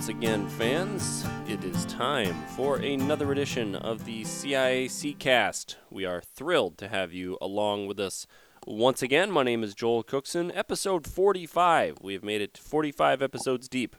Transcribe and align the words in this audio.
once 0.00 0.08
again, 0.08 0.48
fans. 0.48 1.26
It 1.46 1.62
is 1.62 1.84
time 1.84 2.34
for 2.56 2.76
another 2.76 3.32
edition 3.32 3.76
of 3.76 4.06
the 4.06 4.22
CIAC 4.22 5.18
cast. 5.18 5.76
We 5.90 6.06
are 6.06 6.22
thrilled 6.22 6.78
to 6.78 6.88
have 6.88 7.12
you 7.12 7.36
along 7.38 7.86
with 7.86 8.00
us 8.00 8.26
once 8.66 9.02
again. 9.02 9.30
My 9.30 9.42
name 9.42 9.62
is 9.62 9.74
Joel 9.74 10.02
Cookson, 10.02 10.50
episode 10.52 11.06
45. 11.06 11.98
We 12.00 12.14
have 12.14 12.24
made 12.24 12.40
it 12.40 12.56
45 12.56 13.20
episodes 13.20 13.68
deep 13.68 13.94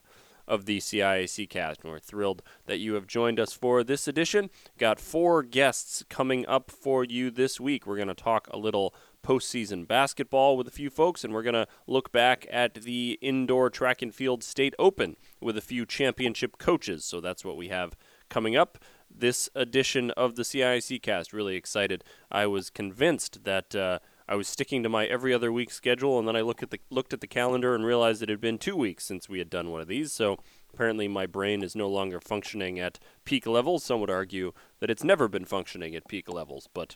of 0.48 0.66
the 0.66 0.80
CIAC 0.80 1.48
cast, 1.48 1.84
and 1.84 1.92
we're 1.92 2.00
thrilled 2.00 2.42
that 2.66 2.80
you 2.80 2.96
have 2.96 3.06
joined 3.06 3.40
us 3.40 3.54
for 3.54 3.84
this 3.84 4.08
edition. 4.08 4.50
Got 4.80 5.00
four 5.00 5.44
guests 5.44 6.04
coming 6.10 6.48
up 6.48 6.72
for 6.72 7.04
you 7.04 7.30
this 7.30 7.60
week. 7.60 7.86
We're 7.86 7.98
going 7.98 8.08
to 8.08 8.16
talk 8.16 8.48
a 8.50 8.58
little 8.58 8.96
postseason 9.22 9.88
basketball 9.88 10.58
with 10.58 10.68
a 10.68 10.72
few 10.72 10.90
folks, 10.90 11.24
and 11.24 11.34
we're 11.34 11.44
going 11.44 11.54
to 11.54 11.68
look 11.88 12.12
back 12.12 12.48
at 12.52 12.74
the 12.76 13.18
indoor 13.22 13.70
track 13.70 14.02
and 14.02 14.14
field 14.14 14.44
state 14.44 14.74
open 14.80 15.18
with 15.40 15.58
a 15.58 15.62
few 15.62 15.86
championship 15.86 16.58
coaches. 16.58 17.06
So 17.06 17.22
that's 17.22 17.46
what 17.46 17.58
we 17.58 17.70
have 17.70 17.96
coming 18.30 18.56
up. 18.56 18.78
This 19.10 19.50
edition 19.56 20.12
of 20.12 20.36
the 20.36 20.44
CIAC 20.44 21.02
cast, 21.02 21.34
really 21.34 21.56
excited. 21.56 22.04
I 22.32 22.48
was 22.48 22.70
convinced 22.70 23.44
that 23.44 23.76
uh, 23.76 24.00
I 24.28 24.36
was 24.36 24.48
sticking 24.48 24.82
to 24.84 24.90
my 24.90 25.06
every 25.06 25.34
other 25.34 25.52
week 25.52 25.72
schedule, 25.72 26.18
and 26.18 26.26
then 26.26 26.38
I 26.38 26.42
look 26.42 26.64
at 26.64 26.70
the 26.70 26.80
looked 26.90 27.12
at 27.12 27.20
the 27.20 27.28
calendar 27.28 27.76
and 27.76 27.86
realized 27.86 28.24
it 28.24 28.30
had 28.30 28.40
been 28.40 28.58
two 28.58 28.78
weeks 28.78 29.04
since 29.04 29.28
we 29.28 29.40
had 29.40 29.50
done 29.50 29.70
one 29.70 29.82
of 29.82 29.90
these. 29.90 30.14
So 30.14 30.38
apparently, 30.74 31.10
my 31.10 31.26
brain 31.26 31.62
is 31.62 31.76
no 31.76 31.90
longer 31.90 32.22
functioning 32.22 32.80
at 32.80 33.00
peak 33.26 33.46
levels. 33.46 33.84
Some 33.84 34.00
would 34.00 34.10
argue 34.10 34.54
that 34.80 34.90
it's 34.90 35.04
never 35.04 35.28
been 35.28 35.44
functioning 35.44 35.96
at 35.96 36.08
peak 36.08 36.32
levels, 36.32 36.70
but 36.74 36.96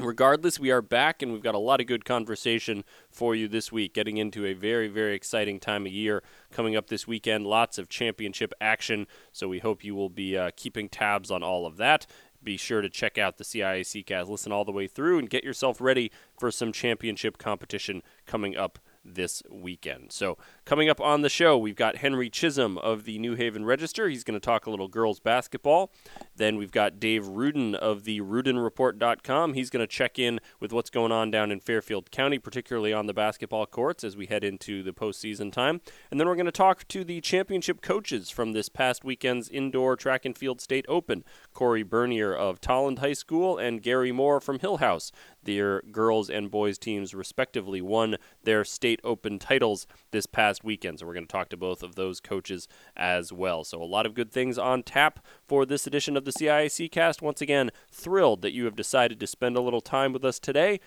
Regardless, 0.00 0.60
we 0.60 0.70
are 0.70 0.80
back 0.80 1.22
and 1.22 1.32
we've 1.32 1.42
got 1.42 1.56
a 1.56 1.58
lot 1.58 1.80
of 1.80 1.88
good 1.88 2.04
conversation 2.04 2.84
for 3.10 3.34
you 3.34 3.48
this 3.48 3.72
week, 3.72 3.92
getting 3.92 4.16
into 4.16 4.46
a 4.46 4.52
very, 4.52 4.86
very 4.86 5.16
exciting 5.16 5.58
time 5.58 5.86
of 5.86 5.92
year 5.92 6.22
coming 6.52 6.76
up 6.76 6.86
this 6.86 7.08
weekend. 7.08 7.48
Lots 7.48 7.78
of 7.78 7.88
championship 7.88 8.54
action, 8.60 9.08
so 9.32 9.48
we 9.48 9.58
hope 9.58 9.82
you 9.82 9.96
will 9.96 10.08
be 10.08 10.38
uh, 10.38 10.52
keeping 10.54 10.88
tabs 10.88 11.32
on 11.32 11.42
all 11.42 11.66
of 11.66 11.78
that. 11.78 12.06
Be 12.40 12.56
sure 12.56 12.80
to 12.80 12.88
check 12.88 13.18
out 13.18 13.38
the 13.38 13.44
CIAC 13.44 14.06
cast, 14.06 14.30
listen 14.30 14.52
all 14.52 14.64
the 14.64 14.70
way 14.70 14.86
through, 14.86 15.18
and 15.18 15.28
get 15.28 15.42
yourself 15.42 15.80
ready 15.80 16.12
for 16.38 16.52
some 16.52 16.70
championship 16.70 17.36
competition 17.36 18.00
coming 18.24 18.56
up 18.56 18.78
this 19.14 19.42
weekend. 19.50 20.12
So, 20.12 20.38
coming 20.64 20.88
up 20.88 21.00
on 21.00 21.22
the 21.22 21.28
show, 21.28 21.56
we've 21.56 21.76
got 21.76 21.96
Henry 21.96 22.30
Chisholm 22.30 22.78
of 22.78 23.04
the 23.04 23.18
New 23.18 23.34
Haven 23.34 23.64
Register. 23.64 24.08
He's 24.08 24.24
going 24.24 24.38
to 24.38 24.44
talk 24.44 24.66
a 24.66 24.70
little 24.70 24.88
girls 24.88 25.20
basketball. 25.20 25.90
Then 26.36 26.56
we've 26.56 26.72
got 26.72 27.00
Dave 27.00 27.24
Ruden 27.24 27.74
of 27.74 28.04
the 28.04 28.20
RudenReport.com. 28.20 29.54
He's 29.54 29.70
going 29.70 29.82
to 29.82 29.86
check 29.86 30.18
in 30.18 30.40
with 30.60 30.72
what's 30.72 30.90
going 30.90 31.12
on 31.12 31.30
down 31.30 31.50
in 31.50 31.60
Fairfield 31.60 32.10
County, 32.10 32.38
particularly 32.38 32.92
on 32.92 33.06
the 33.06 33.14
basketball 33.14 33.66
courts 33.66 34.04
as 34.04 34.16
we 34.16 34.26
head 34.26 34.44
into 34.44 34.82
the 34.82 34.92
postseason 34.92 35.52
time. 35.52 35.80
And 36.10 36.18
then 36.18 36.26
we're 36.26 36.36
going 36.36 36.46
to 36.46 36.52
talk 36.52 36.86
to 36.88 37.04
the 37.04 37.20
championship 37.20 37.80
coaches 37.80 38.30
from 38.30 38.52
this 38.52 38.68
past 38.68 39.04
weekend's 39.04 39.48
indoor 39.48 39.96
track 39.96 40.24
and 40.24 40.36
field 40.36 40.60
state 40.60 40.84
open 40.88 41.24
Corey 41.52 41.82
Bernier 41.82 42.34
of 42.34 42.60
Tolland 42.60 42.98
High 43.00 43.12
School 43.12 43.58
and 43.58 43.82
Gary 43.82 44.12
Moore 44.12 44.40
from 44.40 44.58
Hillhouse. 44.58 45.10
Their 45.48 45.80
girls 45.90 46.28
and 46.28 46.50
boys 46.50 46.76
teams, 46.76 47.14
respectively, 47.14 47.80
won 47.80 48.16
their 48.44 48.66
state 48.66 49.00
open 49.02 49.38
titles 49.38 49.86
this 50.10 50.26
past 50.26 50.62
weekend. 50.62 51.00
So 51.00 51.06
we're 51.06 51.14
going 51.14 51.26
to 51.26 51.32
talk 51.32 51.48
to 51.48 51.56
both 51.56 51.82
of 51.82 51.94
those 51.94 52.20
coaches 52.20 52.68
as 52.94 53.32
well. 53.32 53.64
So 53.64 53.82
a 53.82 53.84
lot 53.84 54.04
of 54.04 54.12
good 54.12 54.30
things 54.30 54.58
on 54.58 54.82
tap 54.82 55.24
for 55.46 55.64
this 55.64 55.86
edition 55.86 56.18
of 56.18 56.26
the 56.26 56.32
CIAC 56.32 56.92
cast. 56.92 57.22
Once 57.22 57.40
again, 57.40 57.70
thrilled 57.90 58.42
that 58.42 58.52
you 58.52 58.66
have 58.66 58.76
decided 58.76 59.18
to 59.20 59.26
spend 59.26 59.56
a 59.56 59.62
little 59.62 59.80
time 59.80 60.12
with 60.12 60.22
us 60.22 60.38
today 60.38 60.80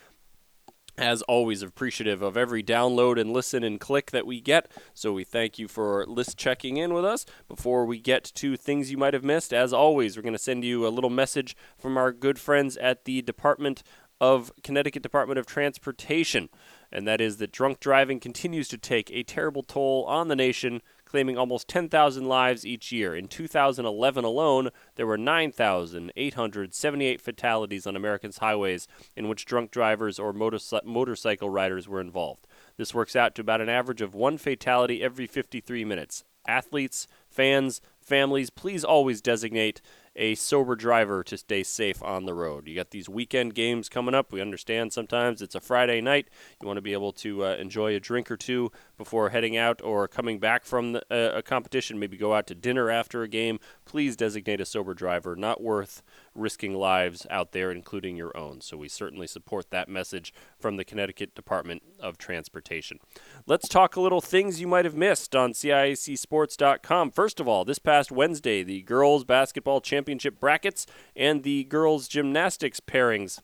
as 0.97 1.21
always 1.23 1.61
appreciative 1.63 2.21
of 2.21 2.37
every 2.37 2.61
download 2.61 3.19
and 3.19 3.31
listen 3.31 3.63
and 3.63 3.79
click 3.79 4.11
that 4.11 4.25
we 4.25 4.41
get 4.41 4.69
so 4.93 5.13
we 5.13 5.23
thank 5.23 5.57
you 5.57 5.67
for 5.67 6.05
list 6.05 6.37
checking 6.37 6.77
in 6.77 6.93
with 6.93 7.05
us 7.05 7.25
before 7.47 7.85
we 7.85 7.99
get 7.99 8.23
to 8.23 8.57
things 8.57 8.91
you 8.91 8.97
might 8.97 9.13
have 9.13 9.23
missed 9.23 9.53
as 9.53 9.73
always 9.73 10.15
we're 10.15 10.23
going 10.23 10.33
to 10.33 10.39
send 10.39 10.63
you 10.63 10.85
a 10.85 10.89
little 10.89 11.09
message 11.09 11.55
from 11.77 11.97
our 11.97 12.11
good 12.11 12.37
friends 12.37 12.77
at 12.77 13.05
the 13.05 13.21
department 13.21 13.83
of 14.21 14.53
connecticut 14.63 15.03
department 15.03 15.37
of 15.37 15.45
transportation 15.45 16.47
and 16.91 17.07
that 17.07 17.21
is 17.21 17.37
that 17.37 17.51
drunk 17.51 17.79
driving 17.79 18.19
continues 18.19 18.67
to 18.67 18.77
take 18.77 19.09
a 19.11 19.23
terrible 19.23 19.63
toll 19.63 20.03
on 20.05 20.27
the 20.27 20.35
nation 20.35 20.81
claiming 21.05 21.37
almost 21.37 21.67
10,000 21.67 22.25
lives 22.25 22.65
each 22.65 22.91
year. 22.91 23.13
In 23.13 23.27
2011 23.27 24.23
alone, 24.23 24.69
there 24.95 25.05
were 25.05 25.17
9,878 25.17 27.19
fatalities 27.19 27.85
on 27.85 27.97
Americans' 27.97 28.37
highways 28.37 28.87
in 29.15 29.27
which 29.27 29.43
drunk 29.45 29.71
drivers 29.71 30.17
or 30.19 30.31
motorcycle 30.31 31.49
riders 31.49 31.89
were 31.89 31.99
involved. 31.99 32.47
This 32.77 32.93
works 32.93 33.13
out 33.15 33.35
to 33.35 33.41
about 33.41 33.59
an 33.59 33.67
average 33.67 34.01
of 34.01 34.15
one 34.15 34.37
fatality 34.37 35.03
every 35.03 35.27
53 35.27 35.83
minutes. 35.83 36.23
Athletes, 36.47 37.07
fans, 37.29 37.81
families, 37.99 38.49
please 38.49 38.85
always 38.85 39.21
designate 39.21 39.81
a 40.15 40.35
sober 40.35 40.75
driver 40.75 41.23
to 41.23 41.37
stay 41.37 41.63
safe 41.63 42.03
on 42.03 42.25
the 42.25 42.33
road. 42.33 42.67
You 42.67 42.75
got 42.75 42.91
these 42.91 43.07
weekend 43.07 43.55
games 43.55 43.89
coming 43.89 44.13
up. 44.13 44.31
We 44.31 44.41
understand 44.41 44.91
sometimes 44.93 45.41
it's 45.41 45.55
a 45.55 45.61
Friday 45.61 46.01
night. 46.01 46.27
You 46.61 46.67
want 46.67 46.77
to 46.77 46.81
be 46.81 46.93
able 46.93 47.13
to 47.13 47.45
uh, 47.45 47.55
enjoy 47.55 47.95
a 47.95 47.99
drink 47.99 48.29
or 48.29 48.37
two 48.37 48.71
before 49.01 49.29
heading 49.29 49.57
out 49.57 49.81
or 49.81 50.07
coming 50.07 50.37
back 50.37 50.63
from 50.63 50.91
the, 50.91 51.01
uh, 51.09 51.39
a 51.39 51.41
competition. 51.41 51.97
Maybe 51.97 52.17
go 52.17 52.35
out 52.35 52.45
to 52.47 52.55
dinner 52.55 52.91
after 52.91 53.23
a 53.23 53.27
game. 53.27 53.59
Please 53.83 54.15
designate 54.15 54.61
a 54.61 54.65
sober 54.65 54.93
driver. 54.93 55.35
Not 55.35 55.59
worth 55.59 56.03
risking 56.35 56.75
lives 56.75 57.25
out 57.31 57.51
there, 57.51 57.71
including 57.71 58.15
your 58.15 58.35
own. 58.37 58.61
So 58.61 58.77
we 58.77 58.87
certainly 58.87 59.25
support 59.25 59.71
that 59.71 59.89
message 59.89 60.35
from 60.59 60.77
the 60.77 60.85
Connecticut 60.85 61.33
Department 61.33 61.81
of 61.99 62.19
Transportation. 62.19 62.99
Let's 63.47 63.67
talk 63.67 63.95
a 63.95 64.01
little 64.01 64.21
things 64.21 64.61
you 64.61 64.67
might 64.67 64.85
have 64.85 64.95
missed 64.95 65.35
on 65.35 65.53
CIACSports.com. 65.53 67.09
First 67.09 67.39
of 67.39 67.47
all, 67.47 67.65
this 67.65 67.79
past 67.79 68.11
Wednesday, 68.11 68.61
the 68.61 68.83
girls 68.83 69.23
basketball 69.23 69.81
championship 69.81 70.39
brackets 70.39 70.85
and 71.15 71.41
the 71.41 71.63
girls 71.63 72.07
gymnastics 72.07 72.79
pairings 72.79 73.39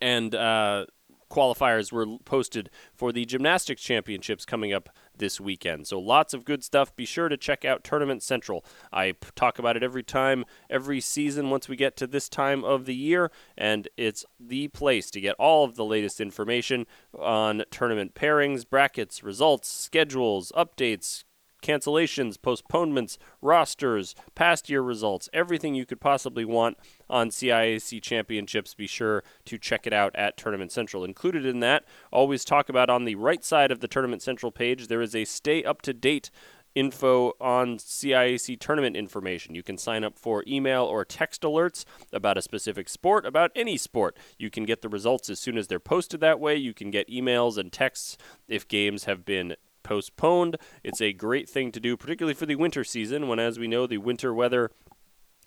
and 0.00 0.34
uh, 0.34 0.86
qualifiers 1.34 1.90
were 1.90 2.18
posted 2.24 2.70
for 2.94 3.10
the 3.12 3.24
gymnastics 3.24 3.82
championships 3.82 4.44
coming 4.44 4.72
up 4.72 4.88
this 5.16 5.40
weekend. 5.40 5.86
So 5.86 5.98
lots 5.98 6.32
of 6.32 6.44
good 6.44 6.62
stuff. 6.62 6.94
Be 6.94 7.04
sure 7.04 7.28
to 7.28 7.36
check 7.36 7.64
out 7.64 7.82
Tournament 7.82 8.22
Central. 8.22 8.64
I 8.92 9.12
p- 9.12 9.30
talk 9.34 9.58
about 9.58 9.76
it 9.76 9.82
every 9.82 10.02
time, 10.02 10.44
every 10.70 11.00
season 11.00 11.50
once 11.50 11.68
we 11.68 11.76
get 11.76 11.96
to 11.96 12.06
this 12.06 12.28
time 12.28 12.64
of 12.64 12.84
the 12.84 12.94
year, 12.94 13.30
and 13.58 13.88
it's 13.96 14.24
the 14.38 14.68
place 14.68 15.10
to 15.10 15.20
get 15.20 15.34
all 15.38 15.64
of 15.64 15.74
the 15.74 15.84
latest 15.84 16.20
information 16.20 16.86
on 17.18 17.64
tournament 17.70 18.14
pairings, 18.14 18.68
brackets, 18.68 19.22
results, 19.22 19.68
schedules, 19.68 20.52
updates, 20.56 21.24
cancellations, 21.64 22.40
postponements, 22.40 23.18
rosters, 23.40 24.14
past 24.34 24.68
year 24.68 24.82
results, 24.82 25.28
everything 25.32 25.74
you 25.74 25.86
could 25.86 26.00
possibly 26.00 26.44
want 26.44 26.76
on 27.08 27.30
CIAC 27.30 28.02
championships. 28.02 28.74
Be 28.74 28.86
sure 28.86 29.24
to 29.46 29.58
check 29.58 29.86
it 29.86 29.92
out 29.92 30.14
at 30.14 30.36
Tournament 30.36 30.70
Central. 30.70 31.04
Included 31.04 31.46
in 31.46 31.60
that, 31.60 31.84
always 32.12 32.44
talk 32.44 32.68
about 32.68 32.90
on 32.90 33.04
the 33.04 33.14
right 33.14 33.42
side 33.44 33.70
of 33.72 33.80
the 33.80 33.88
Tournament 33.88 34.22
Central 34.22 34.52
page, 34.52 34.88
there 34.88 35.02
is 35.02 35.14
a 35.14 35.24
stay 35.24 35.64
up 35.64 35.82
to 35.82 35.92
date 35.92 36.30
info 36.74 37.32
on 37.40 37.78
CIAC 37.78 38.58
tournament 38.58 38.96
information. 38.96 39.54
You 39.54 39.62
can 39.62 39.78
sign 39.78 40.04
up 40.04 40.18
for 40.18 40.42
email 40.46 40.84
or 40.84 41.04
text 41.04 41.42
alerts 41.42 41.84
about 42.12 42.36
a 42.36 42.42
specific 42.42 42.88
sport, 42.88 43.24
about 43.24 43.52
any 43.54 43.76
sport. 43.76 44.16
You 44.38 44.50
can 44.50 44.64
get 44.64 44.82
the 44.82 44.88
results 44.88 45.30
as 45.30 45.38
soon 45.38 45.56
as 45.56 45.68
they're 45.68 45.80
posted 45.80 46.20
that 46.20 46.40
way. 46.40 46.56
You 46.56 46.74
can 46.74 46.90
get 46.90 47.08
emails 47.08 47.56
and 47.56 47.72
texts 47.72 48.18
if 48.48 48.66
games 48.66 49.04
have 49.04 49.24
been 49.24 49.54
postponed. 49.84 50.56
It's 50.82 51.00
a 51.00 51.12
great 51.12 51.48
thing 51.48 51.70
to 51.70 51.78
do, 51.78 51.96
particularly 51.96 52.34
for 52.34 52.46
the 52.46 52.56
winter 52.56 52.82
season, 52.82 53.28
when, 53.28 53.38
as 53.38 53.58
we 53.58 53.68
know, 53.68 53.86
the 53.86 53.98
winter 53.98 54.34
weather 54.34 54.72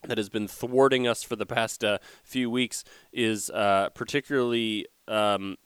that 0.03 0.17
has 0.17 0.29
been 0.29 0.47
thwarting 0.47 1.07
us 1.07 1.23
for 1.23 1.35
the 1.35 1.45
past 1.45 1.83
uh, 1.83 1.97
few 2.23 2.49
weeks 2.49 2.83
is 3.11 3.49
uh, 3.49 3.89
particularly 3.93 4.85
um, 5.07 5.57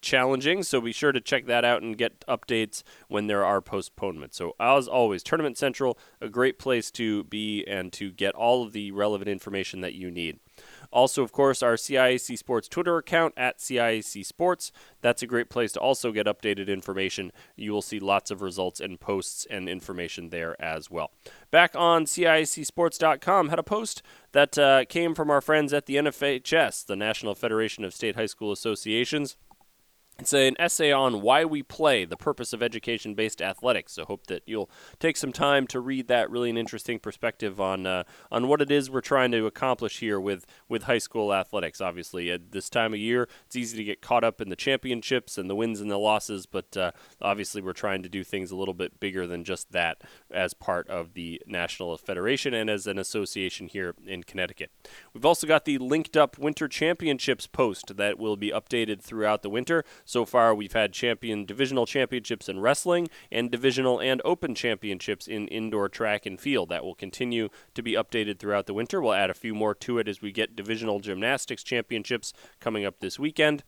challenging. 0.00 0.62
So 0.62 0.80
be 0.80 0.92
sure 0.92 1.12
to 1.12 1.20
check 1.20 1.46
that 1.46 1.64
out 1.64 1.82
and 1.82 1.96
get 1.96 2.24
updates 2.26 2.82
when 3.08 3.26
there 3.26 3.44
are 3.44 3.60
postponements. 3.60 4.36
So, 4.36 4.54
as 4.60 4.88
always, 4.88 5.22
Tournament 5.22 5.56
Central, 5.56 5.98
a 6.20 6.28
great 6.28 6.58
place 6.58 6.90
to 6.92 7.24
be 7.24 7.64
and 7.66 7.92
to 7.94 8.10
get 8.10 8.34
all 8.34 8.62
of 8.62 8.72
the 8.72 8.90
relevant 8.90 9.28
information 9.28 9.80
that 9.80 9.94
you 9.94 10.10
need. 10.10 10.40
Also, 10.92 11.22
of 11.22 11.32
course, 11.32 11.62
our 11.62 11.74
CIAC 11.74 12.38
Sports 12.38 12.68
Twitter 12.68 12.96
account 12.98 13.34
at 13.36 13.58
CIAC 13.58 14.24
Sports. 14.24 14.72
That's 15.00 15.22
a 15.22 15.26
great 15.26 15.48
place 15.48 15.72
to 15.72 15.80
also 15.80 16.12
get 16.12 16.26
updated 16.26 16.68
information. 16.68 17.32
You 17.56 17.72
will 17.72 17.82
see 17.82 18.00
lots 18.00 18.30
of 18.30 18.42
results 18.42 18.80
and 18.80 18.98
posts 18.98 19.46
and 19.50 19.68
information 19.68 20.30
there 20.30 20.60
as 20.60 20.90
well. 20.90 21.10
Back 21.50 21.74
on 21.76 22.04
CIACSports.com, 22.04 23.48
had 23.48 23.58
a 23.58 23.62
post 23.62 24.02
that 24.32 24.58
uh, 24.58 24.84
came 24.86 25.14
from 25.14 25.30
our 25.30 25.40
friends 25.40 25.72
at 25.72 25.86
the 25.86 25.96
NFHS, 25.96 26.86
the 26.86 26.96
National 26.96 27.34
Federation 27.34 27.84
of 27.84 27.94
State 27.94 28.16
High 28.16 28.26
School 28.26 28.52
Associations 28.52 29.36
It's 30.18 30.32
an 30.32 30.56
essay 30.58 30.92
on 30.92 31.20
why 31.20 31.44
we 31.44 31.62
play, 31.62 32.06
the 32.06 32.16
purpose 32.16 32.54
of 32.54 32.62
education 32.62 33.14
based 33.14 33.42
athletics. 33.42 33.92
So, 33.92 34.06
hope 34.06 34.26
that 34.28 34.42
you'll 34.46 34.70
take 34.98 35.18
some 35.18 35.32
time 35.32 35.66
to 35.68 35.78
read 35.78 36.08
that. 36.08 36.30
Really, 36.30 36.48
an 36.48 36.56
interesting 36.56 36.98
perspective 36.98 37.60
on 37.60 37.86
uh, 37.86 38.04
on 38.32 38.48
what 38.48 38.62
it 38.62 38.70
is 38.70 38.90
we're 38.90 39.02
trying 39.02 39.30
to 39.32 39.44
accomplish 39.44 39.98
here 39.98 40.18
with, 40.18 40.46
with 40.70 40.84
high 40.84 40.98
school 40.98 41.34
athletics. 41.34 41.82
Obviously, 41.82 42.30
at 42.30 42.52
this 42.52 42.70
time 42.70 42.94
of 42.94 42.98
year, 42.98 43.28
it's 43.44 43.56
easy 43.56 43.76
to 43.76 43.84
get 43.84 44.00
caught 44.00 44.24
up 44.24 44.40
in 44.40 44.48
the 44.48 44.56
championships 44.56 45.36
and 45.36 45.50
the 45.50 45.54
wins 45.54 45.82
and 45.82 45.90
the 45.90 45.98
losses, 45.98 46.46
but 46.46 46.74
uh, 46.78 46.92
obviously, 47.20 47.60
we're 47.60 47.74
trying 47.74 48.02
to 48.02 48.08
do 48.08 48.24
things 48.24 48.50
a 48.50 48.56
little 48.56 48.72
bit 48.72 48.98
bigger 48.98 49.26
than 49.26 49.44
just 49.44 49.72
that 49.72 50.00
as 50.30 50.54
part 50.54 50.88
of 50.88 51.12
the 51.12 51.42
National 51.46 51.94
Federation 51.98 52.54
and 52.54 52.70
as 52.70 52.86
an 52.86 52.98
association 52.98 53.68
here 53.68 53.94
in 54.06 54.22
Connecticut. 54.22 54.70
We've 55.12 55.26
also 55.26 55.46
got 55.46 55.66
the 55.66 55.76
linked 55.76 56.16
up 56.16 56.38
Winter 56.38 56.68
Championships 56.68 57.46
post 57.46 57.98
that 57.98 58.18
will 58.18 58.36
be 58.36 58.50
updated 58.50 59.02
throughout 59.02 59.42
the 59.42 59.50
winter. 59.50 59.84
So 60.06 60.24
far, 60.24 60.54
we've 60.54 60.72
had 60.72 60.92
champion 60.92 61.44
divisional 61.44 61.84
championships 61.84 62.48
in 62.48 62.60
wrestling 62.60 63.08
and 63.30 63.50
divisional 63.50 64.00
and 64.00 64.22
open 64.24 64.54
championships 64.54 65.26
in 65.26 65.48
indoor 65.48 65.88
track 65.88 66.24
and 66.24 66.40
field. 66.40 66.68
That 66.68 66.84
will 66.84 66.94
continue 66.94 67.48
to 67.74 67.82
be 67.82 67.92
updated 67.92 68.38
throughout 68.38 68.66
the 68.66 68.74
winter. 68.74 69.00
We'll 69.02 69.14
add 69.14 69.30
a 69.30 69.34
few 69.34 69.52
more 69.52 69.74
to 69.74 69.98
it 69.98 70.06
as 70.06 70.22
we 70.22 70.30
get 70.30 70.54
divisional 70.54 71.00
gymnastics 71.00 71.64
championships 71.64 72.32
coming 72.60 72.86
up 72.86 73.00
this 73.00 73.18
weekend 73.18 73.64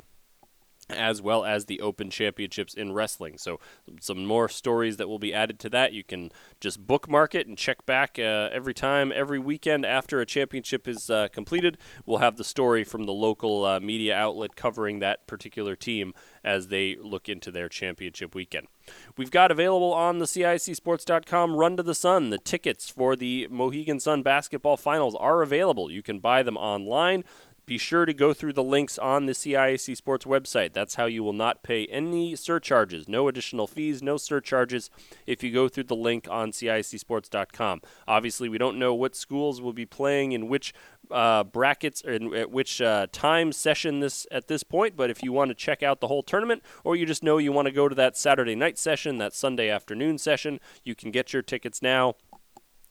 as 0.91 1.21
well 1.21 1.45
as 1.45 1.67
the 1.67 1.81
Open 1.81 2.11
Championships 2.11 2.75
in 2.75 2.93
wrestling. 2.93 3.39
So, 3.39 3.61
some 4.01 4.25
more 4.25 4.49
stories 4.49 4.97
that 4.97 5.09
will 5.09 5.19
be 5.19 5.35
added 5.35 5.59
to 5.61 5.71
that. 5.71 5.93
You 5.93 6.05
can 6.05 6.31
just 6.61 6.87
bookmark 6.87 7.35
it 7.35 7.47
and 7.47 7.59
check 7.59 7.85
back 7.85 8.19
uh, 8.19 8.49
every 8.53 8.75
time, 8.75 9.13
every 9.15 9.39
weekend 9.39 9.85
after 9.85 10.21
a 10.21 10.27
championship 10.27 10.89
is 10.89 11.11
uh, 11.11 11.29
completed. 11.29 11.79
We'll 12.07 12.19
have 12.19 12.37
the 12.37 12.45
story 12.45 12.85
from 12.85 13.05
the 13.05 13.13
local 13.13 13.65
uh, 13.65 13.81
media 13.81 14.17
outlet 14.17 14.57
covering 14.57 15.01
that 15.01 15.27
particular 15.27 15.77
team 15.77 16.15
as 16.43 16.69
they 16.69 16.97
look 17.01 17.29
into 17.29 17.51
their 17.51 17.69
championship 17.69 18.35
weekend. 18.35 18.69
We've 19.17 19.31
got 19.31 19.51
available 19.51 19.93
on 19.93 20.19
the 20.19 20.25
CIACSports.com 20.25 21.57
Run 21.57 21.77
to 21.77 21.83
the 21.83 21.95
Sun. 21.95 22.31
The 22.31 22.39
tickets 22.39 22.89
for 22.89 23.17
the 23.17 23.47
Mohegan 23.51 24.01
Sun 24.01 24.23
basketball 24.23 24.77
finals 24.77 25.15
are 25.15 25.43
available. 25.43 25.91
You 25.91 26.03
can 26.03 26.21
buy 26.21 26.43
them 26.43 26.57
online 26.57 27.25
be 27.69 27.77
sure 27.77 28.07
to 28.07 28.15
go 28.15 28.33
through 28.33 28.55
the 28.55 28.65
links 28.65 28.97
on 28.97 29.27
the 29.27 29.33
CIAC 29.33 29.95
Sports 29.95 30.25
website. 30.25 30.73
That's 30.73 30.95
how 30.95 31.05
you 31.05 31.23
will 31.23 31.35
not 31.35 31.63
pay 31.63 31.85
any 31.89 32.35
surcharges, 32.35 33.07
no 33.07 33.29
additional 33.29 33.67
fees, 33.67 34.03
no 34.03 34.17
surcharges 34.17 34.89
if 35.27 35.45
you 35.45 35.53
go 35.53 35.69
through 35.69 35.85
the 35.85 35.95
link 35.95 36.27
on 36.31 36.51
CIACSports.com. 36.51 37.83
Obviously, 38.09 38.49
we 38.49 38.57
don't 38.57 38.79
know 38.79 38.95
what 38.95 39.15
schools 39.15 39.61
will 39.61 39.75
be 39.75 39.85
playing 39.85 40.33
in 40.33 40.49
which 40.49 40.73
uh, 41.11 41.45
brackets 41.45 42.03
or 42.07 42.35
at 42.35 42.51
which 42.51 42.81
uh, 42.81 43.07
time 43.13 43.53
session 43.53 44.01
this 44.01 44.27
at 44.31 44.49
this 44.49 44.63
point. 44.63 44.97
But 44.97 45.11
if 45.11 45.23
you 45.23 45.31
want 45.35 45.51
to 45.51 45.55
check 45.55 45.83
out 45.83 46.01
the 46.01 46.09
whole 46.09 46.23
tournament, 46.23 46.63
or 46.85 46.97
you 46.97 47.05
just 47.05 47.23
know 47.23 47.37
you 47.37 47.53
want 47.53 47.67
to 47.67 47.73
go 47.73 47.87
to 47.87 47.95
that 47.97 48.17
Saturday 48.17 48.55
night 48.55 48.79
session, 48.79 49.19
that 49.19 49.35
Sunday 49.35 49.69
afternoon 49.69 50.17
session, 50.17 50.59
you 50.85 50.95
can 50.95 51.11
get 51.11 51.35
your 51.35 51.43
tickets 51.43 51.83
now 51.83 52.15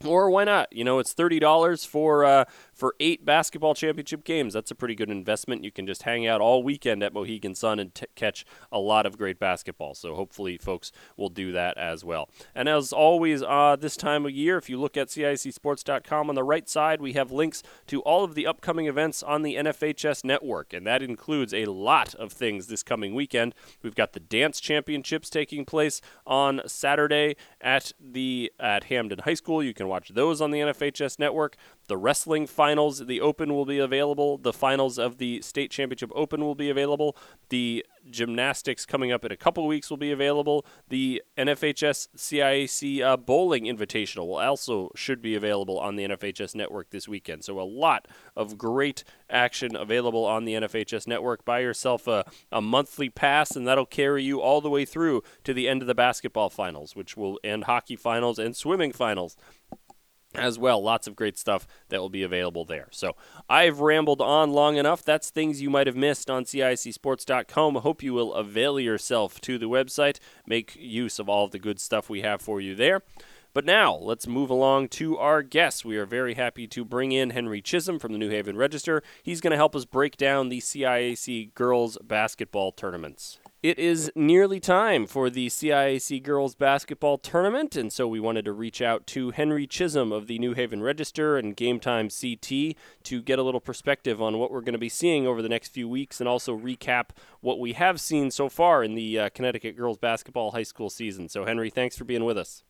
or 0.05 0.29
why 0.29 0.43
not? 0.43 0.71
You 0.71 0.83
know, 0.83 0.99
it's 0.99 1.13
thirty 1.13 1.39
dollars 1.39 1.83
for 1.83 2.23
uh, 2.23 2.45
for 2.77 2.93
eight 2.99 3.25
basketball 3.25 3.73
championship 3.73 4.23
games. 4.23 4.53
That's 4.53 4.69
a 4.69 4.75
pretty 4.75 4.93
good 4.93 5.09
investment. 5.09 5.63
You 5.63 5.71
can 5.71 5.87
just 5.87 6.03
hang 6.03 6.27
out 6.27 6.39
all 6.39 6.61
weekend 6.61 7.01
at 7.01 7.13
Mohegan 7.13 7.55
Sun 7.55 7.79
and 7.79 7.93
t- 7.93 8.05
catch 8.15 8.45
a 8.71 8.79
lot 8.79 9.07
of 9.07 9.17
great 9.17 9.39
basketball. 9.39 9.95
So 9.95 10.13
hopefully, 10.15 10.57
folks 10.57 10.91
will 11.17 11.29
do 11.29 11.51
that 11.51 11.77
as 11.77 12.05
well. 12.05 12.29
And 12.53 12.69
as 12.69 12.93
always, 12.93 13.41
uh, 13.41 13.75
this 13.79 13.97
time 13.97 14.25
of 14.25 14.31
year, 14.31 14.57
if 14.57 14.69
you 14.69 14.79
look 14.79 14.95
at 14.95 15.07
CIACSports.com 15.07 16.29
on 16.29 16.35
the 16.35 16.43
right 16.43 16.69
side, 16.69 17.01
we 17.01 17.13
have 17.13 17.31
links 17.31 17.63
to 17.87 18.01
all 18.01 18.23
of 18.23 18.35
the 18.35 18.45
upcoming 18.45 18.85
events 18.85 19.23
on 19.23 19.41
the 19.41 19.55
NFHS 19.55 20.23
network, 20.23 20.73
and 20.73 20.85
that 20.85 21.01
includes 21.01 21.55
a 21.55 21.65
lot 21.65 22.13
of 22.15 22.31
things 22.31 22.67
this 22.67 22.83
coming 22.83 23.15
weekend. 23.15 23.55
We've 23.81 23.95
got 23.95 24.13
the 24.13 24.19
dance 24.19 24.59
championships 24.59 25.29
taking 25.31 25.65
place 25.65 26.01
on 26.27 26.61
Saturday 26.67 27.35
at 27.59 27.93
the 27.99 28.51
at 28.59 28.85
Hamden 28.85 29.19
High 29.19 29.33
School. 29.33 29.63
You 29.63 29.73
can 29.73 29.87
can 29.87 29.89
watch 29.89 30.09
those 30.09 30.41
on 30.41 30.51
the 30.51 30.59
NFHS 30.59 31.19
network. 31.19 31.55
The 31.87 31.97
wrestling 31.97 32.47
finals, 32.47 33.05
the 33.05 33.21
Open 33.21 33.53
will 33.53 33.65
be 33.65 33.79
available. 33.79 34.37
The 34.37 34.51
finals 34.51 34.99
of 34.99 35.17
the 35.17 35.41
State 35.41 35.71
Championship 35.71 36.11
Open 36.13 36.41
will 36.41 36.55
be 36.55 36.69
available. 36.69 37.15
The 37.49 37.85
gymnastics 38.09 38.85
coming 38.85 39.11
up 39.11 39.23
in 39.23 39.31
a 39.31 39.37
couple 39.37 39.65
weeks 39.67 39.89
will 39.89 39.97
be 39.97 40.11
available. 40.11 40.65
The 40.89 41.23
NFHS 41.37 42.09
CIAC 42.15 43.01
uh, 43.01 43.17
Bowling 43.17 43.63
Invitational 43.65 44.27
will 44.27 44.39
also 44.39 44.91
should 44.95 45.21
be 45.21 45.35
available 45.35 45.79
on 45.79 45.95
the 45.95 46.05
NFHS 46.05 46.55
network 46.55 46.89
this 46.89 47.07
weekend. 47.07 47.45
So 47.45 47.59
a 47.59 47.63
lot 47.63 48.07
of 48.35 48.57
great 48.57 49.03
action 49.29 49.75
available 49.75 50.25
on 50.25 50.45
the 50.45 50.53
NFHS 50.53 51.07
network. 51.07 51.45
Buy 51.45 51.59
yourself 51.59 52.07
a, 52.07 52.25
a 52.51 52.61
monthly 52.61 53.09
pass, 53.09 53.55
and 53.55 53.65
that'll 53.67 53.85
carry 53.85 54.23
you 54.23 54.41
all 54.41 54.59
the 54.59 54.69
way 54.69 54.83
through 54.83 55.23
to 55.45 55.53
the 55.53 55.69
end 55.69 55.81
of 55.81 55.87
the 55.87 55.95
basketball 55.95 56.49
finals, 56.49 56.95
which 56.95 57.15
will 57.15 57.39
end 57.43 57.63
hockey 57.65 57.95
finals 57.95 58.39
and 58.39 58.55
swimming 58.55 58.91
finals 58.91 59.37
as 60.35 60.59
well. 60.59 60.81
Lots 60.81 61.07
of 61.07 61.15
great 61.15 61.37
stuff 61.37 61.67
that 61.89 61.99
will 61.99 62.09
be 62.09 62.23
available 62.23 62.65
there. 62.65 62.87
So 62.91 63.15
I've 63.49 63.79
rambled 63.79 64.21
on 64.21 64.51
long 64.51 64.77
enough. 64.77 65.03
That's 65.03 65.29
things 65.29 65.61
you 65.61 65.69
might 65.69 65.87
have 65.87 65.95
missed 65.95 66.29
on 66.29 66.45
CIACSports.com. 66.45 67.75
Hope 67.75 68.03
you 68.03 68.13
will 68.13 68.33
avail 68.33 68.79
yourself 68.79 69.41
to 69.41 69.57
the 69.57 69.69
website, 69.69 70.19
make 70.45 70.75
use 70.79 71.19
of 71.19 71.29
all 71.29 71.45
of 71.45 71.51
the 71.51 71.59
good 71.59 71.79
stuff 71.79 72.09
we 72.09 72.21
have 72.21 72.41
for 72.41 72.61
you 72.61 72.75
there. 72.75 73.01
But 73.53 73.65
now, 73.65 73.95
let's 73.95 74.27
move 74.27 74.51
along 74.51 74.89
to 74.89 75.17
our 75.17 75.41
guests. 75.41 75.83
We 75.83 75.97
are 75.97 76.05
very 76.05 76.35
happy 76.35 76.67
to 76.67 76.85
bring 76.85 77.11
in 77.11 77.31
Henry 77.31 77.59
Chisholm 77.59 77.97
from 77.97 78.11
the 78.11 78.19
New 78.19 78.29
Haven 78.29 78.55
Register. 78.55 79.01
He's 79.23 79.41
going 79.41 79.51
to 79.51 79.57
help 79.57 79.75
us 79.75 79.85
break 79.85 80.15
down 80.15 80.49
the 80.49 80.59
CIAC 80.59 81.55
girls 81.55 81.97
basketball 82.03 82.71
tournaments. 82.71 83.39
It 83.67 83.79
is 83.79 84.09
nearly 84.15 84.61
time 84.61 85.05
for 85.07 85.29
the 85.29 85.47
CIAC 85.47 86.23
girls 86.23 86.55
basketball 86.55 87.17
tournament, 87.17 87.75
and 87.75 87.91
so 87.91 88.07
we 88.07 88.17
wanted 88.17 88.45
to 88.45 88.53
reach 88.53 88.81
out 88.81 89.05
to 89.07 89.31
Henry 89.31 89.67
Chisholm 89.67 90.13
of 90.13 90.27
the 90.27 90.39
New 90.39 90.53
Haven 90.53 90.81
Register 90.81 91.35
and 91.35 91.53
Game 91.53 91.81
Time 91.81 92.07
CT 92.07 92.77
to 93.03 93.21
get 93.21 93.39
a 93.39 93.43
little 93.43 93.59
perspective 93.59 94.21
on 94.21 94.37
what 94.37 94.51
we're 94.51 94.61
going 94.61 94.71
to 94.71 94.79
be 94.79 94.87
seeing 94.87 95.27
over 95.27 95.41
the 95.41 95.49
next 95.49 95.73
few 95.73 95.89
weeks 95.89 96.21
and 96.21 96.29
also 96.29 96.57
recap 96.57 97.09
what 97.41 97.59
we 97.59 97.73
have 97.73 97.99
seen 97.99 98.31
so 98.31 98.47
far 98.47 98.85
in 98.85 98.95
the 98.95 99.19
uh, 99.19 99.29
Connecticut 99.31 99.75
girls 99.75 99.97
basketball 99.97 100.51
high 100.51 100.63
school 100.63 100.89
season. 100.89 101.27
So, 101.27 101.43
Henry, 101.43 101.69
thanks 101.69 101.97
for 101.97 102.05
being 102.05 102.23
with 102.23 102.37
us. 102.37 102.63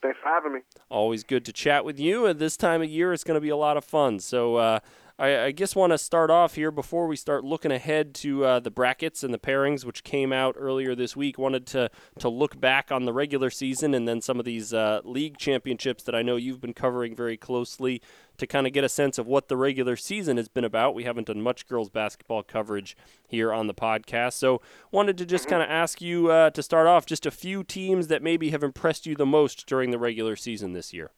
Thanks 0.00 0.18
for 0.22 0.30
having 0.30 0.54
me. 0.54 0.60
Always 0.88 1.22
good 1.22 1.44
to 1.44 1.52
chat 1.52 1.84
with 1.84 2.00
you. 2.00 2.24
And 2.24 2.38
this 2.38 2.56
time 2.56 2.80
of 2.80 2.88
year, 2.88 3.12
it's 3.12 3.24
going 3.24 3.36
to 3.36 3.42
be 3.42 3.50
a 3.50 3.56
lot 3.58 3.76
of 3.76 3.84
fun. 3.84 4.20
So, 4.20 4.56
uh, 4.56 4.78
I, 5.16 5.44
I 5.44 5.52
just 5.52 5.76
want 5.76 5.92
to 5.92 5.98
start 5.98 6.28
off 6.28 6.56
here 6.56 6.72
before 6.72 7.06
we 7.06 7.14
start 7.14 7.44
looking 7.44 7.70
ahead 7.70 8.14
to 8.16 8.44
uh, 8.44 8.60
the 8.60 8.70
brackets 8.70 9.22
and 9.22 9.32
the 9.32 9.38
pairings, 9.38 9.84
which 9.84 10.02
came 10.02 10.32
out 10.32 10.56
earlier 10.58 10.96
this 10.96 11.14
week. 11.14 11.38
Wanted 11.38 11.66
to 11.68 11.90
to 12.18 12.28
look 12.28 12.58
back 12.60 12.90
on 12.90 13.04
the 13.04 13.12
regular 13.12 13.48
season 13.48 13.94
and 13.94 14.08
then 14.08 14.20
some 14.20 14.40
of 14.40 14.44
these 14.44 14.74
uh, 14.74 15.02
league 15.04 15.38
championships 15.38 16.02
that 16.04 16.16
I 16.16 16.22
know 16.22 16.34
you've 16.34 16.60
been 16.60 16.74
covering 16.74 17.14
very 17.14 17.36
closely 17.36 18.02
to 18.38 18.46
kind 18.48 18.66
of 18.66 18.72
get 18.72 18.82
a 18.82 18.88
sense 18.88 19.16
of 19.16 19.28
what 19.28 19.46
the 19.46 19.56
regular 19.56 19.94
season 19.94 20.36
has 20.36 20.48
been 20.48 20.64
about. 20.64 20.96
We 20.96 21.04
haven't 21.04 21.28
done 21.28 21.40
much 21.40 21.68
girls 21.68 21.90
basketball 21.90 22.42
coverage 22.42 22.96
here 23.28 23.52
on 23.52 23.68
the 23.68 23.74
podcast, 23.74 24.32
so 24.32 24.60
wanted 24.90 25.16
to 25.18 25.26
just 25.26 25.46
kind 25.46 25.62
of 25.62 25.70
ask 25.70 26.02
you 26.02 26.32
uh, 26.32 26.50
to 26.50 26.62
start 26.62 26.88
off 26.88 27.06
just 27.06 27.24
a 27.24 27.30
few 27.30 27.62
teams 27.62 28.08
that 28.08 28.20
maybe 28.20 28.50
have 28.50 28.64
impressed 28.64 29.06
you 29.06 29.14
the 29.14 29.26
most 29.26 29.66
during 29.68 29.92
the 29.92 29.98
regular 29.98 30.34
season 30.34 30.72
this 30.72 30.92
year. 30.92 31.12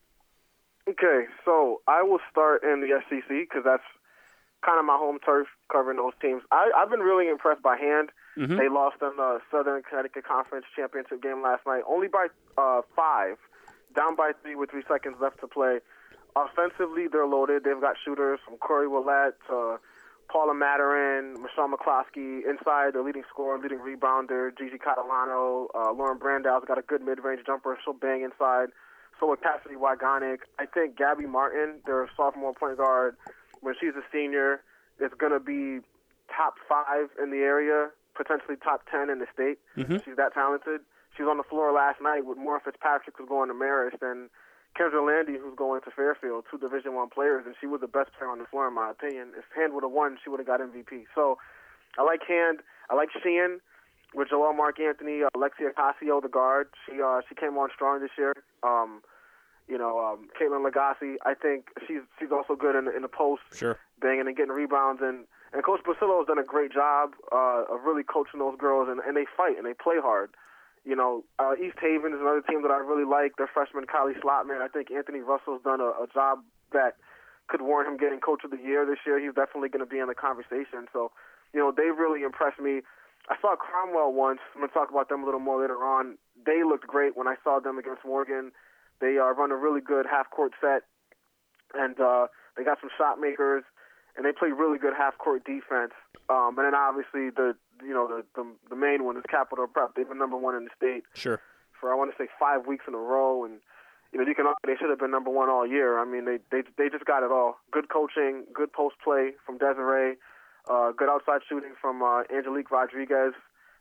Okay, 0.88 1.26
so 1.44 1.82
I 1.88 2.02
will 2.02 2.20
start 2.30 2.62
in 2.62 2.80
the 2.80 3.00
SCC 3.02 3.42
because 3.42 3.62
that's 3.64 3.82
kind 4.64 4.78
of 4.78 4.84
my 4.84 4.96
home 4.96 5.18
turf 5.24 5.48
covering 5.70 5.96
those 5.98 6.14
teams. 6.22 6.42
I, 6.52 6.70
I've 6.76 6.90
been 6.90 7.00
really 7.00 7.28
impressed 7.28 7.62
by 7.62 7.76
Hand. 7.76 8.10
Mm-hmm. 8.38 8.56
They 8.56 8.68
lost 8.68 8.96
in 9.02 9.12
the 9.16 9.40
Southern 9.50 9.82
Connecticut 9.82 10.24
Conference 10.24 10.66
Championship 10.74 11.22
game 11.22 11.42
last 11.42 11.66
night, 11.66 11.82
only 11.88 12.08
by 12.08 12.28
uh, 12.56 12.82
five, 12.94 13.36
down 13.94 14.14
by 14.14 14.32
three 14.42 14.54
with 14.54 14.70
three 14.70 14.84
seconds 14.86 15.16
left 15.20 15.40
to 15.40 15.48
play. 15.48 15.78
Offensively, 16.36 17.08
they're 17.10 17.26
loaded. 17.26 17.64
They've 17.64 17.80
got 17.80 17.96
shooters 18.04 18.38
from 18.44 18.58
Corey 18.58 18.86
Willett 18.86 19.34
to 19.48 19.78
Paula 20.28 20.54
Maturin, 20.54 21.40
Michelle 21.40 21.70
McCloskey. 21.72 22.44
Inside, 22.44 22.92
the 22.92 23.02
leading 23.02 23.24
scorer, 23.30 23.58
leading 23.58 23.78
rebounder, 23.78 24.56
Gigi 24.56 24.76
Catalano. 24.76 25.66
Uh, 25.74 25.92
Lauren 25.92 26.18
Brandau's 26.18 26.64
got 26.68 26.78
a 26.78 26.82
good 26.82 27.02
mid-range 27.02 27.40
jumper. 27.46 27.78
She'll 27.82 27.94
bang 27.94 28.22
inside. 28.22 28.68
So 29.18 29.30
with 29.30 29.40
Cassidy 29.42 29.76
Wygonic, 29.76 30.38
I 30.58 30.66
think 30.66 30.96
Gabby 30.96 31.26
Martin, 31.26 31.80
their 31.86 32.08
sophomore 32.16 32.54
point 32.54 32.76
guard, 32.76 33.16
when 33.60 33.74
she's 33.80 33.94
a 33.96 34.04
senior, 34.12 34.60
is 35.00 35.10
going 35.18 35.32
to 35.32 35.40
be 35.40 35.84
top 36.28 36.54
five 36.68 37.08
in 37.22 37.30
the 37.30 37.38
area, 37.38 37.88
potentially 38.14 38.56
top 38.62 38.82
ten 38.90 39.08
in 39.10 39.18
the 39.18 39.26
state. 39.32 39.58
Mm-hmm. 39.76 40.04
She's 40.04 40.16
that 40.16 40.34
talented. 40.34 40.80
She 41.16 41.22
was 41.22 41.30
on 41.30 41.38
the 41.38 41.48
floor 41.48 41.72
last 41.72 42.00
night 42.02 42.26
with 42.26 42.36
Moore 42.36 42.60
Fitzpatrick, 42.62 43.16
who's 43.16 43.28
going 43.28 43.48
to 43.48 43.54
Marist, 43.54 44.02
and 44.02 44.28
Kendra 44.76 45.00
Landy, 45.00 45.40
who's 45.40 45.56
going 45.56 45.80
to 45.82 45.90
Fairfield, 45.90 46.44
two 46.50 46.58
Division 46.58 46.92
One 46.94 47.08
players, 47.08 47.44
and 47.46 47.54
she 47.58 47.66
was 47.66 47.80
the 47.80 47.88
best 47.88 48.12
player 48.18 48.28
on 48.30 48.38
the 48.38 48.44
floor 48.44 48.68
in 48.68 48.74
my 48.74 48.90
opinion. 48.90 49.32
If 49.32 49.44
Hand 49.56 49.72
would 49.72 49.82
have 49.82 49.92
won, 49.92 50.18
she 50.22 50.28
would 50.28 50.40
have 50.40 50.46
got 50.46 50.60
MVP. 50.60 51.08
So 51.14 51.38
I 51.96 52.04
like 52.04 52.20
Hand. 52.28 52.60
I 52.90 52.94
like 52.94 53.08
Sheehan 53.22 53.60
with 54.14 54.28
Joel 54.30 54.52
Mark 54.52 54.78
Anthony, 54.80 55.22
uh, 55.22 55.28
Alexia 55.34 55.70
Casio, 55.76 56.22
the 56.22 56.28
guard. 56.28 56.68
She 56.86 57.00
uh, 57.02 57.20
she 57.28 57.34
came 57.34 57.56
on 57.58 57.68
strong 57.74 58.00
this 58.00 58.10
year. 58.16 58.32
Um, 58.62 59.02
you 59.68 59.76
know, 59.76 59.98
um, 59.98 60.28
Caitlin 60.40 60.64
Legacy. 60.64 61.18
I 61.24 61.34
think 61.34 61.66
she's 61.86 62.02
she's 62.18 62.30
also 62.30 62.54
good 62.54 62.76
in 62.76 62.84
the, 62.84 62.94
in 62.94 63.02
the 63.02 63.08
post, 63.08 63.42
sure, 63.52 63.78
banging 64.00 64.26
and 64.26 64.36
getting 64.36 64.52
rebounds. 64.52 65.02
And 65.02 65.26
And 65.52 65.64
Coach 65.64 65.80
Basillo 65.84 66.18
has 66.18 66.26
done 66.26 66.38
a 66.38 66.44
great 66.44 66.72
job 66.72 67.14
uh, 67.32 67.64
of 67.70 67.82
really 67.84 68.02
coaching 68.02 68.40
those 68.40 68.56
girls, 68.58 68.88
and, 68.90 69.00
and 69.00 69.16
they 69.16 69.26
fight 69.36 69.56
and 69.56 69.66
they 69.66 69.74
play 69.74 69.96
hard. 69.98 70.30
You 70.84 70.94
know, 70.94 71.24
uh, 71.38 71.54
East 71.58 71.78
Haven 71.80 72.12
is 72.12 72.20
another 72.20 72.42
team 72.42 72.62
that 72.62 72.70
I 72.70 72.78
really 72.78 73.04
like. 73.08 73.36
Their 73.36 73.50
freshman 73.52 73.86
Kylie 73.86 74.18
Slotman. 74.20 74.60
I 74.62 74.68
think 74.68 74.90
Anthony 74.90 75.20
Russell's 75.20 75.62
done 75.64 75.80
a, 75.80 75.90
a 75.98 76.06
job 76.12 76.44
that 76.72 76.96
could 77.48 77.62
warrant 77.62 77.90
him 77.90 77.96
getting 77.96 78.20
Coach 78.20 78.42
of 78.44 78.50
the 78.50 78.58
Year 78.58 78.86
this 78.86 78.98
year. 79.06 79.18
He's 79.18 79.34
definitely 79.34 79.68
going 79.68 79.84
to 79.84 79.90
be 79.90 79.98
in 79.98 80.06
the 80.06 80.14
conversation. 80.14 80.86
So, 80.92 81.10
you 81.52 81.58
know, 81.58 81.72
they 81.74 81.90
really 81.90 82.22
impressed 82.22 82.60
me. 82.60 82.82
I 83.28 83.36
saw 83.40 83.56
Cromwell 83.56 84.12
once. 84.12 84.40
I'm 84.54 84.60
going 84.60 84.68
to 84.68 84.74
talk 84.74 84.90
about 84.90 85.08
them 85.08 85.22
a 85.22 85.24
little 85.24 85.40
more 85.40 85.60
later 85.60 85.82
on. 85.84 86.18
They 86.44 86.62
looked 86.62 86.86
great 86.86 87.16
when 87.16 87.26
I 87.26 87.34
saw 87.42 87.58
them 87.58 87.78
against 87.78 88.04
Morgan. 88.04 88.52
They 89.00 89.18
uh, 89.18 89.34
run 89.34 89.50
a 89.50 89.56
really 89.56 89.80
good 89.80 90.06
half 90.06 90.30
court 90.30 90.52
set, 90.60 90.82
and 91.74 91.98
uh, 92.00 92.28
they 92.56 92.64
got 92.64 92.78
some 92.80 92.90
shot 92.96 93.20
makers, 93.20 93.64
and 94.16 94.24
they 94.24 94.32
play 94.32 94.48
really 94.50 94.78
good 94.78 94.94
half 94.96 95.18
court 95.18 95.44
defense. 95.44 95.92
Um, 96.28 96.54
and 96.58 96.66
then 96.66 96.74
obviously 96.74 97.30
the 97.30 97.54
you 97.82 97.92
know 97.92 98.08
the, 98.08 98.24
the 98.34 98.46
the 98.70 98.76
main 98.76 99.04
one 99.04 99.16
is 99.16 99.22
Capital 99.28 99.66
Prep. 99.66 99.94
They've 99.94 100.08
been 100.08 100.18
number 100.18 100.36
one 100.36 100.54
in 100.54 100.64
the 100.64 100.70
state. 100.76 101.04
Sure. 101.14 101.40
For 101.78 101.92
I 101.92 101.94
want 101.94 102.10
to 102.10 102.16
say 102.16 102.28
five 102.38 102.66
weeks 102.66 102.84
in 102.88 102.94
a 102.94 102.98
row, 102.98 103.44
and 103.44 103.60
you 104.12 104.18
know 104.18 104.26
you 104.26 104.34
can 104.34 104.46
they 104.66 104.74
should 104.80 104.90
have 104.90 104.98
been 104.98 105.10
number 105.10 105.30
one 105.30 105.50
all 105.50 105.66
year. 105.66 105.98
I 105.98 106.04
mean 106.04 106.24
they 106.24 106.38
they 106.50 106.62
they 106.78 106.88
just 106.88 107.04
got 107.04 107.22
it 107.22 107.30
all. 107.30 107.58
Good 107.70 107.88
coaching, 107.88 108.44
good 108.54 108.72
post 108.72 108.96
play 109.04 109.32
from 109.44 109.58
Desiree, 109.58 110.16
uh, 110.68 110.92
good 110.92 111.08
outside 111.08 111.40
shooting 111.48 111.74
from 111.80 112.02
uh, 112.02 112.22
Angelique 112.34 112.70
Rodriguez. 112.70 113.34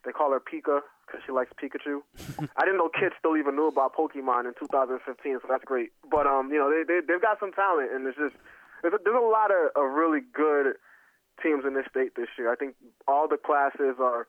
They 0.06 0.12
call 0.12 0.32
her 0.32 0.40
Pika 0.40 0.82
because 1.06 1.22
she 1.26 1.32
likes 1.32 1.52
Pikachu. 1.58 2.02
I 2.58 2.66
didn't 2.66 2.78
know 2.78 2.90
kids 2.90 3.16
still 3.18 3.38
even 3.38 3.56
knew 3.56 3.68
about 3.68 3.96
Pokemon 3.96 4.46
in 4.46 4.54
2015, 4.60 5.40
so 5.42 5.48
that's 5.50 5.66
great. 5.66 5.92
But 6.10 6.28
um, 6.28 6.50
you 6.52 6.60
know, 6.60 6.70
they, 6.70 6.84
they 6.86 7.02
they've 7.06 7.22
got 7.22 7.40
some 7.40 7.52
talent, 7.52 7.92
and 7.92 8.06
it's 8.08 8.18
just 8.18 8.36
there's 8.82 8.94
a, 8.94 9.00
there's 9.04 9.18
a 9.18 9.26
lot 9.26 9.50
of, 9.50 9.74
of 9.76 9.94
really 9.94 10.22
good 10.22 10.78
teams 11.42 11.64
in 11.66 11.74
this 11.74 11.86
state 11.90 12.16
this 12.16 12.30
year. 12.38 12.52
I 12.52 12.56
think 12.56 12.76
all 13.08 13.28
the 13.28 13.38
classes 13.38 13.98
are 14.00 14.28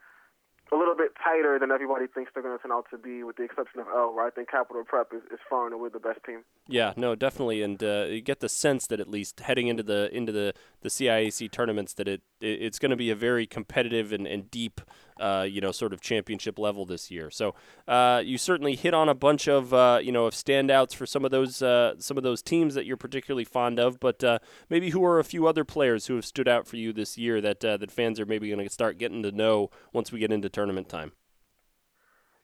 a 0.73 0.77
little 0.77 0.95
bit 0.95 1.13
tighter 1.23 1.59
than 1.59 1.71
everybody 1.71 2.07
thinks 2.07 2.33
they're 2.35 2.43
going 2.43 2.57
to 2.57 2.63
turn 2.63 2.73
out 2.73 2.87
to 2.91 2.99
be, 2.99 3.23
with 3.23 3.37
the 3.37 3.45
exception 3.45 3.81
of 3.81 3.87
L, 3.95 4.15
where 4.15 4.27
I 4.27 4.31
think 4.31 4.51
Capital 4.51 4.83
Prep 4.85 5.13
is, 5.15 5.23
is 5.33 5.39
far 5.49 5.67
and 5.67 5.75
away 5.75 5.91
the 5.93 6.01
best 6.01 6.21
team. 6.25 6.43
Yeah, 6.67 6.93
no, 6.97 7.15
definitely, 7.15 7.63
and 7.63 7.83
uh, 7.83 8.07
you 8.09 8.21
get 8.21 8.41
the 8.41 8.49
sense 8.49 8.87
that 8.89 8.99
at 8.99 9.09
least 9.09 9.41
heading 9.41 9.69
into 9.69 9.83
the 9.83 10.15
into 10.15 10.33
the 10.33 10.53
the 10.81 10.89
CIAC 10.89 11.51
tournaments, 11.51 11.95
that 11.95 12.09
it, 12.09 12.23
it 12.41 12.63
it's 12.63 12.79
going 12.79 12.91
to 12.91 12.97
be 12.97 13.11
a 13.11 13.17
very 13.17 13.47
competitive 13.47 14.13
and, 14.13 14.27
and 14.27 14.51
deep 14.51 14.81
uh, 15.19 15.47
you 15.49 15.61
know, 15.61 15.73
sort 15.73 15.93
of 15.93 16.01
championship 16.01 16.59
level 16.59 16.85
this 16.85 17.11
year. 17.11 17.31
So 17.31 17.55
uh, 17.89 18.23
you 18.25 18.39
certainly 18.39 18.77
hit 18.77 18.95
on 18.95 19.09
a 19.09 19.15
bunch 19.15 19.49
of 19.49 19.73
uh, 19.73 19.99
you 20.03 20.13
know 20.13 20.27
of 20.27 20.35
standouts 20.35 20.95
for 20.95 21.07
some 21.07 21.25
of 21.25 21.31
those 21.31 21.63
uh, 21.63 21.95
some 21.99 22.17
of 22.17 22.23
those 22.23 22.43
teams 22.43 22.75
that 22.75 22.87
you're 22.87 22.97
particularly 22.97 23.45
fond 23.45 23.79
of. 23.79 23.99
But 24.01 24.23
uh, 24.23 24.39
maybe 24.69 24.91
who 24.91 25.05
are 25.05 25.19
a 25.19 25.25
few 25.25 25.47
other 25.47 25.65
players 25.65 26.07
who 26.07 26.17
have 26.17 26.27
stood 26.27 26.49
out 26.49 26.67
for 26.67 26.77
you 26.77 26.93
this 26.93 27.17
year 27.17 27.41
that 27.41 27.65
uh, 27.65 27.77
that 27.79 27.91
fans 27.91 28.21
are 28.21 28.27
maybe 28.27 28.51
going 28.51 28.67
to 28.67 28.73
start 28.73 28.99
getting 28.99 29.23
to 29.23 29.33
know 29.33 29.71
once 29.93 30.13
we 30.13 30.19
get 30.19 30.33
into 30.33 30.49
tournament 30.49 30.89
time. 30.89 31.13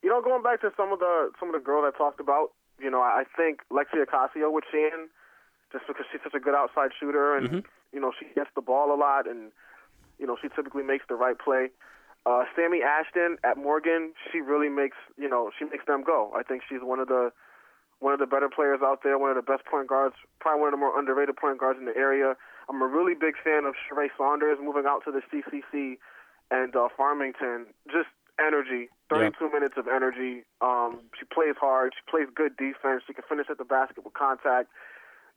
You 0.03 0.11
know, 0.11 0.21
going 0.21 0.43
back 0.43 0.61
to 0.63 0.71
some 0.77 0.93
of 0.93 0.99
the 0.99 1.31
some 1.39 1.49
of 1.49 1.55
the 1.55 1.65
girls 1.65 1.85
I 1.87 1.97
talked 1.97 2.21
about, 2.21 2.53
you 2.81 2.91
know, 2.91 3.01
I 3.01 3.25
think 3.37 3.61
Lexia 3.71 4.05
Casio 4.07 4.53
with 4.53 4.65
Sheehan, 4.71 5.09
just 5.73 5.87
because 5.87 6.05
she's 6.11 6.21
such 6.23 6.35
a 6.35 6.41
good 6.41 6.55
outside 6.55 6.91
shooter 6.99 7.37
and 7.37 7.49
mm-hmm. 7.49 7.59
you 7.93 8.01
know 8.01 8.13
she 8.19 8.27
gets 8.35 8.51
the 8.55 8.63
ball 8.63 8.95
a 8.95 8.99
lot 8.99 9.29
and 9.29 9.53
you 10.19 10.27
know 10.27 10.37
she 10.41 10.49
typically 10.55 10.83
makes 10.83 11.05
the 11.09 11.15
right 11.15 11.39
play. 11.39 11.69
Uh, 12.25 12.45
Sammy 12.55 12.83
Ashton 12.83 13.37
at 13.43 13.59
Morgan, 13.59 14.13
she 14.31 14.41
really 14.41 14.69
makes 14.69 14.97
you 15.17 15.29
know 15.29 15.51
she 15.59 15.65
makes 15.65 15.87
them 15.87 16.03
go. 16.05 16.33
I 16.37 16.43
think 16.43 16.63
she's 16.69 16.81
one 16.83 17.01
of 17.01 17.09
the 17.09 17.33
one 17.99 18.13
of 18.13 18.19
the 18.19 18.27
better 18.27 18.49
players 18.49 18.81
out 18.83 19.03
there, 19.03 19.19
one 19.19 19.31
of 19.31 19.37
the 19.37 19.47
best 19.47 19.65
point 19.65 19.89
guards, 19.89 20.17
probably 20.41 20.61
one 20.61 20.69
of 20.69 20.75
the 20.75 20.83
more 20.83 20.99
underrated 20.99 21.37
point 21.37 21.59
guards 21.59 21.79
in 21.79 21.87
the 21.87 21.97
area. 21.97 22.35
I'm 22.69 22.83
a 22.83 22.87
really 22.87 23.15
big 23.15 23.35
fan 23.43 23.65
of 23.65 23.75
Sheree 23.79 24.11
Saunders 24.19 24.59
moving 24.63 24.85
out 24.87 25.03
to 25.07 25.13
the 25.13 25.23
CCC 25.31 25.99
and 26.51 26.75
uh, 26.75 26.89
Farmington. 26.97 27.67
Just 27.87 28.11
energy, 28.39 28.89
32 29.09 29.35
yeah. 29.39 29.49
minutes 29.53 29.75
of 29.77 29.87
energy. 29.87 30.43
Um, 30.61 31.01
she 31.19 31.25
plays 31.27 31.55
hard. 31.61 31.95
She 31.95 32.03
plays 32.11 32.27
good 32.35 32.57
defense. 32.57 33.03
She 33.07 33.15
can 33.15 33.25
finish 33.29 33.47
at 33.51 33.59
the 33.59 33.65
basket 33.65 34.05
with 34.05 34.15
contact. 34.15 34.69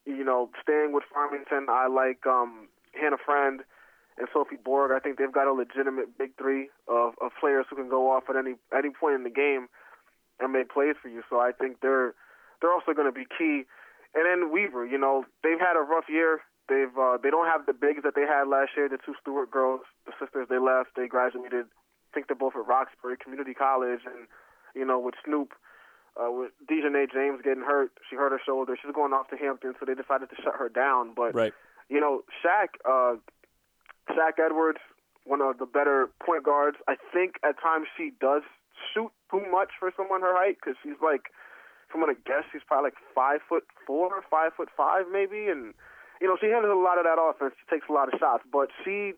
You 0.05 0.23
know, 0.23 0.49
staying 0.61 0.93
with 0.93 1.03
Farmington, 1.11 1.67
I 1.69 1.87
like 1.87 2.25
um, 2.25 2.67
Hannah 2.93 3.21
Friend 3.23 3.61
and 4.17 4.27
Sophie 4.33 4.57
Borg. 4.63 4.91
I 4.91 4.99
think 4.99 5.17
they've 5.17 5.31
got 5.31 5.47
a 5.47 5.53
legitimate 5.53 6.17
big 6.17 6.37
three 6.37 6.69
of, 6.87 7.13
of 7.21 7.31
players 7.39 7.65
who 7.69 7.75
can 7.75 7.89
go 7.89 8.11
off 8.11 8.23
at 8.29 8.35
any 8.35 8.55
any 8.75 8.89
point 8.89 9.15
in 9.15 9.23
the 9.23 9.29
game 9.29 9.67
and 10.39 10.51
make 10.51 10.69
plays 10.69 10.95
for 11.01 11.09
you. 11.09 11.23
So 11.29 11.39
I 11.39 11.51
think 11.51 11.81
they're 11.81 12.13
they're 12.61 12.71
also 12.71 12.93
going 12.93 13.07
to 13.07 13.15
be 13.15 13.25
key. 13.25 13.63
And 14.15 14.23
then 14.23 14.51
Weaver, 14.51 14.85
you 14.85 14.97
know, 14.97 15.25
they've 15.43 15.59
had 15.59 15.75
a 15.75 15.83
rough 15.83 16.05
year. 16.07 16.39
They've 16.67 16.95
uh, 16.97 17.17
they 17.21 17.29
don't 17.29 17.47
have 17.47 17.65
the 17.65 17.73
bigs 17.73 18.01
that 18.03 18.15
they 18.15 18.25
had 18.25 18.47
last 18.47 18.71
year. 18.75 18.89
The 18.89 18.97
two 18.97 19.13
Stewart 19.21 19.51
girls, 19.51 19.81
the 20.05 20.13
sisters, 20.19 20.47
they 20.49 20.57
left. 20.57 20.95
They 20.95 21.07
graduated. 21.07 21.67
I 21.67 22.09
think 22.13 22.27
they're 22.27 22.39
both 22.39 22.55
at 22.55 22.65
Roxbury 22.65 23.17
Community 23.21 23.53
College, 23.53 24.01
and 24.05 24.27
you 24.73 24.85
know, 24.85 24.99
with 24.99 25.15
Snoop. 25.23 25.53
Uh, 26.15 26.31
with 26.31 26.51
Dejanay 26.63 27.11
James 27.11 27.41
getting 27.43 27.61
hurt, 27.61 27.91
she 28.09 28.15
hurt 28.15 28.31
her 28.31 28.39
shoulder. 28.39 28.77
She's 28.81 28.95
going 28.95 29.11
off 29.11 29.27
to 29.31 29.35
Hampton, 29.35 29.73
so 29.77 29.85
they 29.85 29.95
decided 29.95 30.29
to 30.29 30.35
shut 30.41 30.55
her 30.57 30.69
down. 30.69 31.11
But 31.13 31.35
right. 31.35 31.51
you 31.89 31.99
know, 31.99 32.23
Shaq, 32.39 32.79
uh, 32.87 33.17
Shaq 34.09 34.39
Edwards, 34.43 34.79
one 35.25 35.41
of 35.41 35.57
the 35.57 35.65
better 35.65 36.09
point 36.23 36.43
guards. 36.43 36.77
I 36.87 36.95
think 37.13 37.35
at 37.43 37.59
times 37.61 37.87
she 37.97 38.11
does 38.21 38.43
shoot 38.93 39.11
too 39.31 39.41
much 39.49 39.71
for 39.79 39.91
someone 39.95 40.21
her 40.21 40.35
height 40.35 40.57
because 40.61 40.77
she's 40.83 40.99
like, 41.01 41.31
if 41.89 41.93
I'm 41.93 42.01
gonna 42.01 42.17
guess, 42.25 42.45
she's 42.51 42.65
probably 42.65 42.91
like 42.93 42.99
five 43.13 43.39
foot 43.47 43.63
four, 43.85 44.09
five 44.29 44.53
foot 44.57 44.69
five 44.75 45.05
maybe, 45.11 45.47
and 45.49 45.73
you 46.21 46.27
know 46.27 46.37
she 46.39 46.47
handles 46.47 46.73
a 46.73 46.79
lot 46.79 46.97
of 46.97 47.05
that 47.05 47.21
offense. 47.21 47.53
She 47.57 47.65
takes 47.69 47.89
a 47.89 47.93
lot 47.93 48.11
of 48.11 48.19
shots, 48.19 48.43
but 48.51 48.69
she, 48.83 49.13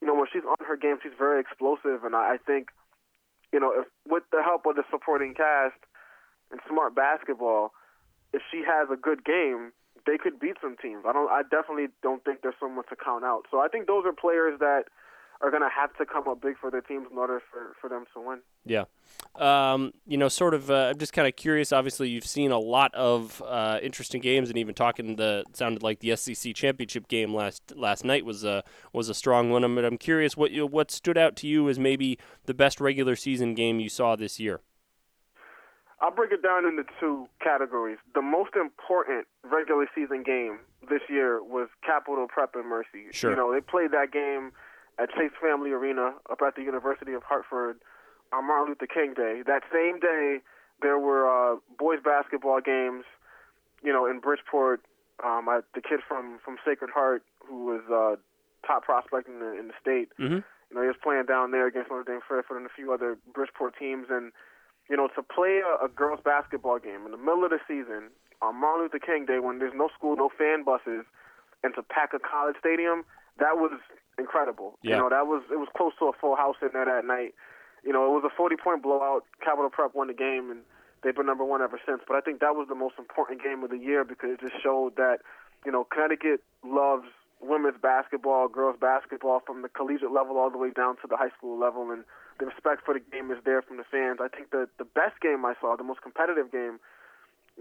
you 0.00 0.06
know, 0.06 0.14
when 0.14 0.26
she's 0.32 0.44
on 0.44 0.60
her 0.66 0.76
game, 0.76 0.96
she's 1.02 1.16
very 1.16 1.40
explosive, 1.40 2.04
and 2.04 2.14
I, 2.16 2.34
I 2.34 2.36
think, 2.38 2.68
you 3.52 3.60
know, 3.60 3.72
if 3.72 3.86
with 4.08 4.24
the 4.32 4.42
help 4.42 4.66
of 4.66 4.76
the 4.76 4.84
supporting 4.90 5.34
cast 5.34 5.76
and 6.50 6.60
smart 6.68 6.94
basketball, 6.94 7.72
if 8.32 8.42
she 8.50 8.62
has 8.66 8.88
a 8.90 8.96
good 8.96 9.24
game, 9.24 9.72
they 10.06 10.18
could 10.18 10.38
beat 10.40 10.56
some 10.62 10.76
teams. 10.80 11.04
I 11.06 11.12
don't. 11.12 11.30
I 11.30 11.42
definitely 11.42 11.88
don't 12.02 12.24
think 12.24 12.42
there's 12.42 12.54
someone 12.60 12.84
to 12.88 12.96
count 12.96 13.24
out. 13.24 13.46
So 13.50 13.60
I 13.60 13.68
think 13.68 13.86
those 13.86 14.04
are 14.06 14.12
players 14.12 14.58
that 14.60 14.84
are 15.42 15.50
going 15.50 15.62
to 15.62 15.70
have 15.74 15.96
to 15.96 16.04
come 16.04 16.28
up 16.28 16.42
big 16.42 16.58
for 16.58 16.70
their 16.70 16.82
teams 16.82 17.06
in 17.10 17.16
order 17.16 17.40
for, 17.50 17.74
for 17.80 17.88
them 17.88 18.04
to 18.12 18.20
win. 18.20 18.40
Yeah. 18.66 18.84
Um, 19.36 19.92
you 20.06 20.18
know, 20.18 20.28
sort 20.28 20.52
of, 20.52 20.70
uh, 20.70 20.90
I'm 20.90 20.98
just 20.98 21.14
kind 21.14 21.26
of 21.26 21.34
curious. 21.34 21.72
Obviously, 21.72 22.10
you've 22.10 22.26
seen 22.26 22.50
a 22.52 22.58
lot 22.58 22.94
of 22.94 23.42
uh, 23.46 23.78
interesting 23.82 24.20
games, 24.20 24.50
and 24.50 24.58
even 24.58 24.74
talking 24.74 25.16
the 25.16 25.44
sounded 25.54 25.82
like 25.82 26.00
the 26.00 26.10
SCC 26.10 26.54
championship 26.54 27.08
game 27.08 27.34
last 27.34 27.62
last 27.74 28.04
night 28.04 28.24
was 28.24 28.44
a 28.44 28.62
was 28.92 29.08
a 29.08 29.14
strong 29.14 29.50
one. 29.50 29.74
But 29.74 29.84
I'm 29.84 29.98
curious 29.98 30.36
what 30.36 30.50
you 30.50 30.66
what 30.66 30.90
stood 30.90 31.16
out 31.16 31.36
to 31.36 31.46
you 31.46 31.68
as 31.68 31.78
maybe 31.78 32.18
the 32.44 32.54
best 32.54 32.80
regular 32.80 33.16
season 33.16 33.54
game 33.54 33.80
you 33.80 33.88
saw 33.88 34.16
this 34.16 34.38
year. 34.38 34.60
I'll 36.00 36.10
break 36.10 36.32
it 36.32 36.42
down 36.42 36.64
into 36.64 36.84
two 36.98 37.28
categories. 37.42 37.98
The 38.14 38.22
most 38.22 38.56
important 38.56 39.26
regular 39.44 39.86
season 39.94 40.22
game 40.22 40.60
this 40.88 41.02
year 41.10 41.42
was 41.44 41.68
Capital 41.84 42.26
Prep 42.26 42.54
and 42.54 42.66
Mercy. 42.66 43.12
Sure. 43.12 43.30
You 43.30 43.36
know, 43.36 43.52
they 43.52 43.60
played 43.60 43.92
that 43.92 44.10
game 44.10 44.52
at 44.98 45.10
Chase 45.10 45.32
Family 45.40 45.72
Arena 45.72 46.14
up 46.30 46.40
at 46.46 46.56
the 46.56 46.62
University 46.62 47.12
of 47.12 47.22
Hartford 47.22 47.76
on 48.32 48.46
Martin 48.46 48.68
Luther 48.68 48.86
King 48.86 49.12
Day. 49.12 49.42
That 49.46 49.62
same 49.72 50.00
day, 50.00 50.38
there 50.80 50.98
were 50.98 51.28
uh, 51.28 51.56
boys 51.78 51.98
basketball 52.02 52.60
games, 52.62 53.04
you 53.82 53.92
know, 53.92 54.06
in 54.06 54.20
Bridgeport. 54.20 54.80
Um, 55.22 55.50
I, 55.50 55.60
the 55.74 55.82
kid 55.82 56.00
from, 56.08 56.38
from 56.42 56.56
Sacred 56.64 56.90
Heart, 56.90 57.24
who 57.46 57.66
was 57.66 57.82
uh, 57.92 58.16
top 58.66 58.84
prospect 58.84 59.28
in 59.28 59.40
the, 59.40 59.52
in 59.52 59.68
the 59.68 59.74
state, 59.78 60.08
mm-hmm. 60.18 60.40
you 60.40 60.72
know, 60.72 60.80
he 60.80 60.88
was 60.88 60.96
playing 61.02 61.26
down 61.26 61.50
there 61.50 61.66
against 61.66 61.90
Notre 61.90 62.04
Dame 62.04 62.20
Fairfield 62.26 62.56
and 62.56 62.64
a 62.64 62.72
few 62.74 62.90
other 62.90 63.18
Bridgeport 63.34 63.74
teams. 63.78 64.06
And– 64.08 64.32
you 64.90 64.96
know, 64.96 65.08
to 65.14 65.22
play 65.22 65.62
a, 65.62 65.86
a 65.86 65.88
girls' 65.88 66.20
basketball 66.24 66.78
game 66.78 67.06
in 67.06 67.12
the 67.12 67.22
middle 67.22 67.44
of 67.44 67.50
the 67.50 67.62
season 67.68 68.10
on 68.42 68.60
Martin 68.60 68.90
Luther 68.90 68.98
King 68.98 69.24
Day 69.24 69.38
when 69.38 69.58
there's 69.60 69.72
no 69.74 69.88
school, 69.96 70.16
no 70.16 70.28
fan 70.36 70.64
buses, 70.64 71.06
and 71.62 71.72
to 71.76 71.82
pack 71.82 72.10
a 72.12 72.18
college 72.18 72.56
stadium, 72.58 73.04
that 73.38 73.56
was 73.56 73.78
incredible. 74.18 74.78
Yeah. 74.82 74.96
You 74.96 75.02
know, 75.02 75.08
that 75.08 75.26
was 75.30 75.42
it 75.52 75.56
was 75.62 75.68
close 75.76 75.92
to 76.00 76.06
a 76.06 76.12
full 76.20 76.34
house 76.34 76.56
in 76.60 76.70
there 76.72 76.84
that 76.84 77.06
night. 77.06 77.34
You 77.84 77.92
know, 77.92 78.04
it 78.04 78.12
was 78.12 78.24
a 78.26 78.34
40 78.34 78.56
point 78.56 78.82
blowout. 78.82 79.24
Capital 79.40 79.70
Prep 79.70 79.94
won 79.94 80.08
the 80.08 80.18
game, 80.18 80.50
and 80.50 80.60
they've 81.02 81.14
been 81.14 81.26
number 81.26 81.44
one 81.44 81.62
ever 81.62 81.80
since. 81.86 82.02
But 82.06 82.16
I 82.16 82.20
think 82.20 82.40
that 82.40 82.58
was 82.58 82.66
the 82.68 82.74
most 82.74 82.98
important 82.98 83.42
game 83.42 83.62
of 83.62 83.70
the 83.70 83.78
year 83.78 84.04
because 84.04 84.36
it 84.36 84.40
just 84.40 84.60
showed 84.60 84.96
that, 84.96 85.20
you 85.64 85.72
know, 85.72 85.84
Connecticut 85.84 86.42
loves 86.64 87.08
women's 87.40 87.80
basketball, 87.80 88.48
girls 88.48 88.76
basketball 88.80 89.40
from 89.46 89.62
the 89.62 89.68
collegiate 89.68 90.12
level 90.12 90.36
all 90.36 90.50
the 90.50 90.58
way 90.58 90.70
down 90.70 90.96
to 90.96 91.08
the 91.08 91.16
high 91.16 91.32
school 91.36 91.58
level, 91.58 91.90
and 91.90 92.04
the 92.40 92.46
respect 92.46 92.84
for 92.84 92.94
the 92.94 93.04
game 93.12 93.30
is 93.30 93.38
there 93.44 93.62
from 93.62 93.76
the 93.76 93.84
fans. 93.84 94.18
I 94.20 94.28
think 94.28 94.50
the 94.50 94.66
the 94.78 94.88
best 94.88 95.20
game 95.20 95.44
I 95.44 95.54
saw, 95.60 95.76
the 95.76 95.84
most 95.84 96.00
competitive 96.02 96.50
game, 96.50 96.80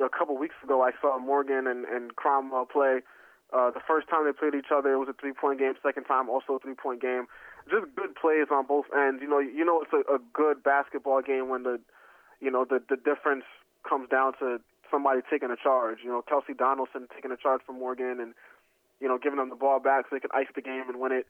a 0.01 0.09
couple 0.09 0.37
weeks 0.37 0.55
ago, 0.63 0.81
I 0.81 0.91
saw 1.01 1.19
Morgan 1.19 1.67
and, 1.67 1.85
and 1.85 2.15
Cromwell 2.15 2.65
play. 2.65 3.01
Uh, 3.51 3.71
the 3.71 3.81
first 3.85 4.07
time 4.07 4.25
they 4.25 4.31
played 4.31 4.55
each 4.55 4.71
other, 4.73 4.93
it 4.93 4.97
was 4.97 5.09
a 5.09 5.13
three 5.13 5.33
point 5.33 5.59
game. 5.59 5.73
Second 5.83 6.05
time, 6.05 6.29
also 6.29 6.55
a 6.55 6.59
three 6.59 6.75
point 6.75 7.01
game. 7.01 7.27
Just 7.69 7.85
good 7.95 8.15
plays 8.15 8.47
on 8.49 8.65
both 8.65 8.85
ends. 8.95 9.21
You 9.21 9.29
know, 9.29 9.39
you 9.39 9.65
know 9.65 9.83
it's 9.83 9.93
a, 9.93 10.01
a 10.07 10.17
good 10.33 10.63
basketball 10.63 11.21
game 11.21 11.49
when 11.49 11.63
the, 11.63 11.79
you 12.39 12.49
know, 12.49 12.65
the 12.65 12.81
the 12.89 12.95
difference 12.95 13.43
comes 13.87 14.07
down 14.09 14.33
to 14.39 14.61
somebody 14.89 15.21
taking 15.29 15.51
a 15.51 15.57
charge. 15.57 15.99
You 16.03 16.09
know, 16.09 16.21
Kelsey 16.21 16.53
Donaldson 16.53 17.07
taking 17.13 17.31
a 17.31 17.37
charge 17.37 17.61
from 17.65 17.79
Morgan 17.79 18.19
and, 18.19 18.33
you 18.99 19.07
know, 19.07 19.17
giving 19.17 19.37
them 19.37 19.49
the 19.49 19.55
ball 19.55 19.79
back 19.79 20.05
so 20.05 20.15
they 20.15 20.19
can 20.19 20.31
ice 20.33 20.49
the 20.55 20.61
game 20.61 20.85
and 20.87 20.99
win 20.99 21.11
it 21.11 21.27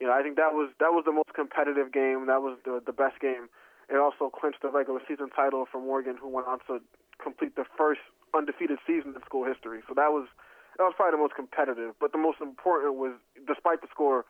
you 0.00 0.06
know, 0.06 0.12
I 0.12 0.22
think 0.22 0.36
that 0.36 0.52
was 0.52 0.70
that 0.80 0.92
was 0.92 1.04
the 1.04 1.12
most 1.12 1.32
competitive 1.34 1.92
game. 1.92 2.26
That 2.26 2.42
was 2.42 2.58
the 2.64 2.82
the 2.84 2.92
best 2.92 3.20
game. 3.20 3.48
It 3.88 3.96
also 3.96 4.28
clinched 4.28 4.62
the 4.62 4.68
regular 4.68 5.00
season 5.06 5.30
title 5.30 5.64
for 5.70 5.80
Morgan, 5.80 6.16
who 6.20 6.28
went 6.28 6.46
on 6.48 6.58
to 6.66 6.82
complete 7.22 7.54
the 7.56 7.64
first 7.78 8.00
undefeated 8.34 8.78
season 8.86 9.14
in 9.14 9.22
school 9.24 9.46
history. 9.46 9.80
So 9.88 9.94
that 9.94 10.12
was 10.12 10.28
that 10.76 10.84
was 10.84 10.92
probably 10.96 11.16
the 11.16 11.22
most 11.22 11.34
competitive. 11.34 11.94
But 12.00 12.12
the 12.12 12.18
most 12.18 12.40
important 12.40 12.96
was, 12.96 13.12
despite 13.46 13.80
the 13.80 13.88
score, 13.90 14.24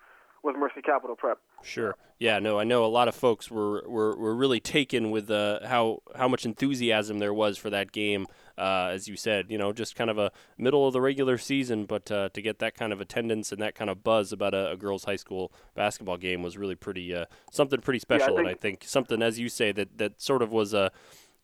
was 0.47 0.55
Mercy 0.59 0.81
Capital 0.81 1.17
Prep. 1.17 1.39
Sure. 1.63 1.97
Yeah. 2.19 2.39
No, 2.39 2.59
I 2.59 2.65
know 2.65 2.85
a 2.85 2.87
lot 2.87 3.09
of 3.09 3.15
folks 3.15 3.51
were 3.51 3.83
were, 3.87 4.17
were 4.17 4.35
really 4.35 4.61
taken 4.61 5.11
with 5.11 5.31
uh, 5.31 5.67
how 5.67 6.03
how 6.15 6.29
much 6.29 6.47
enthusiasm 6.47 7.19
there 7.19 7.35
was 7.35 7.59
for 7.59 7.69
that 7.71 7.93
game. 7.93 8.27
Uh, 8.57 8.89
as 8.91 9.07
you 9.07 9.17
said, 9.17 9.51
you 9.51 9.59
know, 9.59 9.73
just 9.73 9.95
kind 9.97 10.09
of 10.09 10.17
a 10.17 10.33
middle 10.57 10.87
of 10.87 10.95
the 10.95 11.01
regular 11.01 11.37
season, 11.37 11.85
but 11.85 12.11
uh, 12.11 12.31
to 12.31 12.41
get 12.41 12.59
that 12.61 12.75
kind 12.75 12.91
of 12.93 13.03
attendance 13.03 13.53
and 13.53 13.61
that 13.61 13.75
kind 13.75 13.91
of 13.91 14.03
buzz 14.03 14.33
about 14.33 14.55
a, 14.55 14.71
a 14.71 14.77
girls' 14.77 15.05
high 15.05 15.17
school 15.17 15.53
basketball 15.75 16.17
game 16.17 16.43
was 16.43 16.57
really 16.57 16.75
pretty 16.75 17.15
uh, 17.15 17.27
something 17.51 17.81
pretty 17.83 17.99
special. 17.99 18.35
Yeah, 18.35 18.37
I 18.37 18.41
and 18.41 18.49
I 18.49 18.55
think 18.55 18.85
something, 18.85 19.21
as 19.21 19.39
you 19.39 19.51
say, 19.51 19.73
that 19.73 19.99
that 19.99 20.23
sort 20.23 20.41
of 20.41 20.53
was 20.53 20.73
a 20.73 20.91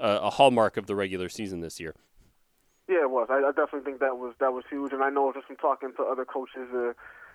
a 0.00 0.30
hallmark 0.30 0.76
of 0.76 0.86
the 0.86 0.96
regular 0.96 1.28
season 1.28 1.60
this 1.60 1.78
year. 1.78 1.94
Yeah, 2.88 3.02
it 3.02 3.10
was. 3.10 3.28
I, 3.30 3.36
I 3.36 3.52
definitely 3.52 3.84
think 3.88 4.00
that 4.00 4.16
was 4.16 4.34
that 4.40 4.52
was 4.52 4.64
huge, 4.68 4.92
and 4.92 5.02
I 5.02 5.10
know 5.10 5.32
just 5.32 5.46
from 5.46 5.56
talking 5.56 5.92
to 5.96 6.02
other 6.02 6.24
coaches. 6.24 6.68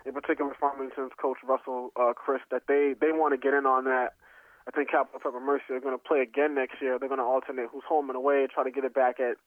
In 0.07 0.13
particular 0.13 0.55
Farmington's 0.59 1.11
coach 1.21 1.37
Russell 1.43 1.91
uh, 1.99 2.13
Chris, 2.13 2.41
that 2.51 2.63
they 2.67 2.95
they 2.99 3.11
want 3.11 3.33
to 3.33 3.37
get 3.37 3.53
in 3.53 3.65
on 3.65 3.83
that. 3.85 4.13
I 4.67 4.71
think 4.71 4.89
Capital 4.89 5.19
Prep 5.19 5.33
and 5.35 5.45
Mercy 5.45 5.71
are 5.71 5.79
going 5.79 5.97
to 5.97 6.01
play 6.01 6.19
again 6.19 6.55
next 6.55 6.81
year. 6.81 6.97
They're 6.99 7.07
going 7.07 7.23
to 7.23 7.25
alternate 7.25 7.67
who's 7.71 7.83
home 7.87 8.09
and 8.09 8.17
away, 8.17 8.47
try 8.53 8.63
to 8.63 8.71
get 8.71 8.83
it 8.83 8.93
back 8.93 9.19
at 9.19 9.37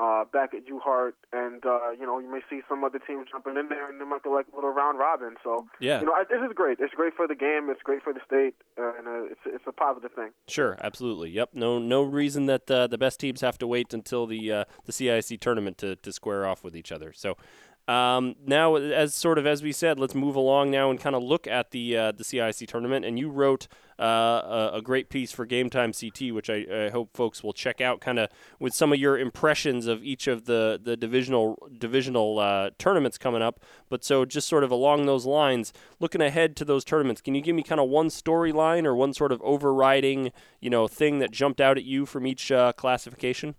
uh, 0.00 0.24
back 0.32 0.54
at 0.54 0.66
UHart, 0.66 1.12
and 1.32 1.64
uh, 1.64 1.90
you 1.98 2.04
know 2.04 2.18
you 2.18 2.30
may 2.30 2.40
see 2.50 2.62
some 2.68 2.82
other 2.82 2.98
teams 2.98 3.28
jumping 3.30 3.56
in 3.56 3.68
there, 3.68 3.88
and 3.88 4.00
there 4.00 4.08
might 4.08 4.24
be 4.24 4.28
like 4.30 4.46
a 4.52 4.54
little 4.54 4.70
round 4.70 4.98
robin. 4.98 5.36
So 5.44 5.66
yeah, 5.80 6.00
you 6.00 6.06
know 6.06 6.12
I, 6.12 6.24
this 6.28 6.40
is 6.40 6.52
great. 6.54 6.78
It's 6.80 6.94
great 6.94 7.14
for 7.14 7.28
the 7.28 7.36
game. 7.36 7.68
It's 7.70 7.82
great 7.82 8.02
for 8.02 8.12
the 8.12 8.20
state, 8.26 8.54
uh, 8.76 8.98
and 8.98 9.06
uh, 9.06 9.24
it's 9.30 9.40
it's 9.46 9.64
a 9.68 9.72
positive 9.72 10.10
thing. 10.12 10.30
Sure, 10.48 10.76
absolutely. 10.80 11.30
Yep. 11.30 11.50
No 11.54 11.78
no 11.78 12.02
reason 12.02 12.46
that 12.46 12.68
uh, 12.68 12.88
the 12.88 12.98
best 12.98 13.20
teams 13.20 13.40
have 13.40 13.56
to 13.58 13.68
wait 13.68 13.94
until 13.94 14.26
the 14.26 14.50
uh, 14.50 14.64
the 14.84 14.92
CIAC 14.92 15.38
tournament 15.38 15.78
to 15.78 15.94
to 15.96 16.12
square 16.12 16.44
off 16.44 16.64
with 16.64 16.76
each 16.76 16.90
other. 16.90 17.12
So 17.12 17.36
um, 17.86 18.34
now, 18.46 18.76
as 18.76 19.14
sort 19.14 19.36
of 19.38 19.46
as 19.46 19.62
we 19.62 19.70
said, 19.70 20.00
let's 20.00 20.14
move 20.14 20.36
along 20.36 20.70
now 20.70 20.90
and 20.90 20.98
kind 20.98 21.14
of 21.14 21.22
look 21.22 21.46
at 21.46 21.70
the 21.70 21.96
uh, 21.96 22.12
the 22.12 22.24
CIAC 22.24 22.66
tournament. 22.66 23.04
And 23.04 23.18
you 23.18 23.28
wrote 23.28 23.68
uh, 24.00 24.02
a, 24.04 24.70
a, 24.76 24.82
great 24.82 25.10
piece 25.10 25.32
for 25.32 25.44
Game 25.44 25.68
Time 25.68 25.92
CT, 25.92 26.32
which 26.32 26.48
I, 26.48 26.64
I 26.86 26.88
hope 26.88 27.14
folks 27.14 27.44
will 27.44 27.52
check 27.52 27.82
out, 27.82 28.00
kind 28.00 28.18
of 28.18 28.30
with 28.58 28.72
some 28.72 28.90
of 28.90 28.98
your 28.98 29.18
impressions 29.18 29.86
of 29.86 30.02
each 30.02 30.26
of 30.26 30.46
the 30.46 30.80
the 30.82 30.96
divisional 30.96 31.58
divisional 31.76 32.38
uh, 32.38 32.70
tournaments 32.78 33.18
coming 33.18 33.42
up. 33.42 33.60
But 33.90 34.02
so 34.02 34.24
just 34.24 34.48
sort 34.48 34.64
of 34.64 34.70
along 34.70 35.04
those 35.04 35.26
lines, 35.26 35.74
looking 36.00 36.22
ahead 36.22 36.56
to 36.56 36.64
those 36.64 36.84
tournaments, 36.86 37.20
can 37.20 37.34
you 37.34 37.42
give 37.42 37.54
me 37.54 37.62
kind 37.62 37.82
of 37.82 37.90
one 37.90 38.08
storyline 38.08 38.86
or 38.86 38.94
one 38.94 39.12
sort 39.12 39.30
of 39.30 39.42
overriding 39.42 40.32
you 40.58 40.70
know 40.70 40.88
thing 40.88 41.18
that 41.18 41.32
jumped 41.32 41.60
out 41.60 41.76
at 41.76 41.84
you 41.84 42.06
from 42.06 42.26
each 42.26 42.50
uh, 42.50 42.72
classification? 42.72 43.56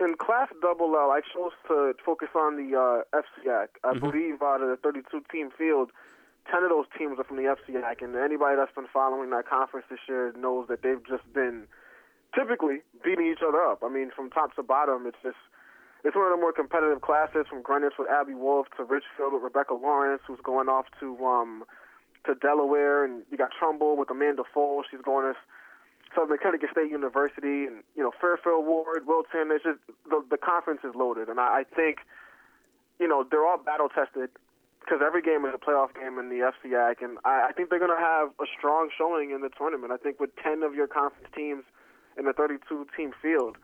In 0.00 0.14
Class 0.16 0.48
Double 0.62 0.96
L, 0.96 1.10
I 1.10 1.20
chose 1.20 1.52
to 1.68 1.92
focus 2.04 2.28
on 2.34 2.56
the 2.56 2.72
uh, 2.72 3.04
FCIAC. 3.12 3.68
I 3.84 3.92
mm-hmm. 3.92 3.98
believe 4.00 4.42
out 4.42 4.62
of 4.62 4.68
the 4.68 4.76
32 4.76 5.22
team 5.30 5.50
field, 5.56 5.90
10 6.50 6.64
of 6.64 6.70
those 6.70 6.86
teams 6.96 7.18
are 7.18 7.24
from 7.24 7.36
the 7.36 7.44
FCIAC, 7.44 8.00
and 8.02 8.16
anybody 8.16 8.56
that's 8.56 8.74
been 8.74 8.88
following 8.92 9.28
that 9.30 9.46
conference 9.46 9.86
this 9.90 10.00
year 10.08 10.32
knows 10.38 10.68
that 10.68 10.82
they've 10.82 11.04
just 11.06 11.30
been 11.34 11.66
typically 12.34 12.80
beating 13.04 13.26
each 13.26 13.44
other 13.46 13.60
up. 13.60 13.82
I 13.84 13.88
mean, 13.88 14.10
from 14.14 14.30
top 14.30 14.56
to 14.56 14.62
bottom, 14.62 15.06
it's 15.06 15.20
just 15.22 15.36
it's 16.02 16.16
one 16.16 16.32
of 16.32 16.32
the 16.32 16.40
more 16.40 16.52
competitive 16.52 17.02
classes. 17.02 17.44
From 17.50 17.60
Greenwich 17.60 17.94
with 17.98 18.08
Abby 18.08 18.32
Wolf 18.32 18.68
to 18.78 18.84
Ridgefield 18.84 19.34
with 19.34 19.42
Rebecca 19.42 19.74
Lawrence, 19.74 20.22
who's 20.26 20.40
going 20.42 20.68
off 20.68 20.86
to 21.00 21.16
um 21.26 21.64
to 22.24 22.34
Delaware, 22.34 23.04
and 23.04 23.22
you 23.30 23.36
got 23.36 23.50
Trumbull 23.52 23.96
with 23.96 24.10
Amanda 24.10 24.44
Foles. 24.54 24.84
She's 24.90 25.00
going 25.02 25.32
to 25.32 25.38
Southern 26.14 26.38
Connecticut 26.38 26.70
State 26.72 26.90
University 26.90 27.66
and 27.66 27.82
you 27.94 28.02
know 28.02 28.12
Fairfield 28.20 28.66
Warde, 28.66 29.06
Wilton. 29.06 29.50
It's 29.50 29.64
just 29.64 29.78
the 30.08 30.24
the 30.30 30.38
conference 30.38 30.80
is 30.84 30.94
loaded, 30.94 31.28
and 31.28 31.38
I, 31.38 31.62
I 31.62 31.64
think 31.64 31.98
you 32.98 33.08
know 33.08 33.24
they're 33.28 33.46
all 33.46 33.58
battle 33.58 33.88
tested 33.88 34.30
because 34.80 35.00
every 35.04 35.22
game 35.22 35.44
is 35.44 35.52
a 35.54 35.60
playoff 35.60 35.94
game 35.94 36.18
in 36.18 36.30
the 36.30 36.40
FCIAC, 36.40 37.02
and 37.02 37.18
I, 37.24 37.48
I 37.50 37.52
think 37.52 37.70
they're 37.70 37.78
going 37.78 37.94
to 37.94 38.02
have 38.02 38.30
a 38.40 38.48
strong 38.58 38.90
showing 38.96 39.30
in 39.30 39.40
the 39.42 39.50
tournament. 39.50 39.92
I 39.92 39.98
think 39.98 40.18
with 40.18 40.30
10 40.42 40.62
of 40.62 40.74
your 40.74 40.88
conference 40.88 41.28
teams 41.36 41.64
in 42.18 42.24
the 42.24 42.32
32 42.32 42.86
team 42.96 43.12
field, 43.20 43.56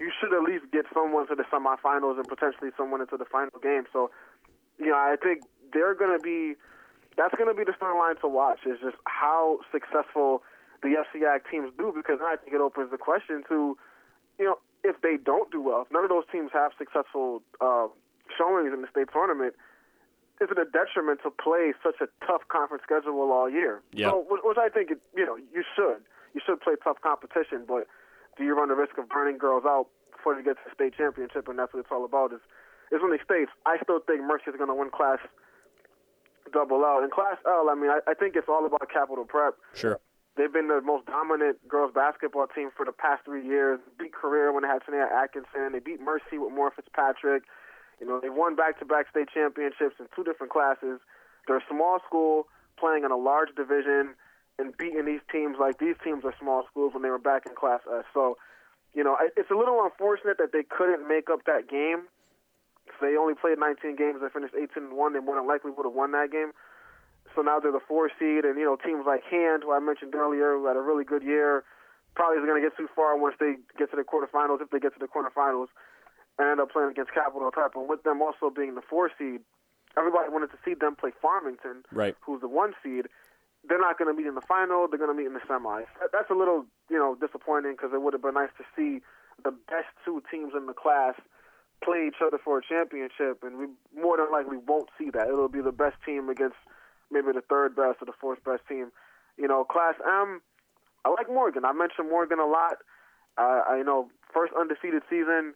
you 0.00 0.10
should 0.10 0.34
at 0.34 0.42
least 0.42 0.66
get 0.72 0.84
someone 0.92 1.26
to 1.28 1.34
the 1.34 1.44
semifinals 1.44 2.18
and 2.18 2.26
potentially 2.26 2.70
someone 2.76 3.00
into 3.00 3.16
the 3.16 3.24
final 3.24 3.54
game. 3.62 3.84
So, 3.92 4.10
you 4.78 4.90
know, 4.90 4.98
I 4.98 5.16
think 5.22 5.42
they're 5.72 5.94
going 5.94 6.18
to 6.18 6.22
be 6.22 6.58
that's 7.16 7.34
going 7.36 7.48
to 7.48 7.54
be 7.54 7.62
the 7.62 7.72
storyline 7.78 8.20
to 8.20 8.28
watch. 8.28 8.66
Is 8.66 8.78
just 8.82 8.96
how 9.06 9.60
successful 9.70 10.42
the 10.82 10.96
FCIAC 11.00 11.50
teams 11.50 11.70
do 11.78 11.92
because 11.94 12.18
I 12.22 12.36
think 12.36 12.54
it 12.54 12.60
opens 12.60 12.90
the 12.90 12.98
question 12.98 13.42
to, 13.48 13.76
you 14.38 14.44
know, 14.44 14.58
if 14.82 15.00
they 15.00 15.16
don't 15.16 15.50
do 15.50 15.60
well, 15.60 15.82
if 15.82 15.92
none 15.92 16.04
of 16.04 16.10
those 16.10 16.24
teams 16.30 16.50
have 16.52 16.72
successful 16.76 17.42
uh, 17.60 17.88
showings 18.36 18.72
in 18.72 18.82
the 18.82 18.88
state 18.90 19.08
tournament, 19.12 19.54
is 20.40 20.50
it 20.50 20.58
a 20.58 20.66
detriment 20.66 21.20
to 21.22 21.30
play 21.30 21.72
such 21.82 21.96
a 22.02 22.08
tough 22.26 22.42
conference 22.48 22.82
schedule 22.82 23.30
all 23.32 23.48
year? 23.48 23.80
Yeah. 23.92 24.10
So, 24.10 24.26
which 24.28 24.58
I 24.58 24.68
think, 24.68 24.90
it, 24.90 24.98
you 25.16 25.24
know, 25.24 25.36
you 25.36 25.62
should. 25.74 26.02
You 26.34 26.40
should 26.44 26.60
play 26.60 26.74
tough 26.82 27.00
competition, 27.00 27.64
but 27.66 27.86
do 28.36 28.44
you 28.44 28.56
run 28.58 28.68
the 28.68 28.74
risk 28.74 28.98
of 28.98 29.08
burning 29.08 29.38
girls 29.38 29.62
out 29.64 29.86
before 30.10 30.34
they 30.34 30.42
get 30.42 30.58
to 30.58 30.62
the 30.66 30.74
state 30.74 30.98
championship? 30.98 31.46
And 31.46 31.58
that's 31.58 31.72
what 31.72 31.80
it's 31.80 31.92
all 31.92 32.04
about. 32.04 32.32
Is 32.32 32.42
is 32.92 33.00
when 33.00 33.10
they 33.10 33.22
states. 33.22 33.50
I 33.64 33.78
still 33.82 34.00
think 34.00 34.22
Mercy 34.22 34.50
is 34.50 34.56
going 34.56 34.68
to 34.68 34.74
win 34.74 34.90
Class 34.90 35.18
Double 36.52 36.84
L. 36.84 37.02
In 37.02 37.10
Class 37.10 37.38
L, 37.46 37.68
I 37.70 37.74
mean, 37.74 37.90
I, 37.90 38.00
I 38.06 38.14
think 38.14 38.36
it's 38.36 38.48
all 38.48 38.66
about 38.66 38.82
capital 38.92 39.24
prep. 39.24 39.54
Sure. 39.74 40.00
They've 40.36 40.52
been 40.52 40.66
the 40.66 40.80
most 40.80 41.06
dominant 41.06 41.66
girls 41.68 41.92
basketball 41.94 42.46
team 42.48 42.70
for 42.76 42.84
the 42.84 42.92
past 42.92 43.24
three 43.24 43.46
years. 43.46 43.78
Beat 43.98 44.12
Career 44.12 44.52
when 44.52 44.62
they 44.62 44.68
had 44.68 44.82
Tania 44.84 45.06
Atkinson. 45.06 45.72
They 45.72 45.78
beat 45.78 46.00
Mercy 46.00 46.38
with 46.38 46.52
Moore 46.52 46.72
Fitzpatrick. 46.74 47.44
You 48.00 48.06
know, 48.06 48.18
they 48.20 48.30
won 48.30 48.56
back-to-back 48.56 49.08
state 49.10 49.28
championships 49.32 49.94
in 50.00 50.06
two 50.14 50.24
different 50.24 50.52
classes. 50.52 50.98
They're 51.46 51.58
a 51.58 51.68
small 51.70 52.00
school 52.06 52.48
playing 52.76 53.04
in 53.04 53.12
a 53.12 53.16
large 53.16 53.54
division 53.54 54.14
and 54.58 54.76
beating 54.76 55.04
these 55.04 55.22
teams 55.30 55.56
like 55.58 55.78
these 55.78 55.94
teams 56.02 56.24
are 56.24 56.34
small 56.40 56.66
schools 56.70 56.94
when 56.94 57.02
they 57.02 57.10
were 57.10 57.22
back 57.22 57.46
in 57.46 57.54
Class 57.54 57.80
S. 57.86 58.04
So, 58.12 58.36
you 58.94 59.04
know, 59.04 59.16
it's 59.36 59.50
a 59.50 59.54
little 59.54 59.82
unfortunate 59.82 60.38
that 60.38 60.52
they 60.52 60.62
couldn't 60.62 61.06
make 61.06 61.30
up 61.30 61.44
that 61.46 61.68
game. 61.68 62.06
If 62.86 63.00
they 63.00 63.16
only 63.16 63.34
played 63.34 63.58
19 63.58 63.96
games. 63.96 64.20
They 64.20 64.28
finished 64.28 64.54
18 64.54 64.90
and 64.90 64.92
one. 64.92 65.14
They 65.14 65.20
more 65.20 65.36
than 65.36 65.46
likely 65.46 65.70
would 65.70 65.86
have 65.86 65.94
won 65.94 66.12
that 66.12 66.30
game. 66.30 66.52
So 67.34 67.42
now 67.42 67.58
they're 67.58 67.72
the 67.72 67.82
four 67.86 68.10
seed, 68.18 68.44
and 68.44 68.58
you 68.58 68.64
know 68.64 68.76
teams 68.76 69.04
like 69.06 69.24
Hand, 69.24 69.62
who 69.64 69.72
I 69.72 69.80
mentioned 69.80 70.14
earlier, 70.14 70.54
who 70.54 70.66
had 70.66 70.76
a 70.76 70.80
really 70.80 71.04
good 71.04 71.22
year, 71.22 71.64
probably 72.14 72.38
isn't 72.38 72.48
going 72.48 72.62
to 72.62 72.66
get 72.68 72.76
too 72.76 72.88
far 72.94 73.18
once 73.18 73.34
they 73.40 73.54
get 73.78 73.90
to 73.90 73.96
the 73.96 74.06
quarterfinals, 74.06 74.62
if 74.62 74.70
they 74.70 74.78
get 74.78 74.94
to 74.94 75.00
the 75.00 75.10
quarterfinals, 75.10 75.66
and 76.38 76.48
end 76.48 76.60
up 76.60 76.70
playing 76.70 76.90
against 76.90 77.12
Capital 77.12 77.50
Prep. 77.50 77.74
And 77.74 77.88
with 77.88 78.02
them 78.02 78.22
also 78.22 78.50
being 78.54 78.74
the 78.74 78.82
four 78.82 79.10
seed, 79.18 79.40
everybody 79.98 80.30
wanted 80.30 80.50
to 80.50 80.58
see 80.64 80.74
them 80.74 80.94
play 80.94 81.10
Farmington, 81.20 81.82
right. 81.92 82.14
who's 82.20 82.40
the 82.40 82.48
one 82.48 82.72
seed. 82.82 83.06
They're 83.66 83.80
not 83.80 83.98
going 83.98 84.14
to 84.14 84.16
meet 84.16 84.28
in 84.28 84.34
the 84.34 84.44
final. 84.44 84.86
They're 84.86 84.98
going 84.98 85.10
to 85.10 85.16
meet 85.16 85.26
in 85.26 85.32
the 85.32 85.40
semis. 85.40 85.88
That's 86.12 86.30
a 86.30 86.34
little, 86.34 86.66
you 86.90 86.98
know, 86.98 87.16
disappointing 87.18 87.72
because 87.72 87.90
it 87.94 88.02
would 88.02 88.12
have 88.12 88.22
been 88.22 88.34
nice 88.34 88.52
to 88.58 88.64
see 88.76 89.00
the 89.42 89.50
best 89.50 89.88
two 90.04 90.22
teams 90.30 90.52
in 90.54 90.66
the 90.66 90.74
class 90.74 91.14
play 91.82 92.06
each 92.06 92.20
other 92.24 92.38
for 92.42 92.58
a 92.58 92.62
championship, 92.62 93.42
and 93.42 93.58
we 93.58 93.66
more 94.00 94.16
than 94.16 94.30
likely 94.30 94.56
won't 94.56 94.88
see 94.98 95.10
that. 95.10 95.28
It'll 95.28 95.48
be 95.48 95.60
the 95.60 95.72
best 95.72 95.96
team 96.04 96.28
against 96.28 96.56
maybe 97.14 97.32
the 97.32 97.46
third 97.48 97.76
best 97.76 98.02
or 98.02 98.06
the 98.06 98.18
fourth 98.20 98.42
best 98.44 98.66
team. 98.68 98.90
You 99.38 99.48
know, 99.48 99.64
Class 99.64 99.94
M, 100.04 100.42
I 101.04 101.10
like 101.10 101.28
Morgan. 101.28 101.64
I 101.64 101.72
mentioned 101.72 102.10
Morgan 102.10 102.38
a 102.38 102.46
lot. 102.46 102.78
Uh, 103.38 103.62
I 103.70 103.76
you 103.78 103.84
know 103.84 104.10
first 104.32 104.52
undefeated 104.58 105.02
season. 105.08 105.54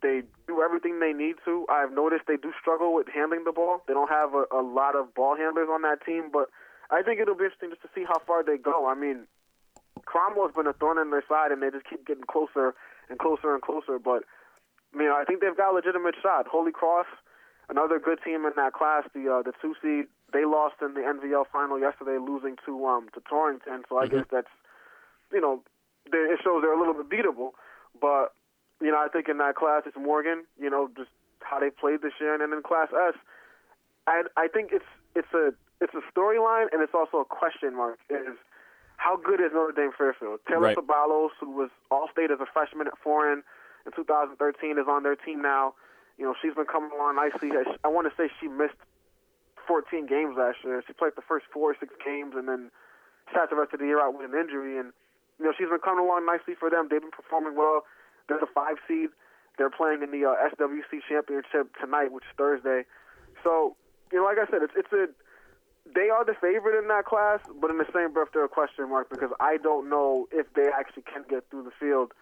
They 0.00 0.22
do 0.48 0.62
everything 0.62 0.98
they 0.98 1.12
need 1.12 1.36
to. 1.44 1.66
I've 1.70 1.92
noticed 1.92 2.24
they 2.26 2.36
do 2.36 2.52
struggle 2.60 2.94
with 2.94 3.06
handling 3.06 3.44
the 3.44 3.52
ball. 3.52 3.82
They 3.86 3.94
don't 3.94 4.10
have 4.10 4.34
a, 4.34 4.44
a 4.50 4.62
lot 4.62 4.96
of 4.96 5.14
ball 5.14 5.36
handlers 5.36 5.68
on 5.70 5.82
that 5.82 6.04
team, 6.04 6.30
but 6.32 6.50
I 6.90 7.02
think 7.02 7.20
it'll 7.20 7.36
be 7.36 7.44
interesting 7.44 7.70
just 7.70 7.82
to 7.82 7.90
see 7.94 8.02
how 8.02 8.18
far 8.26 8.42
they 8.42 8.58
go. 8.58 8.86
I 8.90 8.94
mean, 8.94 9.28
Cromwell's 10.04 10.52
been 10.54 10.66
a 10.66 10.72
thorn 10.72 10.98
in 10.98 11.10
their 11.10 11.22
side, 11.28 11.52
and 11.52 11.62
they 11.62 11.70
just 11.70 11.86
keep 11.88 12.04
getting 12.04 12.24
closer 12.24 12.74
and 13.08 13.18
closer 13.18 13.54
and 13.54 13.62
closer. 13.62 13.98
But 13.98 14.24
I 14.92 14.98
mean, 14.98 15.08
I 15.08 15.24
think 15.24 15.40
they've 15.40 15.56
got 15.56 15.70
a 15.72 15.74
legitimate 15.74 16.16
shot. 16.20 16.46
Holy 16.50 16.72
Cross, 16.72 17.06
another 17.68 17.98
good 17.98 18.18
team 18.24 18.44
in 18.44 18.52
that 18.56 18.72
class, 18.72 19.04
the 19.14 19.30
uh, 19.30 19.42
the 19.42 19.52
two 19.62 19.74
seed 19.80 20.06
they 20.32 20.44
lost 20.44 20.76
in 20.80 20.94
the 20.94 21.00
NVL 21.00 21.44
final 21.52 21.78
yesterday, 21.78 22.18
losing 22.18 22.56
to 22.66 22.86
um 22.86 23.08
to 23.14 23.20
Torrington. 23.20 23.84
So 23.88 23.98
I 23.98 24.06
mm-hmm. 24.06 24.16
guess 24.16 24.26
that's 24.30 24.52
you 25.32 25.40
know 25.40 25.62
it 26.06 26.40
shows 26.42 26.62
they're 26.62 26.74
a 26.74 26.78
little 26.78 26.94
bit 26.94 27.08
beatable. 27.08 27.50
But 28.00 28.34
you 28.80 28.90
know 28.90 28.98
I 28.98 29.08
think 29.12 29.28
in 29.28 29.38
that 29.38 29.54
class 29.54 29.82
it's 29.86 29.96
Morgan. 29.96 30.44
You 30.60 30.70
know 30.70 30.88
just 30.96 31.10
how 31.40 31.60
they 31.60 31.70
played 31.70 32.02
this 32.02 32.12
year, 32.20 32.32
and 32.32 32.40
then 32.40 32.52
in 32.52 32.62
Class 32.62 32.88
S, 32.92 33.14
I 34.06 34.22
I 34.36 34.48
think 34.48 34.70
it's 34.72 34.88
it's 35.14 35.32
a 35.34 35.52
it's 35.80 35.94
a 35.94 36.02
storyline 36.12 36.66
and 36.72 36.82
it's 36.82 36.94
also 36.94 37.18
a 37.18 37.24
question 37.24 37.76
mark. 37.76 37.98
Is 38.08 38.38
how 38.96 39.16
good 39.16 39.40
is 39.40 39.50
Notre 39.52 39.72
Dame 39.72 39.90
Fairfield? 39.96 40.40
Taylor 40.48 40.72
right. 40.72 40.76
Sabalos, 40.76 41.34
who 41.40 41.50
was 41.50 41.70
All 41.90 42.08
State 42.12 42.30
as 42.30 42.38
a 42.40 42.46
freshman 42.46 42.86
at 42.86 42.94
Foran 43.04 43.42
in 43.84 43.92
2013, 43.92 44.78
is 44.78 44.86
on 44.88 45.02
their 45.02 45.16
team 45.16 45.42
now. 45.42 45.74
You 46.18 46.24
know 46.24 46.34
she's 46.40 46.54
been 46.54 46.66
coming 46.66 46.90
along 46.94 47.16
nicely. 47.16 47.50
I 47.84 47.88
want 47.88 48.06
to 48.08 48.14
say 48.16 48.30
she 48.40 48.48
missed 48.48 48.78
14 49.66 50.06
games 50.06 50.36
last 50.36 50.58
year. 50.64 50.82
She 50.86 50.92
played 50.92 51.12
the 51.16 51.26
first 51.26 51.46
four 51.52 51.72
or 51.72 51.76
six 51.78 51.94
games, 52.04 52.34
and 52.36 52.48
then 52.48 52.70
sat 53.34 53.50
the 53.50 53.56
rest 53.56 53.72
of 53.72 53.80
the 53.80 53.86
year 53.86 54.00
out 54.00 54.16
with 54.16 54.30
an 54.30 54.38
injury. 54.38 54.78
And 54.78 54.92
you 55.38 55.44
know, 55.46 55.52
she's 55.56 55.68
been 55.68 55.82
coming 55.82 56.04
along 56.04 56.26
nicely 56.26 56.54
for 56.54 56.70
them. 56.70 56.88
They've 56.90 57.00
been 57.00 57.14
performing 57.14 57.56
well. 57.56 57.84
They're 58.28 58.40
the 58.40 58.50
five 58.54 58.76
seed. 58.86 59.10
They're 59.58 59.70
playing 59.70 60.02
in 60.02 60.10
the 60.10 60.24
uh, 60.24 60.48
SWC 60.54 61.04
championship 61.08 61.74
tonight, 61.76 62.12
which 62.12 62.24
is 62.24 62.34
Thursday. 62.38 62.84
So, 63.44 63.76
you 64.10 64.18
know, 64.18 64.24
like 64.24 64.38
I 64.38 64.48
said, 64.50 64.62
it's 64.62 64.74
it's 64.76 64.92
a 64.92 65.08
they 65.94 66.08
are 66.08 66.24
the 66.24 66.34
favorite 66.40 66.78
in 66.78 66.88
that 66.88 67.04
class, 67.04 67.40
but 67.60 67.70
in 67.70 67.78
the 67.78 67.90
same 67.92 68.12
breath, 68.12 68.28
they're 68.32 68.44
a 68.44 68.48
question 68.48 68.88
mark 68.88 69.10
because 69.10 69.30
I 69.40 69.56
don't 69.58 69.90
know 69.90 70.28
if 70.30 70.46
they 70.54 70.68
actually 70.68 71.02
can 71.02 71.24
get 71.28 71.44
through 71.50 71.64
the 71.64 71.74
field 71.78 72.12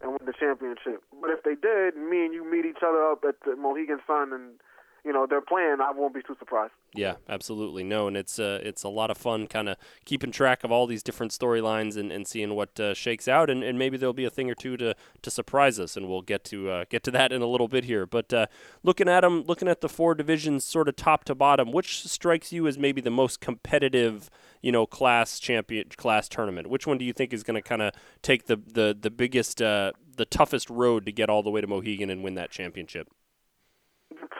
and 0.00 0.12
win 0.12 0.24
the 0.24 0.32
championship. 0.32 1.04
But 1.20 1.30
if 1.30 1.42
they 1.44 1.54
did, 1.54 1.96
me 1.96 2.24
and 2.24 2.32
you 2.32 2.48
meet 2.48 2.64
each 2.64 2.82
other 2.82 3.04
up 3.04 3.24
at 3.28 3.36
the 3.44 3.56
Mohegan 3.56 4.00
Sun 4.06 4.32
and 4.32 4.56
you 5.04 5.12
know 5.12 5.26
they're 5.28 5.40
playing, 5.40 5.78
I 5.82 5.90
won't 5.92 6.14
be 6.14 6.22
too 6.22 6.36
surprised. 6.38 6.72
Yeah, 6.94 7.14
absolutely. 7.28 7.84
No, 7.84 8.08
and 8.08 8.16
it's 8.16 8.38
uh, 8.38 8.60
it's 8.62 8.82
a 8.82 8.88
lot 8.88 9.10
of 9.10 9.16
fun, 9.16 9.46
kind 9.46 9.68
of 9.68 9.76
keeping 10.04 10.32
track 10.32 10.64
of 10.64 10.72
all 10.72 10.86
these 10.86 11.02
different 11.02 11.32
storylines 11.32 11.96
and, 11.96 12.10
and 12.10 12.26
seeing 12.26 12.54
what 12.54 12.78
uh, 12.80 12.94
shakes 12.94 13.28
out, 13.28 13.48
and, 13.48 13.62
and 13.62 13.78
maybe 13.78 13.96
there'll 13.96 14.12
be 14.12 14.24
a 14.24 14.30
thing 14.30 14.50
or 14.50 14.54
two 14.54 14.76
to, 14.76 14.94
to 15.22 15.30
surprise 15.30 15.78
us, 15.78 15.96
and 15.96 16.08
we'll 16.08 16.22
get 16.22 16.44
to 16.44 16.70
uh, 16.70 16.84
get 16.90 17.02
to 17.04 17.10
that 17.12 17.32
in 17.32 17.42
a 17.42 17.46
little 17.46 17.68
bit 17.68 17.84
here. 17.84 18.06
But 18.06 18.32
uh, 18.32 18.46
looking 18.82 19.08
at 19.08 19.20
them, 19.20 19.44
looking 19.46 19.68
at 19.68 19.80
the 19.80 19.88
four 19.88 20.14
divisions, 20.14 20.64
sort 20.64 20.88
of 20.88 20.96
top 20.96 21.24
to 21.24 21.34
bottom, 21.34 21.72
which 21.72 22.06
strikes 22.08 22.52
you 22.52 22.66
as 22.66 22.78
maybe 22.78 23.00
the 23.00 23.10
most 23.10 23.40
competitive, 23.40 24.30
you 24.60 24.72
know, 24.72 24.86
class 24.86 25.38
champion 25.38 25.88
class 25.96 26.28
tournament? 26.28 26.68
Which 26.68 26.86
one 26.86 26.98
do 26.98 27.04
you 27.04 27.12
think 27.12 27.32
is 27.32 27.42
going 27.42 27.60
to 27.60 27.66
kind 27.66 27.82
of 27.82 27.92
take 28.22 28.46
the 28.46 28.56
the 28.56 28.96
the 29.00 29.10
biggest, 29.10 29.62
uh, 29.62 29.92
the 30.16 30.24
toughest 30.24 30.68
road 30.70 31.06
to 31.06 31.12
get 31.12 31.30
all 31.30 31.42
the 31.42 31.50
way 31.50 31.60
to 31.60 31.66
Mohegan 31.66 32.10
and 32.10 32.24
win 32.24 32.34
that 32.34 32.50
championship? 32.50 33.08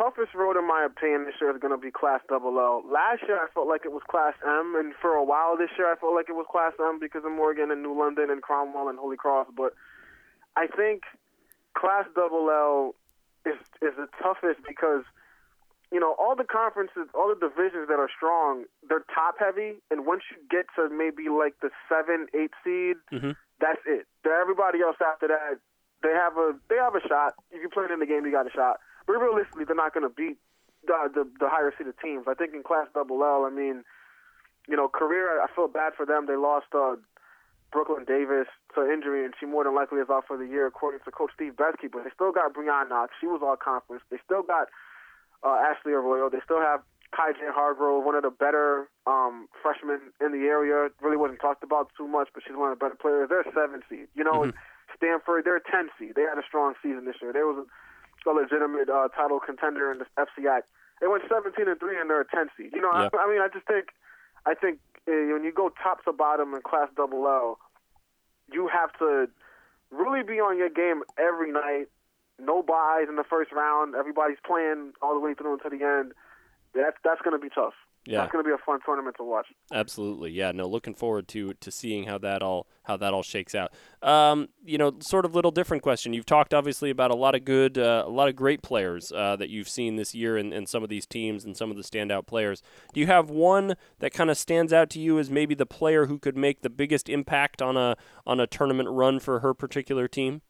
Toughest 0.00 0.32
road, 0.34 0.56
in 0.56 0.66
my 0.66 0.88
opinion, 0.88 1.26
this 1.28 1.36
year 1.40 1.52
is 1.52 1.60
going 1.60 1.76
to 1.76 1.78
be 1.78 1.90
Class 1.92 2.20
Double 2.28 2.56
L. 2.56 2.80
Last 2.88 3.20
year, 3.28 3.36
I 3.36 3.52
felt 3.52 3.68
like 3.68 3.84
it 3.84 3.92
was 3.92 4.00
Class 4.08 4.32
M, 4.40 4.72
and 4.76 4.94
for 4.96 5.12
a 5.12 5.24
while 5.24 5.58
this 5.58 5.68
year, 5.76 5.92
I 5.92 5.96
felt 5.96 6.14
like 6.14 6.32
it 6.32 6.36
was 6.36 6.46
Class 6.48 6.72
M 6.80 6.98
because 6.98 7.22
of 7.24 7.32
Morgan 7.32 7.70
and 7.70 7.82
New 7.82 7.92
London 7.92 8.30
and 8.30 8.40
Cromwell 8.40 8.88
and 8.88 8.98
Holy 8.98 9.16
Cross. 9.16 9.48
But 9.54 9.76
I 10.56 10.66
think 10.66 11.04
Class 11.76 12.08
Double 12.16 12.48
L 12.48 12.94
is 13.44 13.60
is 13.84 13.92
the 14.00 14.08
toughest 14.22 14.64
because 14.66 15.04
you 15.92 16.00
know 16.00 16.16
all 16.16 16.34
the 16.34 16.48
conferences, 16.48 17.12
all 17.12 17.28
the 17.28 17.36
divisions 17.36 17.92
that 17.92 18.00
are 18.00 18.08
strong, 18.08 18.64
they're 18.88 19.04
top 19.12 19.36
heavy, 19.36 19.84
and 19.90 20.06
once 20.06 20.24
you 20.32 20.40
get 20.48 20.64
to 20.80 20.88
maybe 20.88 21.28
like 21.28 21.60
the 21.60 21.68
seven, 21.92 22.24
eight 22.32 22.56
seed, 22.64 22.96
mm-hmm. 23.12 23.36
that's 23.60 23.84
it. 23.84 24.08
Everybody 24.24 24.80
else 24.80 24.96
after 25.04 25.28
that, 25.28 25.60
they 26.02 26.16
have 26.16 26.40
a 26.40 26.56
they 26.72 26.76
have 26.80 26.96
a 26.96 27.04
shot. 27.04 27.36
If 27.52 27.60
you 27.60 27.68
play 27.68 27.84
in 27.92 28.00
the 28.00 28.08
game, 28.08 28.24
you 28.24 28.32
got 28.32 28.48
a 28.48 28.54
shot 28.56 28.80
but 29.06 29.14
realistically, 29.14 29.64
they're 29.64 29.76
not 29.76 29.94
going 29.94 30.08
to 30.08 30.14
beat 30.14 30.38
the, 30.86 31.10
the 31.12 31.24
the 31.38 31.48
higher 31.48 31.72
seeded 31.76 31.94
teams. 32.02 32.24
I 32.28 32.34
think 32.34 32.54
in 32.54 32.62
Class 32.62 32.88
Double 32.94 33.22
L, 33.22 33.44
I 33.44 33.50
mean, 33.50 33.84
you 34.68 34.76
know, 34.76 34.88
career. 34.88 35.40
I 35.42 35.46
feel 35.54 35.68
bad 35.68 35.92
for 35.96 36.06
them. 36.06 36.26
They 36.26 36.36
lost 36.36 36.66
uh, 36.74 36.96
Brooklyn 37.72 38.04
Davis 38.04 38.46
to 38.74 38.90
injury, 38.90 39.24
and 39.24 39.34
she 39.38 39.46
more 39.46 39.64
than 39.64 39.74
likely 39.74 40.00
is 40.00 40.10
out 40.10 40.24
for 40.26 40.36
the 40.36 40.46
year, 40.46 40.66
according 40.66 41.00
to 41.04 41.10
Coach 41.10 41.30
Steve 41.34 41.54
Besky. 41.54 41.90
But 41.90 42.04
they 42.04 42.10
still 42.14 42.32
got 42.32 42.54
Breon 42.54 42.88
Knox. 42.88 43.12
She 43.20 43.26
was 43.26 43.40
all 43.42 43.56
conference. 43.56 44.02
They 44.10 44.18
still 44.24 44.42
got 44.42 44.68
uh, 45.42 45.56
Ashley 45.56 45.92
Arroyo. 45.92 46.30
They 46.30 46.40
still 46.44 46.60
have 46.60 46.80
Kai 47.14 47.32
J. 47.32 47.50
Hargrove, 47.50 48.04
one 48.04 48.14
of 48.14 48.22
the 48.22 48.30
better 48.30 48.88
um, 49.06 49.48
freshmen 49.62 50.14
in 50.20 50.32
the 50.32 50.46
area. 50.46 50.90
Really 51.00 51.16
wasn't 51.16 51.40
talked 51.40 51.64
about 51.64 51.90
too 51.96 52.06
much, 52.06 52.28
but 52.32 52.42
she's 52.46 52.56
one 52.56 52.70
of 52.70 52.78
the 52.78 52.82
better 52.82 52.96
players. 52.96 53.28
They're 53.28 53.42
a 53.42 53.52
seven 53.52 53.82
seed. 53.90 54.06
You 54.14 54.24
know, 54.24 54.46
mm-hmm. 54.46 54.56
Stamford, 54.96 55.44
they're 55.44 55.58
a 55.58 55.70
ten 55.70 55.90
seed. 55.98 56.14
They 56.14 56.22
had 56.22 56.38
a 56.38 56.46
strong 56.46 56.74
season 56.82 57.04
this 57.04 57.16
year. 57.20 57.32
There 57.32 57.46
was 57.46 57.66
a 57.66 57.66
a 58.26 58.30
legitimate 58.30 58.88
uh, 58.88 59.08
title 59.08 59.40
contender 59.40 59.92
in 59.92 59.98
the 59.98 60.06
FCI. 60.18 60.60
They 61.00 61.06
went 61.06 61.24
17 61.28 61.68
and 61.68 61.78
three, 61.78 61.98
and 61.98 62.10
they're 62.10 62.20
a 62.20 62.28
10 62.28 62.48
seed. 62.56 62.70
You 62.72 62.80
know, 62.80 62.92
yep. 62.92 63.14
I, 63.14 63.24
I 63.24 63.30
mean, 63.30 63.40
I 63.40 63.48
just 63.52 63.66
think, 63.66 63.86
I 64.46 64.54
think 64.54 64.78
uh, 65.08 65.32
when 65.32 65.44
you 65.44 65.52
go 65.52 65.70
top 65.82 66.04
to 66.04 66.12
bottom 66.12 66.54
in 66.54 66.60
Class 66.62 66.88
Double 66.96 67.26
L, 67.26 67.58
you 68.52 68.68
have 68.68 68.92
to 68.98 69.28
really 69.90 70.22
be 70.22 70.40
on 70.40 70.58
your 70.58 70.70
game 70.70 71.02
every 71.18 71.52
night. 71.52 71.86
No 72.38 72.62
buys 72.62 73.08
in 73.08 73.16
the 73.16 73.24
first 73.24 73.52
round. 73.52 73.94
Everybody's 73.94 74.40
playing 74.44 74.92
all 75.02 75.14
the 75.14 75.20
way 75.20 75.34
through 75.34 75.54
until 75.54 75.70
the 75.70 75.84
end. 75.84 76.12
That's 76.74 76.96
that's 77.04 77.20
going 77.20 77.38
to 77.38 77.42
be 77.42 77.50
tough 77.52 77.74
yeah. 78.06 78.18
that's 78.18 78.32
going 78.32 78.42
to 78.42 78.48
be 78.48 78.54
a 78.54 78.64
fun 78.64 78.78
tournament 78.84 79.16
to 79.18 79.24
watch. 79.24 79.46
Absolutely, 79.72 80.30
yeah. 80.30 80.52
No, 80.52 80.66
looking 80.66 80.94
forward 80.94 81.28
to 81.28 81.54
to 81.54 81.70
seeing 81.70 82.04
how 82.04 82.18
that 82.18 82.42
all 82.42 82.66
how 82.84 82.96
that 82.96 83.12
all 83.12 83.22
shakes 83.22 83.54
out. 83.54 83.72
Um, 84.02 84.48
you 84.64 84.78
know, 84.78 84.94
sort 85.00 85.24
of 85.24 85.34
little 85.34 85.50
different 85.50 85.82
question. 85.82 86.14
You've 86.14 86.26
talked 86.26 86.54
obviously 86.54 86.90
about 86.90 87.10
a 87.10 87.14
lot 87.14 87.34
of 87.34 87.44
good, 87.44 87.76
uh, 87.76 88.04
a 88.06 88.10
lot 88.10 88.28
of 88.28 88.36
great 88.36 88.62
players 88.62 89.12
uh, 89.12 89.36
that 89.36 89.50
you've 89.50 89.68
seen 89.68 89.96
this 89.96 90.14
year 90.14 90.38
in, 90.38 90.52
in 90.52 90.66
some 90.66 90.82
of 90.82 90.88
these 90.88 91.06
teams 91.06 91.44
and 91.44 91.56
some 91.56 91.70
of 91.70 91.76
the 91.76 91.82
standout 91.82 92.26
players. 92.26 92.62
Do 92.94 93.00
you 93.00 93.06
have 93.06 93.28
one 93.28 93.74
that 93.98 94.12
kind 94.12 94.30
of 94.30 94.38
stands 94.38 94.72
out 94.72 94.88
to 94.90 95.00
you 95.00 95.18
as 95.18 95.30
maybe 95.30 95.54
the 95.54 95.66
player 95.66 96.06
who 96.06 96.18
could 96.18 96.36
make 96.36 96.62
the 96.62 96.70
biggest 96.70 97.08
impact 97.08 97.60
on 97.60 97.76
a 97.76 97.96
on 98.26 98.40
a 98.40 98.46
tournament 98.46 98.88
run 98.88 99.20
for 99.20 99.40
her 99.40 99.52
particular 99.52 100.08
team? 100.08 100.40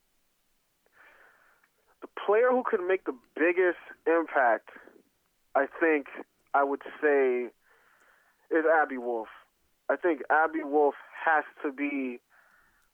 The 2.01 2.09
player 2.27 2.51
who 2.51 2.63
could 2.65 2.81
make 2.87 3.05
the 3.05 3.17
biggest 3.35 3.79
impact, 4.07 4.71
I 5.55 5.67
think 5.81 6.07
I 6.55 6.65
would 6.65 6.83
say 7.01 7.49
is 8.51 8.65
Abby 8.83 8.99
Wolf. 8.99 9.29
I 9.89 9.97
think 9.97 10.23
Abby 10.31 10.63
Wolf 10.63 10.95
has 11.25 11.45
to 11.63 11.73
be 11.73 12.21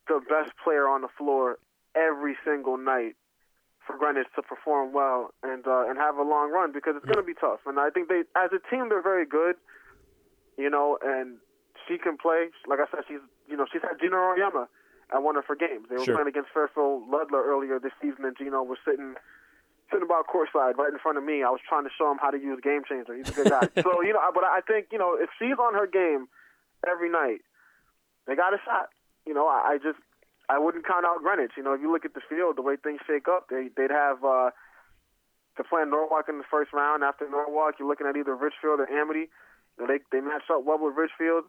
the 0.09 0.21
best 0.29 0.53
player 0.63 0.89
on 0.89 1.03
the 1.03 1.09
floor 1.17 1.59
every 1.95 2.37
single 2.45 2.77
night 2.77 3.17
for 3.87 3.97
Greenwich 3.97 4.27
to 4.35 4.43
perform 4.43 4.93
well 4.93 5.31
and 5.43 5.67
uh, 5.67 5.89
and 5.89 5.99
have 5.99 6.17
a 6.17 6.23
long 6.23 6.51
run 6.51 6.73
because 6.73 6.95
it's 6.97 7.05
going 7.05 7.19
to 7.19 7.23
be 7.23 7.35
tough. 7.35 7.61
And 7.67 7.79
I 7.79 7.91
think 7.91 8.09
they, 8.09 8.23
as 8.37 8.51
a 8.53 8.61
team, 8.71 8.89
they're 8.89 9.03
very 9.03 9.27
good. 9.27 9.57
You 10.59 10.71
know, 10.71 10.99
and 11.05 11.37
she 11.87 11.99
can 11.99 12.17
play. 12.17 12.49
Like 12.67 12.81
I 12.81 12.91
said, 12.91 13.05
she's 13.07 13.23
you 13.49 13.57
know 13.57 13.67
she's 13.71 13.83
had 13.83 14.01
Geno 14.01 14.17
Auriemma 14.17 14.67
at 15.15 15.23
one 15.23 15.37
of 15.37 15.45
her 15.47 15.55
games. 15.55 15.87
They 15.89 15.97
were 15.97 16.05
sure. 16.05 16.15
playing 16.15 16.29
against 16.29 16.51
Fairfield 16.53 17.09
Ludlowe 17.09 17.45
earlier 17.45 17.79
this 17.79 17.93
season, 18.03 18.25
and 18.25 18.37
Gino 18.37 18.63
was 18.63 18.79
sitting 18.85 19.15
sitting 19.91 20.05
about 20.05 20.27
courtside 20.27 20.77
right 20.77 20.93
in 20.93 20.99
front 20.99 21.19
of 21.19 21.25
me. 21.25 21.43
I 21.43 21.51
was 21.51 21.61
trying 21.69 21.85
to 21.85 21.91
show 21.97 22.11
him 22.11 22.19
how 22.21 22.31
to 22.31 22.39
use 22.39 22.61
Game 22.63 22.83
Changer. 22.89 23.15
He's 23.15 23.29
a 23.29 23.33
good 23.33 23.51
guy. 23.51 23.69
so 23.83 24.03
you 24.03 24.13
know, 24.13 24.21
but 24.35 24.45
I 24.45 24.61
think 24.67 24.89
you 24.91 24.99
know 24.99 25.17
if 25.19 25.31
she's 25.39 25.59
on 25.59 25.75
her 25.75 25.87
game 25.87 26.29
every 26.87 27.11
night, 27.11 27.41
they 28.27 28.35
got 28.35 28.55
a 28.55 28.59
shot. 28.65 28.91
You 29.27 29.35
know, 29.35 29.47
I, 29.47 29.75
I 29.75 29.79
just 29.79 29.99
I 30.49 30.59
wouldn't 30.59 30.87
count 30.87 31.05
out 31.05 31.23
Greenwich. 31.23 31.53
You 31.57 31.63
know, 31.63 31.75
if 31.75 31.81
you 31.81 31.91
look 31.91 32.05
at 32.05 32.15
the 32.15 32.23
field, 32.29 32.57
the 32.57 32.63
way 32.63 32.77
things 32.77 33.01
shake 33.07 33.29
up, 33.29 33.47
they 33.51 33.69
they'd 33.77 33.91
have. 33.91 34.25
uh 34.25 34.51
to 35.57 35.65
play 35.65 35.83
Norwalk 35.89 36.29
in 36.29 36.39
the 36.39 36.45
first 36.51 36.73
round. 36.73 37.03
After 37.03 37.29
Norwalk, 37.29 37.77
you're 37.79 37.89
looking 37.89 38.07
at 38.07 38.17
either 38.17 38.35
Ridgefield 38.37 38.81
or 38.81 38.89
Amity. 38.93 39.33
You 39.77 39.79
know, 39.81 39.87
they 39.89 40.01
they 40.13 40.21
match 40.21 40.45
up 40.53 40.65
well 40.65 40.79
with 40.79 40.97
Ridgefield. 40.97 41.45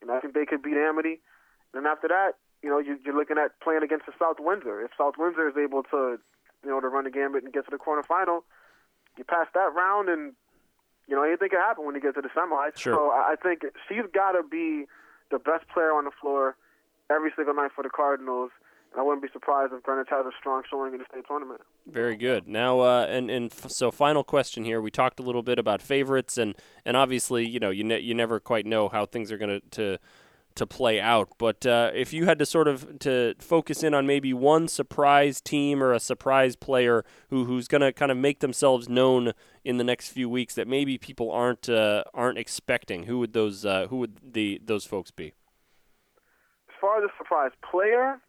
You 0.00 0.08
know, 0.08 0.16
I 0.16 0.20
think 0.20 0.34
they 0.34 0.46
could 0.46 0.62
beat 0.62 0.76
Amity. 0.76 1.22
And 1.72 1.84
then 1.84 1.86
after 1.86 2.08
that, 2.08 2.42
you 2.62 2.68
know, 2.70 2.78
you, 2.78 2.98
you're 3.04 3.16
looking 3.16 3.38
at 3.38 3.58
playing 3.62 3.82
against 3.82 4.06
the 4.06 4.12
South 4.18 4.36
Windsor. 4.38 4.82
If 4.82 4.90
South 4.98 5.14
Windsor 5.18 5.48
is 5.48 5.56
able 5.56 5.82
to 5.94 6.18
you 6.64 6.70
know, 6.70 6.80
to 6.80 6.88
run 6.88 7.04
the 7.04 7.10
gambit 7.10 7.44
and 7.44 7.52
get 7.52 7.64
to 7.64 7.70
the 7.70 7.78
quarterfinal. 7.78 8.42
You 9.18 9.24
pass 9.24 9.46
that 9.54 9.74
round, 9.74 10.08
and 10.08 10.32
you 11.06 11.16
know 11.16 11.22
anything 11.22 11.50
can 11.50 11.60
happen 11.60 11.84
when 11.84 11.94
you 11.94 12.00
get 12.00 12.14
to 12.14 12.22
the 12.22 12.28
semis. 12.28 12.76
Sure. 12.78 12.94
So 12.94 13.10
I 13.10 13.34
think 13.42 13.62
she's 13.88 14.04
got 14.14 14.32
to 14.32 14.42
be 14.42 14.86
the 15.30 15.38
best 15.38 15.68
player 15.72 15.92
on 15.92 16.04
the 16.04 16.10
floor 16.20 16.56
every 17.10 17.32
single 17.36 17.54
night 17.54 17.70
for 17.74 17.82
the 17.82 17.90
Cardinals. 17.90 18.50
And 18.92 19.00
I 19.00 19.04
wouldn't 19.04 19.22
be 19.22 19.28
surprised 19.32 19.72
if 19.72 19.82
Greenwich 19.82 20.08
has 20.10 20.26
a 20.26 20.30
strong 20.38 20.62
showing 20.70 20.92
in 20.92 20.98
the 20.98 21.06
state 21.10 21.24
tournament. 21.26 21.62
Very 21.86 22.14
good. 22.14 22.46
Now, 22.46 22.80
uh, 22.80 23.06
and 23.08 23.30
and 23.30 23.50
f- 23.50 23.70
so 23.70 23.90
final 23.90 24.22
question 24.22 24.64
here. 24.64 24.80
We 24.80 24.90
talked 24.90 25.18
a 25.18 25.22
little 25.22 25.42
bit 25.42 25.58
about 25.58 25.80
favorites, 25.82 26.36
and 26.38 26.54
and 26.84 26.96
obviously, 26.96 27.46
you 27.46 27.58
know, 27.58 27.70
you 27.70 27.84
ne- 27.84 28.00
you 28.00 28.14
never 28.14 28.38
quite 28.38 28.66
know 28.66 28.88
how 28.88 29.06
things 29.06 29.32
are 29.32 29.38
going 29.38 29.60
to 29.72 29.98
to 30.56 30.66
play 30.66 31.00
out. 31.00 31.28
But 31.38 31.64
uh, 31.66 31.90
if 31.94 32.12
you 32.12 32.24
had 32.26 32.38
to 32.38 32.46
sort 32.46 32.68
of 32.68 32.98
to 33.00 33.34
focus 33.38 33.82
in 33.82 33.94
on 33.94 34.06
maybe 34.06 34.32
one 34.32 34.68
surprise 34.68 35.40
team 35.40 35.82
or 35.82 35.92
a 35.92 36.00
surprise 36.00 36.56
player 36.56 37.04
who 37.30 37.44
who's 37.44 37.68
going 37.68 37.80
to 37.80 37.92
kind 37.92 38.10
of 38.10 38.18
make 38.18 38.40
themselves 38.40 38.88
known 38.88 39.32
in 39.64 39.76
the 39.76 39.84
next 39.84 40.08
few 40.08 40.28
weeks 40.28 40.54
that 40.54 40.66
maybe 40.66 40.98
people 40.98 41.30
aren't 41.30 41.68
uh, 41.68 42.04
aren't 42.14 42.38
expecting, 42.38 43.04
who 43.04 43.18
would 43.18 43.32
those 43.32 43.64
uh, 43.64 43.86
who 43.88 43.98
would 43.98 44.18
the 44.32 44.60
those 44.64 44.84
folks 44.84 45.10
be? 45.10 45.32
As 46.68 46.74
far 46.80 46.98
as 46.98 47.04
a 47.04 47.12
surprise 47.16 47.52
player, 47.68 48.20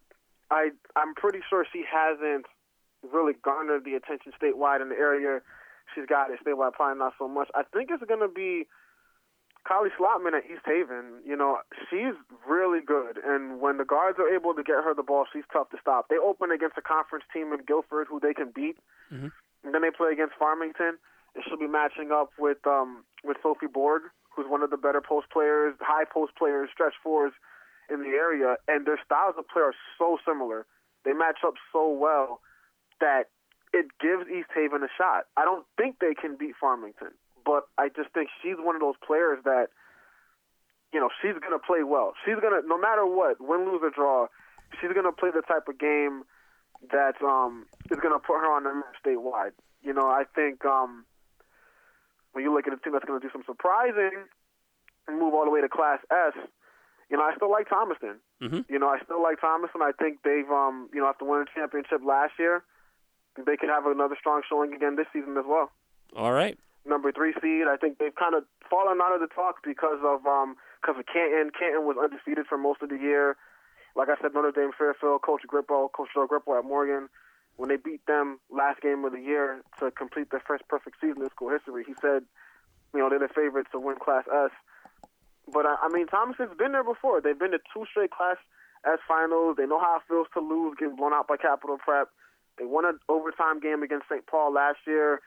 I 0.52 0.70
I'm 0.96 1.16
pretty 1.16 1.40
sure 1.50 1.66
she 1.72 1.84
hasn't 1.92 2.46
really 3.12 3.34
garnered 3.44 3.84
the 3.84 3.96
attention 3.96 4.32
statewide 4.42 4.82
in 4.82 4.90
the 4.90 4.96
area. 4.96 5.42
She's 5.94 6.06
got 6.06 6.32
it 6.32 6.40
statewide, 6.46 6.74
probably 6.74 7.00
not 7.00 7.14
so 7.20 7.28
much. 7.28 7.50
I 7.54 7.64
think 7.74 7.90
it's 7.92 8.04
going 8.04 8.22
to 8.22 8.34
be 8.34 8.68
Kylie 9.70 9.96
Slotman 9.98 10.36
at 10.36 10.44
East 10.44 10.64
Haven, 10.66 11.24
you 11.26 11.36
know, 11.36 11.60
she's 11.90 12.16
really 12.48 12.82
good. 12.82 13.18
And 13.24 13.62
when 13.62 13.78
the 13.78 13.86
guards 13.86 14.20
are 14.20 14.28
able 14.28 14.54
to 14.54 14.64
get 14.64 14.84
her 14.84 14.94
the 14.94 15.04
ball, 15.04 15.26
she's 15.32 15.48
tough 15.54 15.70
to 15.70 15.78
stop. 15.80 16.08
They 16.10 16.18
open 16.18 16.52
against 16.52 16.78
a 16.78 16.82
conference 16.82 17.24
team 17.32 17.54
in 17.54 17.64
Guilford 17.66 18.08
who 18.10 18.20
they 18.20 18.34
can 18.34 18.52
beat. 18.54 18.76
Mm-hmm. 19.12 19.32
And 19.64 19.74
then 19.74 19.82
they 19.82 19.92
play 19.92 20.12
against 20.12 20.36
Farmington. 20.38 21.00
And 21.36 21.44
she'll 21.48 21.58
be 21.58 21.68
matching 21.68 22.12
up 22.12 22.32
with 22.38 22.60
um, 22.68 23.06
with 23.24 23.38
Sophie 23.42 23.72
Borg, 23.72 24.04
who's 24.36 24.46
one 24.50 24.62
of 24.62 24.70
the 24.70 24.78
better 24.78 25.02
post 25.02 25.28
players, 25.32 25.74
high 25.80 26.06
post 26.06 26.36
players, 26.38 26.70
stretch 26.72 26.94
fours 27.02 27.32
in 27.90 28.04
the 28.04 28.10
area. 28.10 28.58
And 28.68 28.86
their 28.86 29.00
styles 29.04 29.36
of 29.38 29.48
play 29.48 29.64
are 29.64 29.74
so 29.98 30.20
similar. 30.28 30.66
They 31.06 31.14
match 31.14 31.40
up 31.46 31.56
so 31.72 31.90
well 31.90 32.42
that 33.00 33.32
it 33.74 33.88
gives 34.00 34.30
East 34.30 34.50
Haven 34.54 34.84
a 34.84 34.92
shot. 34.98 35.26
I 35.36 35.44
don't 35.44 35.66
think 35.78 35.98
they 36.00 36.14
can 36.14 36.38
beat 36.38 36.54
Farmington, 36.60 37.18
but 37.46 37.68
I 37.78 37.90
just 37.90 38.10
think 38.14 38.30
she's 38.42 38.56
one 38.58 38.76
of 38.76 38.82
those 38.82 38.96
players 39.06 39.40
that, 39.44 39.68
you 40.94 41.00
know, 41.00 41.10
she's 41.22 41.34
gonna 41.42 41.60
play 41.60 41.84
well. 41.84 42.14
She's 42.26 42.36
gonna, 42.42 42.62
no 42.66 42.78
matter 42.78 43.06
what, 43.06 43.40
win, 43.40 43.66
lose 43.66 43.82
or 43.84 43.90
draw, 43.90 44.28
she's 44.80 44.92
gonna 44.94 45.12
play 45.12 45.30
the 45.34 45.42
type 45.42 45.68
of 45.68 45.78
game 45.80 46.24
that 46.92 47.22
um 47.24 47.66
is 47.92 48.00
gonna 48.02 48.20
put 48.20 48.40
her 48.40 48.52
on 48.52 48.64
the 48.64 48.74
map 48.74 48.94
statewide. 49.04 49.52
You 49.82 49.94
know, 49.94 50.08
I 50.08 50.24
think 50.36 50.66
um 50.66 51.06
when 52.34 52.44
you 52.44 52.54
look 52.54 52.68
at 52.68 52.74
a 52.74 52.78
team 52.78 52.94
that's 52.94 53.06
gonna 53.06 53.20
do 53.20 53.30
some 53.32 53.44
surprising 53.46 54.26
and 55.08 55.20
move 55.20 55.34
all 55.34 55.46
the 55.46 55.52
way 55.52 55.62
to 55.62 55.70
Class 55.70 56.00
S, 56.12 56.34
you 57.10 57.18
know, 57.18 57.24
I 57.24 57.36
still 57.36 57.52
like 57.52 57.70
Thomaston. 57.70 58.20
Mm-hmm. 58.42 58.62
You 58.70 58.80
know, 58.80 58.88
I 58.88 59.00
still 59.04 59.22
like 59.22 59.40
Thomaston. 59.40 59.82
I 59.82 59.92
think 59.92 60.20
they've, 60.24 60.50
um, 60.50 60.90
you 60.94 61.00
know, 61.00 61.08
after 61.08 61.26
winning 61.26 61.46
the 61.46 61.60
championship 61.60 62.02
last 62.06 62.34
year, 62.40 62.64
they 63.38 63.58
could 63.58 63.70
have 63.70 63.86
another 63.86 64.16
strong 64.20 64.42
showing 64.50 64.74
again 64.74 64.96
this 64.96 65.08
season 65.14 65.38
as 65.38 65.46
well. 65.48 65.72
All 66.16 66.32
right. 66.32 66.58
Number 66.86 67.12
three 67.12 67.34
seed. 67.42 67.64
I 67.68 67.78
think 67.78 67.98
they've 67.98 68.16
kind 68.16 68.36
of 68.36 68.44
fallen 68.70 69.00
out 69.02 69.16
of 69.16 69.22
the 69.22 69.32
talk 69.32 69.64
because 69.64 70.04
of 70.04 70.26
um 70.28 70.56
because 70.82 71.00
of 71.00 71.06
Canton. 71.08 71.52
Canton 71.58 71.88
was 71.88 71.96
undefeated 71.96 72.46
for 72.48 72.58
most 72.58 72.82
of 72.82 72.90
the 72.90 72.98
year. 72.98 73.38
Like 73.96 74.10
I 74.10 74.20
said, 74.22 74.34
Notre 74.34 74.52
Dame 74.52 74.72
Fairfield, 74.78 75.22
Coach 75.22 75.44
Grippo, 75.48 75.92
Coach 75.92 76.10
Joe 76.14 76.28
Grippo 76.28 76.58
at 76.58 76.66
Morgan, 76.66 77.08
when 77.56 77.70
they 77.70 77.78
beat 77.78 78.06
them 78.06 78.40
last 78.50 78.82
game 78.82 79.06
of 79.06 79.12
the 79.14 79.22
year 79.22 79.62
to 79.80 79.92
complete 79.92 80.32
their 80.32 80.42
first 80.46 80.68
perfect 80.68 80.98
season 81.00 81.22
in 81.22 81.30
school 81.30 81.50
history, 81.50 81.84
he 81.86 81.94
said, 82.02 82.24
you 82.94 83.00
know, 83.00 83.10
they're 83.10 83.20
the 83.20 83.30
favorites 83.30 83.70
to 83.72 83.80
win 83.80 83.98
Class 83.98 84.26
S. 84.28 84.52
But 85.52 85.66
I, 85.66 85.88
mean, 85.90 86.08
Thomaston's 86.08 86.58
been 86.58 86.72
there 86.72 86.84
before. 86.84 87.22
They've 87.22 87.38
been 87.38 87.52
to 87.52 87.60
two 87.74 87.86
straight 87.90 88.12
Class 88.12 88.38
S 88.86 89.00
finals. 89.08 89.56
They 89.58 89.66
know 89.66 89.80
how 89.80 89.98
it 89.98 90.04
feels 90.08 90.28
to 90.34 90.40
lose, 90.40 90.76
getting 90.80 90.96
blown 90.96 91.14
out 91.14 91.28
by 91.28 91.38
Capital 91.38 91.78
Prep. 91.78 92.10
They 92.58 92.66
won 92.66 92.86
an 92.86 93.00
overtime 93.10 93.60
game 93.60 93.84
against 93.84 94.08
St. 94.10 94.26
Paul 94.26 94.54
last 94.54 94.80
year. 94.88 95.22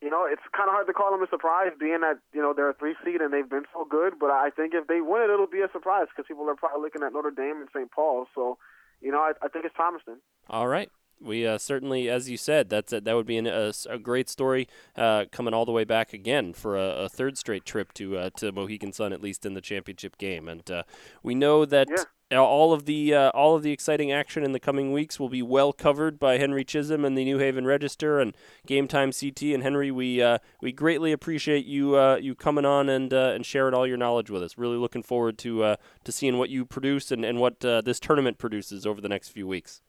You 0.00 0.10
know, 0.10 0.26
it's 0.30 0.42
kind 0.56 0.68
of 0.68 0.74
hard 0.74 0.86
to 0.86 0.92
call 0.92 1.10
them 1.10 1.22
a 1.22 1.28
surprise, 1.28 1.72
being 1.78 2.00
that 2.00 2.18
you 2.32 2.40
know 2.40 2.54
they're 2.54 2.70
a 2.70 2.74
three 2.74 2.94
seed 3.04 3.20
and 3.20 3.32
they've 3.32 3.48
been 3.48 3.66
so 3.72 3.84
good. 3.84 4.14
But 4.18 4.30
I 4.30 4.50
think 4.50 4.74
if 4.74 4.86
they 4.86 5.00
win 5.00 5.22
it, 5.22 5.30
it'll 5.30 5.46
be 5.46 5.60
a 5.60 5.70
surprise 5.72 6.06
because 6.10 6.28
people 6.28 6.48
are 6.48 6.54
probably 6.54 6.82
looking 6.82 7.02
at 7.02 7.12
Notre 7.12 7.32
Dame 7.32 7.60
and 7.60 7.68
St. 7.74 7.90
Paul. 7.90 8.26
So, 8.34 8.58
you 9.00 9.10
know, 9.10 9.18
I, 9.18 9.32
I 9.42 9.48
think 9.48 9.64
it's 9.64 9.74
Thomaston. 9.76 10.18
All 10.48 10.68
right. 10.68 10.90
We 11.20 11.46
uh, 11.46 11.58
certainly, 11.58 12.08
as 12.08 12.30
you 12.30 12.36
said, 12.36 12.68
that's 12.68 12.92
a, 12.92 13.00
that 13.00 13.16
would 13.16 13.26
be 13.26 13.38
an, 13.38 13.46
a, 13.46 13.72
a, 13.88 13.98
great 13.98 14.28
story 14.28 14.68
uh, 14.96 15.24
coming 15.32 15.52
all 15.52 15.64
the 15.64 15.72
way 15.72 15.84
back 15.84 16.12
again 16.12 16.52
for 16.52 16.76
a, 16.76 17.04
a 17.04 17.08
third 17.08 17.36
straight 17.36 17.64
trip 17.64 17.92
to 17.94 18.16
uh, 18.16 18.30
to 18.36 18.52
Mohegan 18.52 18.92
Sun, 18.92 19.12
at 19.12 19.22
least 19.22 19.44
in 19.44 19.54
the 19.54 19.60
championship 19.60 20.16
game. 20.16 20.48
And 20.48 20.70
uh, 20.70 20.82
we 21.22 21.34
know 21.34 21.64
that 21.64 21.88
yeah. 22.30 22.38
all 22.38 22.72
of 22.72 22.84
the 22.84 23.14
uh, 23.14 23.30
all 23.30 23.56
of 23.56 23.64
the 23.64 23.72
exciting 23.72 24.12
action 24.12 24.44
in 24.44 24.52
the 24.52 24.60
coming 24.60 24.92
weeks 24.92 25.18
will 25.18 25.28
be 25.28 25.42
well 25.42 25.72
covered 25.72 26.20
by 26.20 26.38
Henry 26.38 26.64
Chisholm 26.64 27.04
and 27.04 27.18
the 27.18 27.24
New 27.24 27.38
Haven 27.38 27.66
Register 27.66 28.20
and 28.20 28.36
Game 28.64 28.86
Time 28.86 29.10
CT. 29.10 29.42
And 29.42 29.64
Henry, 29.64 29.90
we 29.90 30.22
uh, 30.22 30.38
we 30.62 30.70
greatly 30.70 31.10
appreciate 31.10 31.66
you 31.66 31.98
you 32.18 32.36
coming 32.36 32.64
on 32.64 32.88
and 32.88 33.12
and 33.12 33.44
sharing 33.44 33.74
all 33.74 33.86
your 33.86 33.96
knowledge 33.96 34.30
with 34.30 34.42
us. 34.42 34.56
Really 34.56 34.76
looking 34.76 35.02
forward 35.02 35.36
to 35.38 35.76
to 36.04 36.12
seeing 36.12 36.38
what 36.38 36.50
you 36.50 36.64
produce 36.64 37.10
and 37.10 37.24
and 37.24 37.40
what 37.40 37.60
this 37.60 37.98
tournament 37.98 38.38
produces 38.38 38.86
over 38.86 39.00
the 39.00 39.08
next 39.08 39.30
few 39.30 39.48
weeks. 39.48 39.80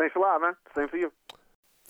Thanks 0.00 0.16
a 0.16 0.18
lot, 0.18 0.40
man. 0.40 0.54
Same 0.74 0.88
for 0.88 0.96
you. 0.96 1.12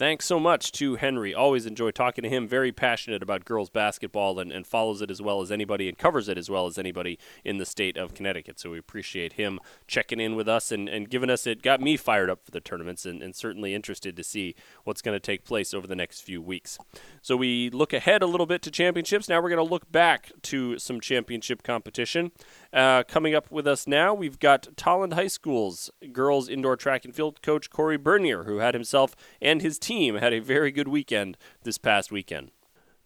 Thanks 0.01 0.25
so 0.25 0.41
much 0.41 0.73
to 0.73 0.95
Henry. 0.95 1.35
Always 1.35 1.67
enjoy 1.67 1.91
talking 1.91 2.23
to 2.23 2.31
him. 2.31 2.49
Very 2.49 2.73
passionate 2.73 3.23
about 3.23 3.45
girls 3.45 3.69
basketball 3.69 4.39
and, 4.39 4.51
and 4.51 4.67
follows 4.67 5.03
it 5.03 5.11
as 5.11 5.21
well 5.21 5.43
as 5.43 5.53
anybody 5.53 5.91
and 5.91 5.99
covers 5.99 6.27
it 6.27 6.39
as 6.39 6.49
well 6.49 6.67
as 6.67 6.79
anybody 6.79 7.19
in 7.45 7.59
the 7.59 7.67
state 7.67 7.99
of 7.99 8.15
Connecticut. 8.15 8.59
So 8.59 8.71
we 8.71 8.79
appreciate 8.79 9.35
him 9.35 9.61
checking 9.87 10.19
in 10.19 10.37
with 10.37 10.49
us 10.49 10.73
and, 10.73 10.89
and 10.89 11.11
giving 11.11 11.29
us 11.29 11.47
it. 11.47 11.61
Got 11.61 11.83
me 11.83 11.99
fired 11.99 12.31
up 12.31 12.47
for 12.47 12.51
the 12.51 12.63
tournaments 12.63 13.05
and, 13.05 13.23
and 13.23 13.37
certainly 13.37 13.75
interested 13.75 14.17
to 14.17 14.25
see 14.25 14.55
what's 14.85 15.03
going 15.03 15.15
to 15.15 15.21
take 15.21 15.45
place 15.45 15.75
over 15.75 15.87
the 15.87 15.95
next 15.95 16.23
few 16.23 16.41
weeks. 16.41 16.79
So 17.21 17.37
we 17.37 17.69
look 17.69 17.93
ahead 17.93 18.23
a 18.23 18.27
little 18.27 18.47
bit 18.47 18.63
to 18.63 18.71
championships. 18.71 19.29
Now 19.29 19.43
we're 19.43 19.51
going 19.51 19.69
to 19.69 19.71
look 19.71 19.93
back 19.93 20.33
to 20.45 20.79
some 20.79 21.03
championship 21.03 21.63
competition. 21.63 22.33
Uh, 22.73 23.03
coming 23.03 23.35
up 23.35 23.51
with 23.51 23.67
us 23.67 23.87
now, 23.87 24.15
we've 24.15 24.39
got 24.39 24.67
Tolland 24.77 25.13
High 25.13 25.27
School's 25.27 25.91
girls 26.11 26.49
indoor 26.49 26.77
track 26.79 27.05
and 27.05 27.15
field 27.15 27.43
coach 27.43 27.69
Corey 27.69 27.99
Bernier, 27.99 28.45
who 28.45 28.61
had 28.61 28.73
himself 28.73 29.15
and 29.43 29.61
his 29.61 29.79
team 29.79 29.90
had 29.91 30.33
a 30.33 30.39
very 30.39 30.71
good 30.71 30.87
weekend 30.87 31.37
this 31.65 31.77
past 31.77 32.13
weekend. 32.13 32.53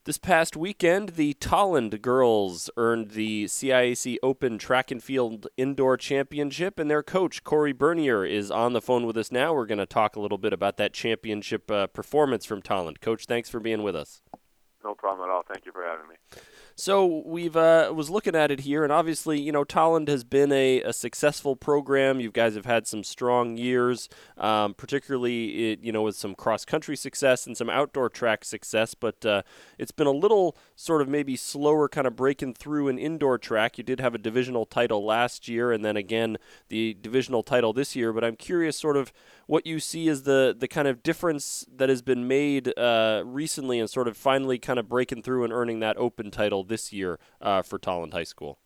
This 0.05 0.19
past 0.19 0.55
weekend, 0.55 1.11
the 1.11 1.33
Tolland 1.33 2.03
girls 2.03 2.69
earned 2.77 3.13
the 3.13 3.45
CIAC 3.45 4.19
Open 4.23 4.59
Track 4.59 4.91
and 4.91 5.03
Field 5.03 5.47
Indoor 5.57 5.97
Championship, 5.97 6.79
and 6.79 6.91
their 6.91 7.03
coach, 7.03 7.43
Corey 7.43 7.73
Bernier, 7.73 8.27
is 8.27 8.51
on 8.51 8.75
the 8.75 8.83
phone 8.83 9.07
with 9.07 9.17
us 9.17 9.33
now. 9.33 9.55
We're 9.55 9.65
going 9.65 9.79
to 9.79 9.87
talk 9.87 10.15
a 10.15 10.21
little 10.21 10.37
bit 10.37 10.53
about 10.53 10.77
that 10.77 10.93
championship 10.93 11.71
uh, 11.71 11.87
performance 11.87 12.45
from 12.45 12.61
Tolland. 12.61 13.01
Coach, 13.01 13.25
thanks 13.25 13.49
for 13.49 13.61
being 13.61 13.83
with 13.83 13.97
us. 13.97 14.21
No 14.85 14.95
problem 14.95 15.27
at 15.27 15.33
all. 15.33 15.43
Thank 15.43 15.65
you 15.65 15.73
for 15.73 15.85
having 15.85 16.07
me. 16.07 16.17
So 16.77 17.23
we've 17.25 17.55
uh, 17.55 17.93
was 17.95 18.11
looking 18.11 18.35
at 18.35 18.51
it 18.51 18.61
here, 18.61 18.83
and 18.83 18.93
obviously, 18.93 19.41
you 19.41 19.53
know, 19.53 19.65
Tolland 19.65 20.09
has 20.09 20.25
been 20.25 20.51
a, 20.51 20.83
a 20.83 20.93
successful 20.93 21.55
program. 21.55 22.19
You 22.19 22.33
guys 22.33 22.57
have 22.57 22.67
had 22.67 22.89
some 22.89 23.05
strong 23.05 23.57
years, 23.57 24.09
um, 24.37 24.75
particularly, 24.75 25.71
it, 25.71 25.85
you 25.85 25.93
know, 25.93 26.03
with 26.03 26.17
some 26.17 26.35
cross 26.35 26.65
country 26.65 26.97
success 26.97 27.47
and 27.47 27.57
some 27.57 27.71
outdoor 27.71 28.09
track 28.09 28.45
success. 28.45 28.95
But 28.95 29.25
uh, 29.25 29.43
it's 29.79 29.93
been 29.93 30.09
a 30.09 30.13
little 30.13 30.57
sort 30.75 31.01
of 31.01 31.09
maybe 31.09 31.37
slower, 31.37 31.89
kind 31.89 32.09
of 32.09 32.17
breaking 32.17 32.55
through 32.55 32.89
an 32.89 32.99
indoor 32.99 33.39
track. 33.39 33.79
You 33.79 33.85
did 33.85 34.01
have 34.01 34.17
a 34.17 34.19
divisional 34.19 34.67
title 34.67 35.05
last 35.05 35.47
year, 35.47 35.71
and 35.71 35.85
then 35.85 35.97
again 35.97 36.39
the 36.71 36.97
divisional 37.01 37.45
title 37.45 37.73
this 37.73 37.95
year. 37.95 38.13
But 38.13 38.25
I'm 38.25 38.35
curious, 38.35 38.77
sort 38.77 38.97
of, 38.97 39.13
what 39.47 39.65
you 39.65 39.79
see 39.79 40.09
as 40.09 40.25
the 40.25 40.57
the 40.59 40.67
kind 40.67 40.89
of 40.89 41.05
difference 41.05 41.65
that 41.73 41.89
has 41.89 42.03
been 42.03 42.27
made 42.27 42.77
uh, 42.77 43.23
recently, 43.25 43.79
and 43.79 43.89
sort 43.89 44.09
of 44.09 44.17
finally 44.17 44.59
kind 44.59 44.81
of 44.81 44.89
breaking 44.89 45.23
through 45.23 45.45
and 45.45 45.53
earning 45.53 45.79
that 45.79 45.97
open 45.99 46.33
title 46.33 46.64
this 46.65 46.93
year 46.93 47.19
uh, 47.41 47.63
for 47.63 47.79
Tolland 47.79 48.13
High 48.13 48.25
School? 48.25 48.59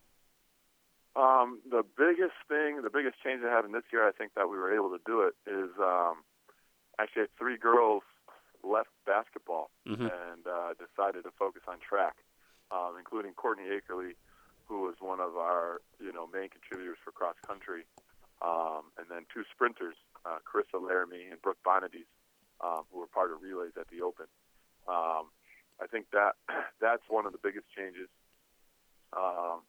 Um, 1.16 1.58
the 1.68 1.82
biggest 1.96 2.38
thing, 2.46 2.82
the 2.82 2.90
biggest 2.90 3.16
change 3.24 3.42
that 3.42 3.50
happened 3.50 3.74
this 3.74 3.90
year, 3.92 4.06
I 4.06 4.12
think 4.12 4.34
that 4.36 4.48
we 4.48 4.56
were 4.56 4.72
able 4.72 4.90
to 4.90 5.02
do 5.04 5.22
it 5.22 5.34
is 5.50 5.70
um, 5.82 6.22
actually 7.00 7.26
three 7.36 7.58
girls 7.58 8.02
left 8.62 8.90
basketball 9.06 9.70
mm-hmm. 9.86 10.06
and 10.06 10.46
uh, 10.46 10.74
decided 10.78 11.24
to 11.24 11.30
focus 11.38 11.62
on 11.66 11.78
track, 11.82 12.16
um, 12.70 12.94
including 12.98 13.32
Courtney 13.34 13.64
Akerley, 13.66 14.14
who 14.66 14.82
was 14.82 14.94
one 15.00 15.18
of 15.18 15.36
our 15.36 15.80
you 15.98 16.12
know 16.12 16.26
main 16.26 16.50
contributors 16.50 16.98
for 17.02 17.10
cross 17.10 17.34
country, 17.46 17.82
um, 18.42 18.94
and 18.98 19.06
then 19.10 19.26
two 19.32 19.42
sprinters, 19.50 19.96
uh, 20.24 20.38
Carissa 20.46 20.78
Laramie 20.78 21.26
and 21.30 21.42
Brooke 21.42 21.58
Bonadies, 21.66 22.06
um, 22.62 22.82
who 22.92 23.00
were 23.00 23.10
part 23.10 23.32
of 23.32 23.42
relays 23.42 23.72
at 23.74 23.88
the 23.88 24.02
Open. 24.02 24.26
Um, 24.86 25.34
I 25.80 25.86
think 25.86 26.06
that 26.12 26.32
that's 26.80 27.02
one 27.08 27.26
of 27.26 27.32
the 27.32 27.38
biggest 27.42 27.66
changes, 27.76 28.08
um, 29.16 29.60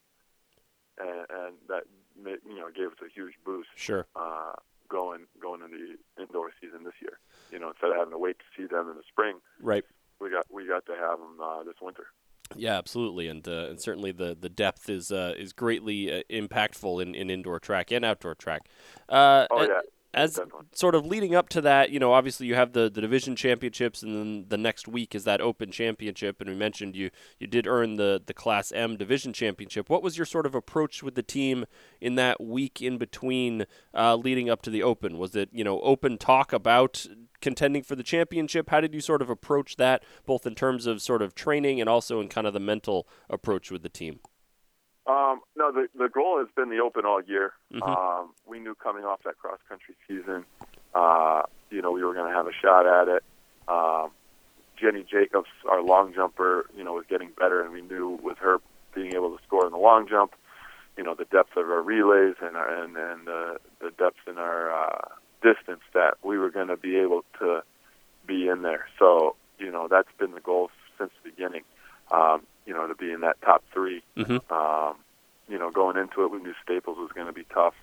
and, 1.00 1.26
and 1.30 1.54
that 1.68 1.84
you 2.46 2.58
know 2.58 2.70
gave 2.76 2.88
us 2.88 3.00
a 3.06 3.10
huge 3.14 3.34
boost. 3.46 3.70
Sure. 3.76 4.08
Uh, 4.16 4.54
going 4.90 5.22
going 5.40 5.62
into 5.62 5.78
the 5.78 6.24
indoor 6.24 6.50
season 6.60 6.84
this 6.84 6.96
year, 7.02 7.20
you 7.52 7.60
know, 7.60 7.70
instead 7.70 7.92
of 7.92 7.98
having 7.98 8.12
to 8.12 8.18
wait 8.18 8.38
to 8.40 8.46
see 8.58 8.68
them 8.68 8.90
in 8.90 8.96
the 8.96 9.04
spring, 9.08 9.38
right? 9.62 9.84
We 10.20 10.30
got 10.30 10.46
we 10.52 10.68
got 10.68 10.86
to 10.88 10.94
have 10.94 11.20
them 11.20 11.40
uh, 11.42 11.64
this 11.64 11.76
winter. 11.82 12.08
Yeah, 12.56 12.78
absolutely, 12.78 13.28
and 13.28 13.48
uh, 13.48 13.68
and 13.70 13.80
certainly 13.80 14.12
the, 14.12 14.36
the 14.40 14.50
depth 14.50 14.90
is 14.90 15.12
uh, 15.12 15.36
is 15.38 15.54
greatly 15.54 16.12
uh, 16.12 16.24
impactful 16.32 17.02
in, 17.02 17.14
in 17.14 17.30
indoor 17.30 17.60
track 17.60 17.92
and 17.92 18.04
outdoor 18.04 18.34
track. 18.34 18.64
Uh, 19.08 19.46
oh 19.52 19.62
yeah 19.62 19.82
as 20.14 20.36
Definitely. 20.36 20.68
sort 20.74 20.96
of 20.96 21.06
leading 21.06 21.36
up 21.36 21.50
to 21.50 21.62
that, 21.62 21.92
you 21.92 22.00
know, 22.00 22.14
obviously 22.14 22.48
you 22.48 22.56
have 22.56 22.74
the, 22.74 22.90
the 22.90 23.02
division 23.02 23.36
championships, 23.36 24.02
and 24.02 24.16
then 24.16 24.46
the 24.50 24.58
next 24.58 24.88
week 24.88 25.14
is 25.14 25.24
that 25.26 25.40
open 25.40 25.72
championship. 25.72 26.42
And 26.42 26.50
we 26.50 26.56
mentioned 26.56 26.96
you 26.96 27.12
you 27.40 27.48
did 27.48 27.68
earn 27.68 27.96
the 27.98 28.22
the 28.26 28.34
Class 28.34 28.72
M 28.72 28.98
division 28.98 29.34
championship. 29.34 29.90
What 29.90 30.02
was 30.02 30.18
your 30.18 30.26
sort 30.26 30.46
of 30.46 30.56
approach 30.56 31.04
with 31.04 31.16
the 31.16 31.24
team 31.24 31.66
in 32.02 32.16
that 32.16 32.42
week 32.42 32.82
in 32.82 32.98
between, 32.98 33.66
uh, 33.94 34.16
leading 34.16 34.50
up 34.50 34.62
to 34.64 34.70
the 34.70 34.82
open? 34.82 35.18
Was 35.18 35.36
it 35.36 35.50
you 35.52 35.64
know 35.64 35.80
open 35.82 36.18
talk 36.18 36.54
about 36.54 37.06
contending 37.40 37.84
for 37.84 37.96
the 37.96 38.04
championship? 38.04 38.70
How 38.70 38.82
did 38.82 38.94
you 38.94 39.02
sort 39.02 39.22
of 39.22 39.30
approach 39.30 39.76
that, 39.78 40.04
both 40.26 40.48
in 40.48 40.56
terms 40.56 40.88
of 40.88 41.02
sort 41.02 41.22
of 41.22 41.36
training 41.36 41.80
and 41.80 41.90
also 41.90 42.20
in 42.20 42.30
kind 42.30 42.48
of 42.48 42.54
the 42.54 42.60
mental 42.60 43.08
approach 43.30 43.70
with 43.70 43.84
the 43.84 43.90
team? 43.90 44.20
Um, 45.10 45.42
no, 45.56 45.72
the 45.72 45.88
the 45.98 46.08
goal 46.08 46.38
has 46.38 46.48
been 46.56 46.70
the 46.70 46.80
Open 46.80 47.04
all 47.04 47.22
year. 47.22 47.54
Mhm. 47.74 47.82
Um, 47.82 48.34
we 48.46 48.60
knew 48.60 48.76
coming 48.76 49.06
off 49.06 49.24
that 49.24 49.40
cross 49.40 49.60
country 49.68 49.96
season, 50.08 50.46
uh, 50.94 51.44
you 51.72 51.82
know, 51.82 51.92
we 51.92 52.04
were 52.04 52.14
going 52.14 52.28
to 52.30 52.36
have 52.36 52.48
a 52.48 52.54
shot 52.54 52.86
at 52.86 53.08
it. 53.08 53.24
Um, 53.68 54.12
Jenny 54.78 55.04
Jacobs, 55.04 55.50
our 55.68 55.82
long 55.82 56.14
jumper, 56.14 56.70
you 56.76 56.84
know, 56.84 56.94
was 56.94 57.06
getting 57.10 57.32
better, 57.32 57.62
and 57.62 57.74
we 57.74 57.82
knew 57.82 58.20
with 58.22 58.38
her 58.38 58.60
being 58.94 59.14
able 59.16 59.36
to 59.36 59.44
score 59.44 59.66
in 59.66 59.72
the 59.72 59.80
long 59.80 60.08
jump, 60.08 60.36
you 60.96 61.04
know, 61.04 61.16
the 61.16 61.26
depth 61.26 61.58
of 61.58 61.70
our 61.70 61.82
relays 61.82 62.36
and 62.42 62.56
our, 62.56 62.70
and 62.70 62.96
and 62.96 63.28
uh, 63.28 63.58
the 63.80 63.90
depth 63.98 64.28
in 64.28 64.38
our 64.38 64.72
uh, 64.72 65.08
distance 65.42 65.82
that 65.94 66.18
we 66.24 66.38
were 66.38 66.52
going 66.52 66.68
to 66.68 66.78
be 66.78 66.98
able 66.98 67.26
to 67.40 67.64
be 68.28 68.48
in 68.48 68.62
there. 68.62 68.88
So, 69.00 69.36
you 69.58 69.72
know, 69.72 69.88
that's 69.88 70.12
been 70.20 70.32
the 70.34 70.40
goal 70.40 70.70
since 71.00 71.12
the 71.24 71.32
beginning. 71.32 71.64
Um, 72.12 72.46
you 72.70 72.76
know, 72.76 72.86
to 72.86 72.94
be 72.94 73.12
in 73.12 73.22
that 73.22 73.42
top 73.42 73.64
3 73.74 74.04
Mhm. 74.16 74.52
Um, 74.52 74.96
you 75.48 75.58
know, 75.58 75.72
going 75.72 75.98
into 75.98 76.24
it, 76.24 76.30
we 76.30 76.38
knew 76.38 76.54
Staples 76.64 77.00
was 77.00 77.12
going 77.12 77.26
to 77.26 77.34
be 77.34 77.46
tough. 77.46 77.74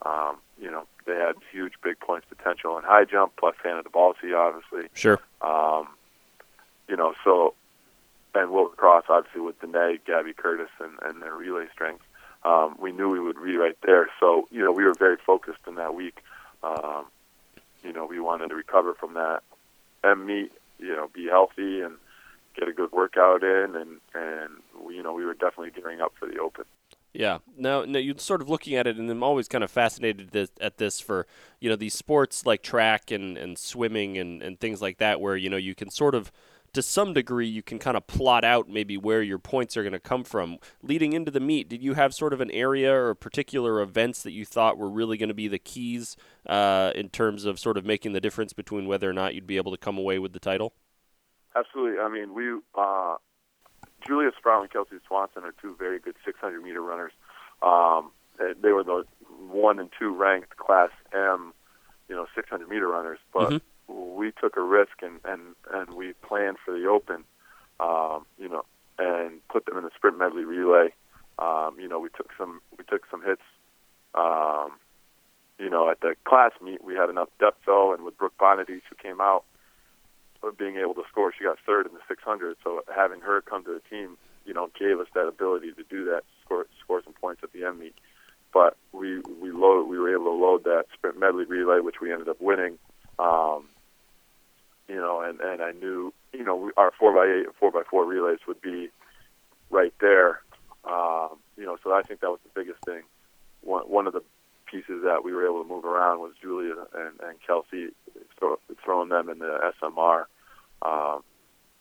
Um, 0.00 0.38
you 0.58 0.70
know, 0.70 0.86
they 1.04 1.16
had 1.16 1.36
huge 1.52 1.74
big 1.82 2.00
points 2.00 2.26
potential 2.26 2.78
in 2.78 2.84
high 2.84 3.04
jump, 3.04 3.36
plus 3.36 3.54
Hannah 3.62 3.82
DeBalsi, 3.82 4.34
obviously. 4.34 4.88
Sure. 4.94 5.20
Um, 5.42 5.88
you 6.88 6.96
know, 6.96 7.14
so 7.24 7.54
and 8.34 8.50
Wilbur 8.50 8.76
Cross, 8.76 9.04
obviously 9.10 9.42
with 9.42 9.60
Danae, 9.60 9.98
Gabby 10.06 10.32
Curtis, 10.32 10.70
and, 10.80 10.92
and 11.02 11.22
their 11.22 11.34
relay 11.34 11.66
strength. 11.72 12.04
Um, 12.42 12.76
we 12.78 12.92
knew 12.92 13.10
we 13.10 13.20
would 13.20 13.42
be 13.42 13.56
right 13.56 13.76
there. 13.82 14.08
So, 14.20 14.48
you 14.50 14.62
know, 14.62 14.72
we 14.72 14.84
were 14.84 14.94
very 14.94 15.16
focused 15.16 15.66
in 15.66 15.74
that 15.74 15.94
week. 15.94 16.22
Um, 16.62 17.06
you 17.82 17.92
know, 17.92 18.06
we 18.06 18.20
wanted 18.20 18.48
to 18.48 18.54
recover 18.54 18.94
from 18.94 19.14
that 19.14 19.42
and 20.04 20.26
meet, 20.26 20.52
you 20.78 20.94
know, 20.94 21.08
be 21.12 21.26
healthy 21.26 21.80
and 21.80 21.96
get 22.58 22.68
a 22.68 22.72
good 22.72 22.92
workout 22.92 23.42
in. 23.42 23.76
And, 23.76 24.00
and 24.14 24.62
you 24.90 25.02
know, 25.02 25.12
we 25.12 25.24
were 25.24 25.34
definitely 25.34 25.70
gearing 25.70 26.00
up 26.00 26.12
for 26.18 26.26
the 26.26 26.38
Open. 26.38 26.64
Yeah. 27.12 27.38
Now, 27.56 27.84
now 27.86 27.98
you're 27.98 28.18
sort 28.18 28.42
of 28.42 28.50
looking 28.50 28.74
at 28.74 28.86
it, 28.86 28.98
and 28.98 29.10
I'm 29.10 29.22
always 29.22 29.48
kind 29.48 29.64
of 29.64 29.70
fascinated 29.70 30.32
this, 30.32 30.50
at 30.60 30.76
this 30.76 31.00
for 31.00 31.26
you 31.60 31.70
know 31.70 31.76
these 31.76 31.94
sports 31.94 32.44
like 32.44 32.62
track 32.62 33.10
and, 33.10 33.38
and 33.38 33.58
swimming 33.58 34.18
and, 34.18 34.42
and 34.42 34.60
things 34.60 34.82
like 34.82 34.98
that, 34.98 35.18
where 35.18 35.34
you 35.34 35.48
know 35.48 35.56
you 35.56 35.74
can 35.74 35.90
sort 35.90 36.14
of 36.14 36.30
to 36.74 36.82
some 36.82 37.14
degree 37.14 37.48
you 37.48 37.62
can 37.62 37.78
kind 37.78 37.96
of 37.96 38.06
plot 38.06 38.44
out 38.44 38.68
maybe 38.68 38.98
where 38.98 39.22
your 39.22 39.38
points 39.38 39.78
are 39.78 39.82
going 39.82 39.94
to 39.94 39.98
come 39.98 40.24
from. 40.24 40.58
Leading 40.82 41.14
into 41.14 41.30
the 41.30 41.40
meet, 41.40 41.70
did 41.70 41.82
you 41.82 41.94
have 41.94 42.12
sort 42.12 42.34
of 42.34 42.42
an 42.42 42.50
area 42.50 42.94
or 42.94 43.14
particular 43.14 43.80
events 43.80 44.22
that 44.22 44.32
you 44.32 44.44
thought 44.44 44.76
were 44.76 44.90
really 44.90 45.16
going 45.16 45.30
to 45.30 45.34
be 45.34 45.48
the 45.48 45.58
keys 45.58 46.18
uh, 46.46 46.92
in 46.94 47.08
terms 47.08 47.46
of 47.46 47.58
sort 47.58 47.78
of 47.78 47.86
making 47.86 48.12
the 48.12 48.20
difference 48.20 48.52
between 48.52 48.86
whether 48.86 49.08
or 49.08 49.14
not 49.14 49.34
you'd 49.34 49.46
be 49.46 49.56
able 49.56 49.72
to 49.72 49.78
come 49.78 49.96
away 49.96 50.18
with 50.18 50.34
the 50.34 50.38
title? 50.38 50.74
Absolutely. 51.56 51.98
I 52.00 52.08
mean, 52.08 52.34
we 52.34 52.60
uh, 52.74 53.16
Julia 54.06 54.30
Sproul 54.36 54.62
and 54.62 54.70
Kelsey 54.70 54.96
Swanson 55.06 55.44
are 55.44 55.54
two 55.60 55.74
very 55.78 55.98
good 55.98 56.16
600 56.24 56.62
meter 56.62 56.82
runners. 56.82 57.12
Um, 57.62 58.10
they 58.38 58.72
were 58.72 58.84
the 58.84 59.04
one 59.48 59.78
and 59.78 59.88
two 59.98 60.14
ranked 60.14 60.56
Class 60.56 60.90
M, 61.14 61.54
you 62.08 62.14
know, 62.14 62.26
600 62.34 62.68
meter 62.68 62.88
runners, 62.88 63.18
but. 63.32 63.48
Mm-hmm 63.48 63.56
we 63.88 64.32
took 64.40 64.56
a 64.56 64.62
risk 64.62 65.02
and 65.02 65.20
and 65.24 65.54
and 65.72 65.94
we 65.94 66.12
planned 66.26 66.56
for 66.64 66.78
the 66.78 66.86
open, 66.86 67.24
um, 67.80 68.26
you 68.38 68.48
know, 68.48 68.64
and 68.98 69.46
put 69.48 69.66
them 69.66 69.76
in 69.76 69.84
the 69.84 69.90
sprint 69.94 70.18
medley 70.18 70.44
relay. 70.44 70.88
Um, 71.38 71.76
you 71.78 71.88
know, 71.88 72.00
we 72.00 72.08
took 72.16 72.30
some 72.38 72.60
we 72.76 72.84
took 72.84 73.02
some 73.10 73.22
hits. 73.22 73.42
Um, 74.14 74.72
you 75.58 75.70
know, 75.70 75.90
at 75.90 76.00
the 76.00 76.14
class 76.24 76.52
meet, 76.62 76.84
we 76.84 76.94
had 76.94 77.10
enough 77.10 77.28
depth 77.38 77.62
though, 77.66 77.92
and 77.92 78.04
with 78.04 78.16
Brooke 78.18 78.36
Bonadich, 78.38 78.82
who 78.88 78.96
came 79.00 79.20
out, 79.20 79.44
being 80.58 80.76
able 80.76 80.94
to 80.94 81.02
score, 81.10 81.32
she 81.36 81.44
got 81.44 81.58
third 81.66 81.86
in 81.86 81.92
the 81.92 82.00
600. 82.08 82.56
So 82.62 82.82
having 82.94 83.20
her 83.20 83.40
come 83.40 83.64
to 83.64 83.74
the 83.74 83.82
team, 83.90 84.16
you 84.44 84.54
know, 84.54 84.68
gave 84.78 85.00
us 85.00 85.08
that 85.14 85.26
ability 85.26 85.72
to 85.72 85.82
do 85.84 86.04
that, 86.06 86.22
score 86.44 86.66
score 86.82 87.02
some 87.02 87.12
points 87.14 87.42
at 87.42 87.52
the 87.52 87.64
end 87.64 87.78
meet. 87.78 87.94
But 88.52 88.76
we 88.92 89.20
we 89.40 89.50
load 89.50 89.88
we 89.88 89.98
were 89.98 90.12
able 90.12 90.24
to 90.24 90.30
load 90.30 90.64
that 90.64 90.84
sprint 90.94 91.18
medley 91.18 91.44
relay, 91.44 91.80
which 91.80 92.00
we 92.00 92.12
ended 92.12 92.28
up 92.28 92.40
winning. 92.40 92.78
Um, 93.18 93.64
you 94.88 94.96
know, 94.96 95.20
and 95.20 95.40
and 95.40 95.62
I 95.62 95.72
knew, 95.72 96.12
you 96.32 96.44
know, 96.44 96.70
our 96.76 96.92
four 96.98 97.12
by 97.12 97.26
eight, 97.26 97.46
four 97.58 97.70
by 97.70 97.82
four 97.90 98.06
relays 98.06 98.38
would 98.46 98.60
be 98.60 98.88
right 99.70 99.92
there. 100.00 100.40
Um, 100.84 101.38
you 101.56 101.64
know, 101.64 101.76
so 101.82 101.92
I 101.92 102.02
think 102.02 102.20
that 102.20 102.30
was 102.30 102.40
the 102.44 102.60
biggest 102.60 102.82
thing. 102.84 103.02
One 103.62 103.82
one 103.82 104.06
of 104.06 104.12
the 104.12 104.22
pieces 104.66 105.02
that 105.04 105.24
we 105.24 105.32
were 105.32 105.46
able 105.46 105.62
to 105.62 105.68
move 105.68 105.84
around 105.84 106.20
was 106.20 106.32
Julia 106.40 106.74
and, 106.94 107.20
and 107.20 107.38
Kelsey, 107.46 107.88
throw, 108.38 108.56
throwing 108.84 109.08
them 109.08 109.28
in 109.28 109.38
the 109.38 109.72
SMR. 109.82 110.24
Um, 110.82 111.22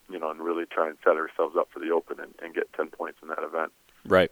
you 0.10 0.20
know, 0.20 0.30
and 0.30 0.40
really 0.40 0.66
try 0.66 0.88
and 0.88 0.98
set 1.04 1.16
ourselves 1.16 1.56
up 1.58 1.70
for 1.74 1.80
the 1.80 1.90
Open 1.90 2.20
and, 2.20 2.34
and 2.42 2.54
get 2.54 2.72
ten 2.74 2.90
points 2.90 3.18
in 3.22 3.30
that 3.30 3.44
event. 3.44 3.72
Right. 4.06 4.32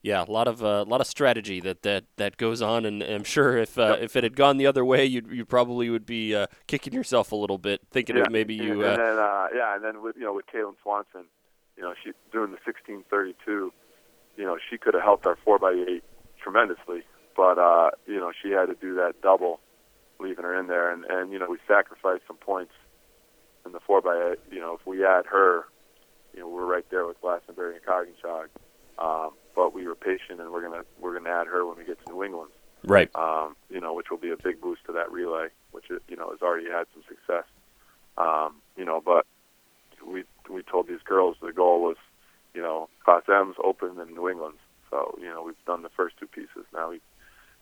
Yeah, 0.00 0.22
a 0.22 0.30
lot 0.30 0.46
of 0.46 0.62
a 0.62 0.66
uh, 0.66 0.84
lot 0.84 1.00
of 1.00 1.08
strategy 1.08 1.60
that, 1.60 1.82
that, 1.82 2.04
that 2.16 2.36
goes 2.36 2.62
on, 2.62 2.84
and 2.84 3.02
I'm 3.02 3.24
sure 3.24 3.56
if 3.56 3.76
uh, 3.76 3.96
yep. 3.96 4.02
if 4.02 4.16
it 4.16 4.22
had 4.22 4.36
gone 4.36 4.56
the 4.56 4.66
other 4.66 4.84
way, 4.84 5.04
you 5.04 5.22
you 5.28 5.44
probably 5.44 5.90
would 5.90 6.06
be 6.06 6.36
uh, 6.36 6.46
kicking 6.68 6.92
yourself 6.92 7.32
a 7.32 7.36
little 7.36 7.58
bit, 7.58 7.80
thinking 7.90 8.16
yeah. 8.16 8.22
of 8.22 8.30
maybe 8.30 8.54
you. 8.54 8.84
And, 8.84 8.98
then, 8.98 9.18
uh, 9.18 9.48
yeah, 9.54 9.74
and 9.74 9.84
then 9.84 10.00
with 10.00 10.16
you 10.16 10.22
know 10.22 10.34
with 10.34 10.46
Kaylin 10.46 10.74
Swanson, 10.82 11.24
you 11.76 11.82
know 11.82 11.94
she 12.04 12.12
doing 12.30 12.52
the 12.52 12.58
1632, 12.64 13.72
you 14.36 14.44
know 14.44 14.56
she 14.70 14.78
could 14.78 14.94
have 14.94 15.02
helped 15.02 15.26
our 15.26 15.36
four 15.44 15.58
by 15.58 15.72
eight 15.72 16.04
tremendously, 16.40 17.02
but 17.38 17.56
uh, 17.56 17.90
you 18.08 18.18
know 18.18 18.32
she 18.42 18.50
had 18.50 18.66
to 18.66 18.74
do 18.74 18.96
that 18.96 19.22
double, 19.22 19.60
leaving 20.18 20.42
her 20.42 20.58
in 20.58 20.66
there, 20.66 20.90
and 20.90 21.04
and 21.04 21.32
you 21.32 21.38
know 21.38 21.46
we 21.48 21.58
sacrificed 21.68 22.24
some 22.26 22.36
points 22.36 22.72
in 23.64 23.70
the 23.70 23.78
four 23.78 24.02
by 24.02 24.32
eight. 24.32 24.40
You 24.50 24.58
know 24.58 24.74
if 24.74 24.84
we 24.84 25.06
add 25.06 25.24
her, 25.26 25.62
you 26.34 26.40
know 26.40 26.48
we're 26.48 26.66
right 26.66 26.84
there 26.90 27.06
with 27.06 27.20
Glastonbury 27.20 27.76
and 27.76 27.84
Coginchaug. 27.84 28.48
Um, 28.98 29.30
but 29.54 29.72
we 29.72 29.86
were 29.86 29.94
patient, 29.94 30.40
and 30.40 30.50
we're 30.50 30.62
gonna 30.62 30.82
we're 31.00 31.16
gonna 31.16 31.30
add 31.30 31.46
her 31.46 31.64
when 31.64 31.78
we 31.78 31.84
get 31.84 32.04
to 32.04 32.12
New 32.12 32.24
England. 32.24 32.50
Right. 32.82 33.08
Um, 33.14 33.54
you 33.70 33.80
know, 33.80 33.94
which 33.94 34.10
will 34.10 34.18
be 34.18 34.30
a 34.30 34.36
big 34.36 34.60
boost 34.60 34.84
to 34.86 34.92
that 34.94 35.12
relay, 35.12 35.46
which 35.70 35.90
is, 35.90 36.00
you 36.08 36.16
know 36.16 36.30
has 36.30 36.42
already 36.42 36.68
had 36.68 36.88
some 36.92 37.04
success. 37.08 37.44
Um, 38.16 38.56
you 38.76 38.84
know, 38.84 39.00
but 39.00 39.26
we 40.04 40.24
we 40.50 40.62
told 40.64 40.88
these 40.88 41.02
girls 41.04 41.36
the 41.40 41.52
goal 41.52 41.82
was, 41.82 41.96
you 42.52 42.62
know, 42.62 42.88
Class 43.04 43.22
M's 43.28 43.54
open 43.62 44.00
in 44.00 44.12
New 44.12 44.28
England. 44.28 44.56
So 44.90 45.16
you 45.20 45.28
know 45.28 45.44
we've 45.44 45.64
done 45.66 45.82
the 45.82 45.88
first 45.90 46.16
two 46.18 46.26
pieces. 46.26 46.66
Now 46.74 46.90
we, 46.90 47.00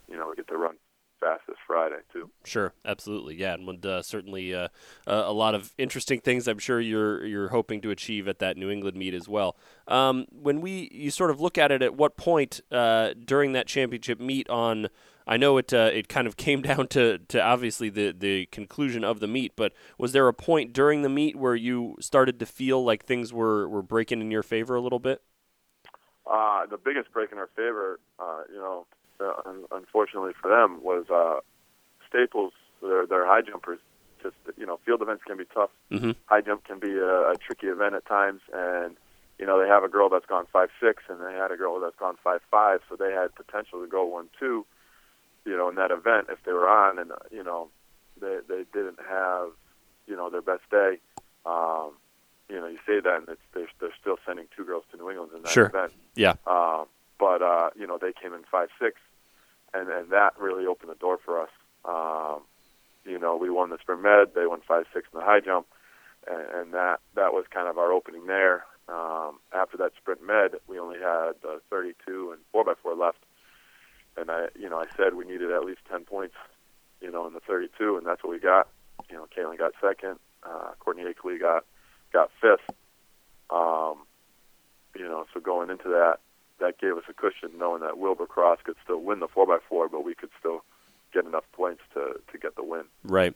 you 0.08 0.16
know, 0.16 0.28
we 0.28 0.36
get 0.36 0.48
to 0.48 0.56
run 0.56 0.76
fast 1.20 1.42
this 1.48 1.56
Friday 1.66 1.96
too. 2.12 2.30
Sure, 2.44 2.72
absolutely, 2.84 3.36
yeah, 3.36 3.54
and 3.54 3.84
uh, 3.84 4.02
certainly 4.02 4.54
uh, 4.54 4.68
uh, 5.06 5.24
a 5.26 5.32
lot 5.32 5.54
of 5.54 5.72
interesting 5.78 6.20
things. 6.20 6.46
I'm 6.46 6.58
sure 6.58 6.80
you're 6.80 7.24
you're 7.24 7.48
hoping 7.48 7.80
to 7.82 7.90
achieve 7.90 8.28
at 8.28 8.38
that 8.40 8.56
New 8.56 8.70
England 8.70 8.96
meet 8.96 9.14
as 9.14 9.28
well. 9.28 9.56
Um, 9.88 10.26
when 10.30 10.60
we 10.60 10.88
you 10.92 11.10
sort 11.10 11.30
of 11.30 11.40
look 11.40 11.58
at 11.58 11.72
it, 11.72 11.82
at 11.82 11.94
what 11.94 12.16
point 12.16 12.60
uh, 12.70 13.14
during 13.24 13.52
that 13.52 13.66
championship 13.66 14.20
meet 14.20 14.48
on? 14.48 14.88
I 15.28 15.36
know 15.36 15.58
it 15.58 15.74
uh, 15.74 15.90
it 15.92 16.08
kind 16.08 16.28
of 16.28 16.36
came 16.36 16.62
down 16.70 16.86
to, 16.88 17.18
to 17.18 17.42
obviously 17.42 17.88
the, 17.88 18.14
the 18.16 18.46
conclusion 18.46 19.02
of 19.02 19.18
the 19.18 19.26
meet, 19.26 19.56
but 19.56 19.72
was 19.98 20.12
there 20.12 20.28
a 20.28 20.34
point 20.34 20.72
during 20.72 21.02
the 21.02 21.08
meet 21.08 21.34
where 21.34 21.56
you 21.56 21.96
started 22.00 22.38
to 22.38 22.46
feel 22.46 22.84
like 22.84 23.04
things 23.04 23.32
were, 23.32 23.68
were 23.68 23.82
breaking 23.82 24.20
in 24.20 24.30
your 24.30 24.44
favor 24.44 24.76
a 24.76 24.80
little 24.80 25.00
bit? 25.00 25.22
Uh, 26.30 26.66
the 26.66 26.76
biggest 26.76 27.12
break 27.12 27.32
in 27.32 27.38
our 27.38 27.48
favor, 27.56 27.98
uh, 28.20 28.42
you 28.48 28.58
know, 28.58 28.86
unfortunately 29.72 30.32
for 30.40 30.48
them, 30.48 30.82
was 30.82 31.06
uh, 31.10 31.40
Staples. 32.08 32.52
Their 32.82 33.06
their 33.06 33.26
high 33.26 33.42
jumpers. 33.42 33.78
Just 34.22 34.36
you 34.58 34.66
know, 34.66 34.78
field 34.84 35.02
events 35.02 35.24
can 35.26 35.36
be 35.36 35.44
tough. 35.52 35.70
Mm-hmm. 35.90 36.12
High 36.26 36.40
jump 36.40 36.64
can 36.64 36.78
be 36.78 36.92
a, 36.92 37.30
a 37.30 37.34
tricky 37.36 37.68
event 37.68 37.94
at 37.94 38.06
times, 38.06 38.40
and 38.52 38.96
you 39.38 39.46
know 39.46 39.60
they 39.60 39.68
have 39.68 39.82
a 39.84 39.88
girl 39.88 40.08
that's 40.08 40.26
gone 40.26 40.46
five 40.52 40.68
six, 40.80 41.02
and 41.08 41.20
they 41.20 41.32
had 41.32 41.50
a 41.50 41.56
girl 41.56 41.80
that's 41.80 41.96
gone 41.96 42.16
five 42.22 42.40
five, 42.50 42.80
so 42.88 42.96
they 42.96 43.12
had 43.12 43.34
potential 43.34 43.80
to 43.80 43.86
go 43.86 44.04
one 44.04 44.28
two. 44.38 44.66
You 45.44 45.56
know, 45.56 45.68
in 45.68 45.76
that 45.76 45.90
event 45.90 46.26
if 46.30 46.42
they 46.44 46.52
were 46.52 46.68
on, 46.68 46.98
and 46.98 47.12
uh, 47.12 47.16
you 47.30 47.44
know, 47.44 47.68
they 48.20 48.38
they 48.48 48.64
didn't 48.72 48.98
have 49.08 49.50
you 50.06 50.16
know 50.16 50.30
their 50.30 50.42
best 50.42 50.68
day. 50.70 50.98
Um, 51.44 51.92
you 52.48 52.60
know, 52.60 52.66
you 52.66 52.78
say 52.86 53.00
that, 53.00 53.16
and 53.16 53.28
it's, 53.28 53.40
they're, 53.54 53.68
they're 53.80 53.94
still 54.00 54.16
sending 54.26 54.46
two 54.56 54.64
girls 54.64 54.84
to 54.92 54.96
New 54.96 55.10
England 55.10 55.32
in 55.34 55.42
that 55.42 55.50
sure. 55.50 55.66
event. 55.66 55.92
Yeah. 56.14 56.34
Um, 56.46 56.86
but 57.18 57.42
uh, 57.42 57.70
you 57.76 57.86
know, 57.86 57.98
they 57.98 58.12
came 58.12 58.32
in 58.34 58.42
five 58.50 58.68
six, 58.80 59.00
and 59.76 59.88
and 59.90 60.10
that 60.10 60.34
really 60.38 60.66
opened 60.66 60.90
the 60.90 60.96
door 60.96 61.18
for 61.24 61.40
us. 61.40 61.50
Um, 61.84 62.42
you 63.04 63.18
know, 63.18 63.36
we 63.36 63.50
won 63.50 63.70
the 63.70 63.78
sprint 63.80 64.02
med, 64.02 64.34
they 64.34 64.46
won 64.46 64.60
five 64.66 64.84
six 64.92 65.06
in 65.12 65.20
the 65.20 65.24
high 65.24 65.40
jump, 65.40 65.66
and, 66.26 66.46
and 66.54 66.74
that 66.74 67.00
that 67.14 67.32
was 67.32 67.44
kind 67.50 67.68
of 67.68 67.78
our 67.78 67.92
opening 67.92 68.26
there. 68.26 68.64
Um, 68.88 69.38
after 69.52 69.76
that 69.78 69.92
sprint 70.00 70.24
med, 70.24 70.52
we 70.68 70.78
only 70.78 70.98
had 70.98 71.34
uh, 71.44 71.58
32 71.70 72.30
and 72.32 72.40
four 72.52 72.64
by 72.64 72.74
four 72.80 72.94
left, 72.94 73.18
and 74.16 74.30
I, 74.30 74.46
you 74.58 74.68
know, 74.70 74.78
I 74.78 74.86
said 74.96 75.14
we 75.14 75.24
needed 75.24 75.50
at 75.50 75.64
least 75.64 75.80
10 75.90 76.04
points, 76.04 76.36
you 77.00 77.10
know, 77.10 77.26
in 77.26 77.32
the 77.32 77.40
32, 77.40 77.96
and 77.96 78.06
that's 78.06 78.22
what 78.22 78.30
we 78.30 78.38
got. 78.38 78.68
You 79.10 79.16
know, 79.16 79.26
Kaylin 79.36 79.58
got 79.58 79.72
second, 79.80 80.18
uh, 80.44 80.70
Courtney 80.78 81.04
Akeley 81.04 81.40
got 81.40 81.64
got 82.12 82.30
fifth. 82.40 82.76
Um, 83.50 84.06
you 84.96 85.04
know, 85.04 85.26
so 85.34 85.40
going 85.40 85.70
into 85.70 85.88
that, 85.88 86.18
that 86.60 86.78
gave 86.78 86.96
us 86.96 87.04
a 87.08 87.12
cushion 87.12 87.58
knowing 87.58 87.82
that 87.82 87.98
Wilbur 87.98 88.26
Cross 88.26 88.60
could 88.64 88.76
still 88.82 89.00
win 89.00 89.20
the 89.20 89.28
4x4, 89.28 89.90
but 89.90 90.04
we 90.04 90.14
could 90.14 90.30
still 90.38 90.62
get 91.16 91.24
enough 91.24 91.44
points 91.52 91.80
to, 91.94 92.20
to 92.30 92.38
get 92.38 92.56
the 92.56 92.62
win. 92.62 92.82
Right. 93.02 93.34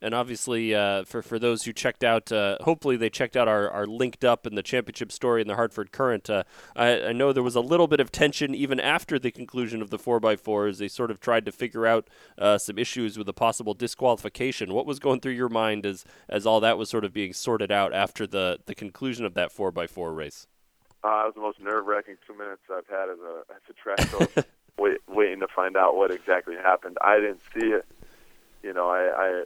And 0.00 0.14
obviously, 0.14 0.74
uh, 0.74 1.04
for, 1.04 1.20
for 1.20 1.38
those 1.38 1.64
who 1.64 1.72
checked 1.72 2.02
out, 2.02 2.32
uh, 2.32 2.56
hopefully 2.62 2.96
they 2.96 3.10
checked 3.10 3.36
out 3.36 3.48
our, 3.48 3.70
our 3.70 3.86
linked 3.86 4.24
up 4.24 4.46
in 4.46 4.54
the 4.54 4.62
championship 4.62 5.12
story 5.12 5.42
in 5.42 5.48
the 5.48 5.56
Hartford 5.56 5.92
Courant. 5.92 6.30
Uh, 6.30 6.44
I, 6.74 7.08
I, 7.08 7.12
know 7.12 7.32
there 7.32 7.42
was 7.42 7.54
a 7.54 7.60
little 7.60 7.86
bit 7.86 8.00
of 8.00 8.10
tension 8.10 8.54
even 8.54 8.80
after 8.80 9.18
the 9.18 9.30
conclusion 9.30 9.82
of 9.82 9.90
the 9.90 9.98
4x4 9.98 10.70
as 10.70 10.78
they 10.78 10.88
sort 10.88 11.10
of 11.10 11.20
tried 11.20 11.44
to 11.44 11.52
figure 11.52 11.86
out 11.86 12.08
uh, 12.38 12.56
some 12.56 12.78
issues 12.78 13.18
with 13.18 13.28
a 13.28 13.34
possible 13.34 13.74
disqualification. 13.74 14.72
What 14.72 14.86
was 14.86 14.98
going 14.98 15.20
through 15.20 15.32
your 15.32 15.50
mind 15.50 15.84
as, 15.84 16.04
as 16.28 16.46
all 16.46 16.60
that 16.60 16.78
was 16.78 16.88
sort 16.88 17.04
of 17.04 17.12
being 17.12 17.34
sorted 17.34 17.70
out 17.70 17.92
after 17.92 18.26
the, 18.26 18.60
the 18.64 18.74
conclusion 18.74 19.26
of 19.26 19.34
that 19.34 19.54
4x4 19.54 20.16
race? 20.16 20.46
Uh, 21.04 21.22
it 21.22 21.26
was 21.26 21.34
the 21.34 21.40
most 21.40 21.60
nerve-wracking 21.60 22.16
two 22.26 22.34
minutes 22.36 22.62
I've 22.72 22.88
had 22.88 23.08
as 23.08 23.18
a 23.18 23.52
as 23.52 23.62
a 23.70 23.72
track 23.72 23.98
coach, 24.10 24.46
wait, 24.78 24.98
waiting 25.08 25.40
to 25.40 25.48
find 25.48 25.76
out 25.76 25.96
what 25.96 26.10
exactly 26.10 26.56
happened. 26.56 26.98
I 27.00 27.16
didn't 27.16 27.40
see 27.54 27.66
it. 27.66 27.86
You 28.62 28.72
know, 28.72 28.88
I, 28.88 29.10
I 29.16 29.44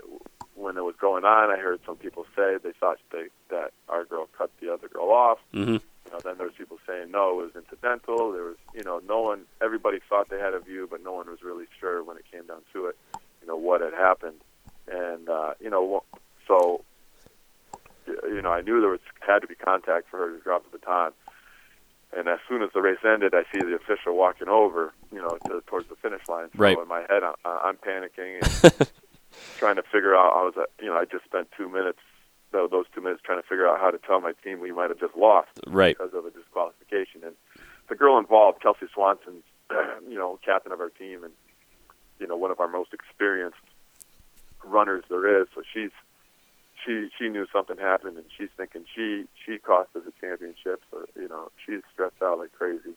when 0.54 0.76
it 0.76 0.84
was 0.84 0.94
going 1.00 1.24
on, 1.24 1.50
I 1.50 1.58
heard 1.58 1.80
some 1.84 1.96
people 1.96 2.26
say 2.36 2.56
they 2.62 2.72
thought 2.72 2.98
they, 3.10 3.26
that 3.50 3.72
our 3.88 4.04
girl 4.04 4.28
cut 4.36 4.50
the 4.60 4.72
other 4.72 4.88
girl 4.88 5.10
off. 5.10 5.38
Mm-hmm. 5.52 5.72
You 5.72 6.12
know, 6.12 6.18
then 6.24 6.36
there 6.38 6.46
was 6.46 6.56
people 6.56 6.78
saying 6.86 7.10
no, 7.10 7.40
it 7.40 7.54
was 7.54 7.56
incidental. 7.56 8.32
There 8.32 8.44
was, 8.44 8.56
you 8.74 8.84
know, 8.84 9.00
no 9.06 9.20
one. 9.20 9.42
Everybody 9.62 9.98
thought 10.08 10.28
they 10.30 10.38
had 10.38 10.54
a 10.54 10.60
view, 10.60 10.88
but 10.90 11.02
no 11.02 11.12
one 11.12 11.28
was 11.28 11.42
really 11.42 11.66
sure 11.80 12.02
when 12.02 12.16
it 12.16 12.24
came 12.30 12.46
down 12.46 12.62
to 12.72 12.86
it. 12.86 12.96
You 13.40 13.48
know 13.48 13.56
what 13.56 13.80
had 13.80 13.92
happened, 13.92 14.40
and 14.90 15.28
uh, 15.28 15.54
you 15.60 15.68
know, 15.68 16.04
so 16.46 16.84
you 18.06 18.42
know, 18.42 18.52
I 18.52 18.60
knew 18.60 18.80
there 18.80 18.90
was 18.90 19.00
had 19.20 19.40
to 19.40 19.46
be 19.46 19.54
contact 19.54 20.08
for 20.10 20.18
her 20.18 20.36
to 20.36 20.42
drop 20.42 20.64
the 20.70 20.78
baton. 20.78 21.12
And 22.14 22.28
as 22.28 22.38
soon 22.48 22.62
as 22.62 22.70
the 22.74 22.82
race 22.82 22.98
ended, 23.04 23.34
I 23.34 23.44
see 23.52 23.60
the 23.60 23.74
official 23.74 24.16
walking 24.16 24.48
over, 24.48 24.92
you 25.10 25.20
know, 25.20 25.38
to, 25.46 25.62
towards 25.66 25.88
the 25.88 25.96
finish 25.96 26.28
line. 26.28 26.48
So 26.54 26.58
right. 26.58 26.78
in 26.78 26.88
my 26.88 27.00
head, 27.08 27.22
I, 27.22 27.34
I'm 27.44 27.76
panicking 27.76 28.42
and 28.42 28.90
trying 29.58 29.76
to 29.76 29.82
figure 29.82 30.14
out. 30.14 30.32
I 30.36 30.42
was, 30.44 30.54
uh, 30.56 30.64
you 30.80 30.86
know, 30.88 30.96
I 30.96 31.06
just 31.06 31.24
spent 31.24 31.48
two 31.56 31.68
minutes, 31.70 32.00
those 32.52 32.84
two 32.94 33.00
minutes, 33.00 33.22
trying 33.24 33.40
to 33.40 33.48
figure 33.48 33.66
out 33.66 33.80
how 33.80 33.90
to 33.90 33.98
tell 33.98 34.20
my 34.20 34.32
team 34.44 34.60
we 34.60 34.72
might 34.72 34.90
have 34.90 35.00
just 35.00 35.16
lost 35.16 35.48
right. 35.66 35.96
because 35.96 36.12
of 36.12 36.26
a 36.26 36.30
disqualification. 36.30 37.22
And 37.24 37.34
the 37.88 37.94
girl 37.94 38.18
involved, 38.18 38.60
Kelsey 38.60 38.86
Swanson, 38.92 39.42
you 40.08 40.16
know, 40.16 40.38
captain 40.44 40.72
of 40.72 40.80
our 40.80 40.90
team, 40.90 41.24
and 41.24 41.32
you 42.20 42.26
know, 42.26 42.36
one 42.36 42.50
of 42.50 42.60
our 42.60 42.68
most 42.68 42.92
experienced 42.92 43.56
runners 44.64 45.04
there 45.08 45.40
is. 45.40 45.48
So 45.54 45.62
she's 45.72 45.90
she 46.84 47.08
she 47.18 47.28
knew 47.28 47.46
something 47.52 47.78
happened, 47.78 48.16
and 48.16 48.26
she's 48.36 48.50
thinking 48.56 48.84
she 48.94 49.24
she 49.44 49.58
cost 49.58 49.90
us 49.96 50.02
a 50.06 50.20
championship. 50.20 50.82
So 50.90 51.04
you 51.16 51.28
know 51.28 51.50
she's 51.64 51.82
stressed 51.92 52.22
out 52.22 52.38
like 52.38 52.52
crazy, 52.52 52.94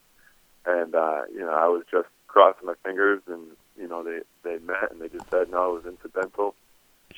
and 0.66 0.96
uh, 0.96 1.22
you 1.32 1.42
know 1.42 1.54
I 1.54 1.68
was 1.68 1.84
just 1.90 2.08
crossing 2.28 2.68
my 2.68 2.76
fingers, 2.84 3.22
and 3.28 3.44
you 3.78 3.88
know 3.88 4.04
they 4.04 4.20
they 4.44 4.58
met 4.60 4.92
and 4.92 5.02
they 5.02 5.10
just 5.10 5.30
said 5.30 5.50
no, 5.50 5.76
it 5.76 5.84
was 5.84 5.94
incidental. 5.94 6.56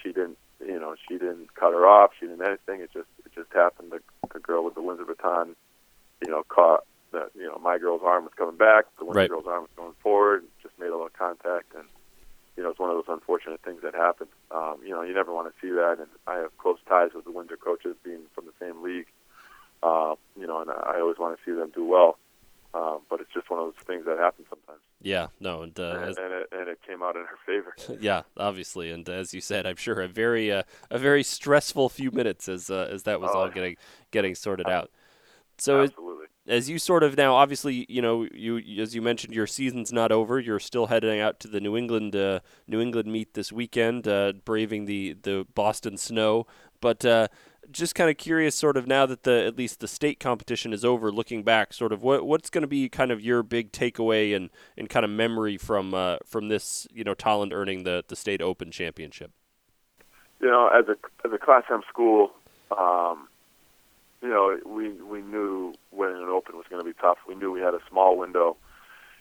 She 0.01 0.09
didn't 0.11 0.37
you 0.65 0.79
know 0.79 0.95
she 1.07 1.17
didn't 1.17 1.53
cut 1.55 1.73
her 1.73 1.85
off, 1.85 2.11
she 2.19 2.27
didn't 2.27 2.45
anything. 2.45 2.81
It 2.81 2.91
just 2.93 3.09
it 3.25 3.33
just 3.33 3.51
happened. 3.53 3.91
The, 3.91 3.99
the 4.33 4.39
girl 4.39 4.63
with 4.63 4.75
the 4.75 4.81
Windsor 4.81 5.05
baton, 5.05 5.55
you 6.25 6.31
know, 6.31 6.43
caught 6.47 6.85
that 7.11 7.31
you 7.35 7.47
know 7.47 7.59
my 7.61 7.77
girl's 7.77 8.01
arm 8.03 8.25
was 8.25 8.33
coming 8.35 8.57
back, 8.57 8.85
the 8.99 9.05
Windsor 9.05 9.19
right. 9.19 9.29
girl's 9.29 9.47
arm 9.47 9.63
was 9.63 9.71
going 9.75 9.95
forward, 10.01 10.43
just 10.61 10.77
made 10.79 10.87
a 10.87 10.91
little 10.91 11.09
contact, 11.09 11.73
and 11.75 11.85
you 12.57 12.63
know, 12.63 12.71
it's 12.71 12.79
one 12.79 12.89
of 12.89 12.95
those 12.97 13.13
unfortunate 13.13 13.61
things 13.63 13.81
that 13.83 13.93
happen. 13.93 14.27
Um, 14.51 14.77
you 14.83 14.89
know, 14.89 15.03
you 15.03 15.13
never 15.13 15.31
want 15.31 15.47
to 15.47 15.53
see 15.61 15.71
that, 15.71 15.97
and 15.99 16.07
I 16.25 16.37
have 16.37 16.57
close 16.57 16.79
ties 16.89 17.11
with 17.13 17.23
the 17.23 17.31
Windsor 17.31 17.55
coaches, 17.57 17.95
being 18.03 18.21
from 18.33 18.45
the 18.45 18.53
same 18.59 18.81
league. 18.81 19.05
Uh, 19.83 20.15
you 20.35 20.47
know, 20.47 20.59
and 20.61 20.71
I 20.71 20.99
always 20.99 21.19
want 21.19 21.37
to 21.37 21.43
see 21.45 21.55
them 21.55 21.71
do 21.73 21.85
well. 21.85 22.17
Uh, 22.73 22.97
but 23.09 23.21
it's 23.21 23.31
just 23.33 23.49
one 23.49 23.59
of 23.59 23.67
those 23.67 23.85
things 23.85 24.05
that 24.05 24.17
happen 24.17 24.45
sometimes. 24.49 24.81
Yeah, 25.01 25.27
no, 25.39 25.61
and, 25.61 25.79
uh, 25.79 25.99
and, 26.01 26.17
and, 26.17 26.33
it, 26.33 26.47
and 26.51 26.67
it 26.67 26.79
came 26.85 27.01
out 27.01 27.15
in 27.15 27.23
her 27.23 27.37
favor. 27.45 27.75
yeah, 28.01 28.23
obviously, 28.35 28.91
and 28.91 29.07
as 29.07 29.33
you 29.33 29.41
said, 29.41 29.65
I'm 29.65 29.77
sure 29.77 30.01
a 30.01 30.07
very 30.07 30.51
uh, 30.51 30.63
a 30.91 30.97
very 30.97 31.23
stressful 31.23 31.89
few 31.89 32.11
minutes 32.11 32.49
as 32.49 32.69
uh, 32.69 32.89
as 32.91 33.03
that 33.03 33.21
was 33.21 33.31
Oh, 33.33 33.39
all 33.39 33.49
getting 33.49 33.77
getting 34.11 34.35
sorted 34.35 34.67
out. 34.67 34.91
So 35.57 35.83
Absolutely. 35.83 36.27
as 36.47 36.69
you 36.69 36.79
sort 36.79 37.03
of 37.03 37.17
now, 37.17 37.35
obviously, 37.35 37.85
you 37.89 38.01
know, 38.01 38.27
you 38.33 38.59
as 38.81 38.95
you 38.95 39.01
mentioned, 39.01 39.33
your 39.33 39.47
season's 39.47 39.91
not 39.91 40.11
over. 40.11 40.39
You're 40.39 40.59
still 40.59 40.87
heading 40.87 41.19
out 41.19 41.39
to 41.41 41.47
the 41.47 41.59
New 41.59 41.75
England 41.75 42.15
uh, 42.15 42.41
New 42.67 42.79
England 42.79 43.11
meet 43.11 43.33
this 43.33 43.51
weekend, 43.51 44.07
uh, 44.07 44.33
braving 44.45 44.85
the 44.85 45.15
the 45.21 45.45
Boston 45.53 45.97
snow. 45.97 46.45
But 46.79 47.03
uh, 47.03 47.27
just 47.71 47.95
kind 47.95 48.09
of 48.09 48.17
curious, 48.17 48.55
sort 48.55 48.77
of 48.77 48.87
now 48.87 49.05
that 49.05 49.23
the 49.23 49.45
at 49.45 49.57
least 49.57 49.79
the 49.79 49.87
state 49.87 50.19
competition 50.19 50.73
is 50.73 50.85
over, 50.85 51.11
looking 51.11 51.43
back, 51.43 51.73
sort 51.73 51.91
of 51.91 52.01
what 52.01 52.25
what's 52.25 52.49
going 52.49 52.61
to 52.61 52.67
be 52.67 52.87
kind 52.89 53.11
of 53.11 53.21
your 53.21 53.43
big 53.43 53.71
takeaway 53.71 54.35
and, 54.35 54.49
and 54.77 54.89
kind 54.89 55.03
of 55.03 55.09
memory 55.09 55.57
from 55.57 55.93
uh, 55.93 56.17
from 56.25 56.47
this, 56.47 56.87
you 56.93 57.03
know, 57.03 57.15
Tolland 57.15 57.53
earning 57.53 57.83
the 57.83 58.03
the 58.07 58.15
state 58.15 58.41
open 58.41 58.71
championship. 58.71 59.31
You 60.39 60.47
know, 60.47 60.67
as 60.67 60.87
a 60.87 60.97
as 61.25 61.33
a 61.33 61.37
Class 61.37 61.63
M 61.71 61.81
school, 61.89 62.31
um, 62.77 63.27
you 64.21 64.29
know, 64.29 64.57
we 64.65 64.91
we 64.91 65.21
knew 65.21 65.73
winning 65.91 66.21
an 66.21 66.29
open 66.29 66.57
was 66.57 66.65
going 66.69 66.83
to 66.83 66.89
be 66.89 66.97
tough. 66.99 67.17
We 67.27 67.35
knew 67.35 67.51
we 67.51 67.61
had 67.61 67.73
a 67.73 67.81
small 67.89 68.17
window. 68.17 68.57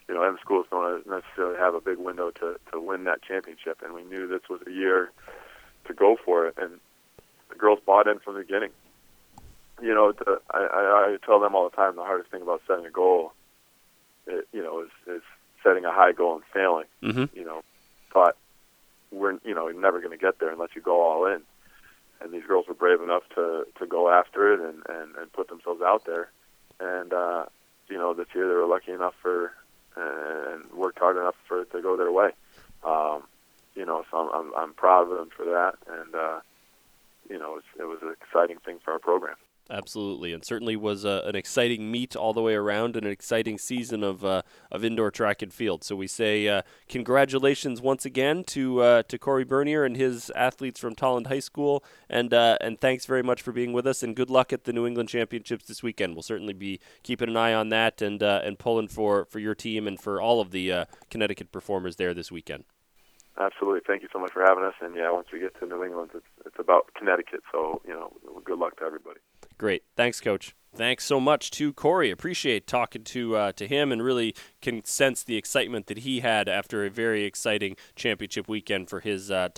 You 0.09 0.15
know, 0.15 0.23
M 0.23 0.39
schools 0.41 0.67
don't 0.71 1.07
necessarily 1.07 1.59
have 1.59 1.75
a 1.75 1.81
big 1.81 1.99
window 1.99 2.31
to 2.31 2.59
to 2.73 2.81
win 2.81 3.05
that 3.05 3.23
championship, 3.23 3.83
and 3.85 3.93
we 3.93 4.05
knew 4.05 4.27
this 4.27 4.49
was 4.49 4.61
a 4.67 4.71
year 4.71 5.11
to 5.87 5.95
go 5.95 6.17
for 6.25 6.47
it. 6.47 6.55
And 6.57 6.81
the 7.51 7.57
girls 7.57 7.81
bought 7.85 8.07
in 8.07 8.19
from 8.21 8.35
the 8.35 8.41
beginning. 8.41 8.71
You 9.83 9.95
know, 9.95 10.13
the, 10.13 10.41
I, 10.51 10.59
I, 10.59 11.15
I 11.15 11.17
tell 11.25 11.41
them 11.41 11.55
all 11.55 11.69
the 11.69 11.77
time 11.77 11.97
the 11.97 12.03
hardest 12.03 12.31
thing 12.31 12.41
about 12.41 12.63
setting 12.67 12.87
a 12.87 12.91
goal, 12.91 13.35
it, 14.27 14.49
you 14.53 14.63
know, 14.63 14.83
is 14.83 14.91
is 15.07 15.23
setting 15.63 15.85
a 15.85 15.93
high 15.93 16.13
goal 16.13 16.37
and 16.37 16.45
failing. 16.55 16.87
Mm-hmm. 17.03 17.37
You 17.37 17.45
know, 17.45 17.63
but 18.15 18.37
we're 19.11 19.39
you 19.45 19.55
know 19.55 19.69
never 19.69 20.01
going 20.01 20.17
to 20.17 20.23
get 20.23 20.39
there 20.39 20.51
unless 20.51 20.71
you 20.75 20.81
go 20.81 21.03
all 21.03 21.27
in. 21.27 21.43
And 22.21 22.33
these 22.33 22.45
girls 22.45 22.67
were 22.67 22.75
brave 22.75 23.01
enough 23.01 23.23
to 23.35 23.67
to 23.79 23.87
go 23.87 24.11
after 24.11 24.53
it 24.53 24.61
and 24.61 24.83
and, 24.89 25.17
and 25.17 25.33
put 25.33 25.49
themselves 25.49 25.83
out 25.83 26.05
there. 26.05 26.31
And 26.81 27.13
uh, 27.13 27.47
you 27.89 27.99
know, 27.99 28.15
this 28.15 28.29
year 28.35 28.49
they 28.49 28.55
were 28.55 28.67
lucky 28.67 28.93
enough 28.93 29.15
for 29.23 29.53
and 29.97 30.71
worked 30.73 30.99
hard 30.99 31.17
enough 31.17 31.37
for 31.49 31.63
it 31.63 31.71
to 31.73 31.81
go 31.81 31.97
their 31.97 32.13
way. 32.13 32.31
Um, 32.85 33.23
you 33.75 33.85
know, 33.85 34.05
so 34.11 34.19
I'm, 34.19 34.31
I'm 34.33 34.55
I'm 34.57 34.73
proud 34.75 35.11
of 35.11 35.19
them 35.19 35.31
for 35.37 35.45
that, 35.45 35.75
and 35.89 36.15
uh, 36.15 36.41
you 37.29 37.39
know, 37.39 37.53
it 37.53 37.55
was, 37.55 37.65
it 37.81 37.85
was 37.85 37.99
an 38.03 38.15
exciting 38.21 38.59
thing 38.65 38.79
for 38.85 38.93
our 38.93 38.99
program. 38.99 39.37
Absolutely, 39.69 40.33
and 40.33 40.45
certainly 40.45 40.77
was 40.77 41.05
uh, 41.05 41.23
an 41.25 41.35
exciting 41.35 41.91
meet 41.91 42.15
all 42.15 42.33
the 42.33 42.41
way 42.41 42.55
around, 42.55 42.95
and 42.95 43.05
an 43.05 43.11
exciting 43.11 43.59
season 43.59 44.05
of 44.05 44.25
uh, 44.25 44.43
of 44.71 44.85
indoor 44.85 45.11
track 45.11 45.43
and 45.43 45.53
field. 45.53 45.83
So 45.83 45.97
we 45.97 46.07
say 46.07 46.47
uh, 46.47 46.63
congratulations 46.89 47.81
once 47.81 48.05
again 48.05 48.45
to 48.45 48.81
uh, 48.81 49.03
to 49.03 49.19
Corey 49.19 49.45
Bernier 49.45 49.85
and 49.85 49.97
his 49.97 50.31
athletes 50.37 50.79
from 50.79 50.95
Tolland 50.95 51.27
High 51.27 51.41
School, 51.41 51.83
and 52.09 52.33
uh, 52.33 52.59
and 52.61 52.81
thanks 52.81 53.07
very 53.07 53.25
much 53.25 53.43
for 53.43 53.51
being 53.51 53.73
with 53.73 53.89
us, 53.89 54.05
and 54.05 54.15
good 54.15 54.31
luck 54.31 54.53
at 54.53 54.65
the 54.65 54.73
New 54.73 54.87
England 54.87 55.09
Championships 55.09 55.65
this 55.65 55.83
weekend. 55.83 56.15
We'll 56.15 56.23
certainly 56.23 56.55
be 56.55 56.79
keeping 57.03 57.29
an 57.29 57.37
eye 57.37 57.53
on 57.53 57.71
that 57.71 58.01
and 58.01 58.23
and 58.23 58.61
pulling 58.61 58.87
for 58.87 59.25
for 59.25 59.41
your 59.41 59.57
team 59.57 59.89
and 59.89 59.99
for 59.99 60.21
all 60.21 60.41
of 60.41 60.53
the 60.53 60.87
Connecticut 61.11 61.51
performers 61.51 61.97
there 61.97 62.15
this 62.15 62.31
weekend. 62.31 62.63
Absolutely. 63.39 63.81
Thank 63.87 64.03
you 64.03 64.09
so 64.13 64.19
much 64.19 64.33
for 64.33 64.43
having 64.43 64.65
us. 64.65 64.75
And 64.81 64.97
yeah, 64.97 65.11
once 65.11 65.27
we 65.33 65.41
get 65.41 65.59
to 65.61 65.67
New 65.67 65.85
England, 65.85 66.11
it's 66.15 66.27
it's 66.47 66.59
about 66.59 66.95
Connecticut. 66.97 67.41
So 67.53 67.83
you 67.87 67.93
know, 67.93 68.13
good 68.45 68.59
luck 68.59 68.79
to 68.79 68.85
everybody. 68.85 69.21
Great. 69.59 69.85
Thanks, 69.97 70.21
Coach. 70.21 70.55
Thanks 70.77 71.07
so 71.07 71.19
much 71.21 71.51
to 71.53 71.73
Corey. 71.73 72.11
Appreciate 72.11 72.67
talking 72.67 73.03
to 73.05 73.35
uh, 73.35 73.53
to 73.53 73.67
him, 73.67 73.91
and 73.91 74.03
really 74.03 74.35
can 74.61 74.85
sense 74.85 75.23
the 75.23 75.39
excitement 75.39 75.87
that 75.87 75.99
he 75.99 76.21
had 76.21 76.51
after 76.51 76.85
a 76.85 76.91
very 76.91 77.25
exciting 77.25 77.77
championship 77.95 78.47
weekend 78.47 78.91
for 78.91 79.01
his 79.01 79.31
uh, 79.31 79.49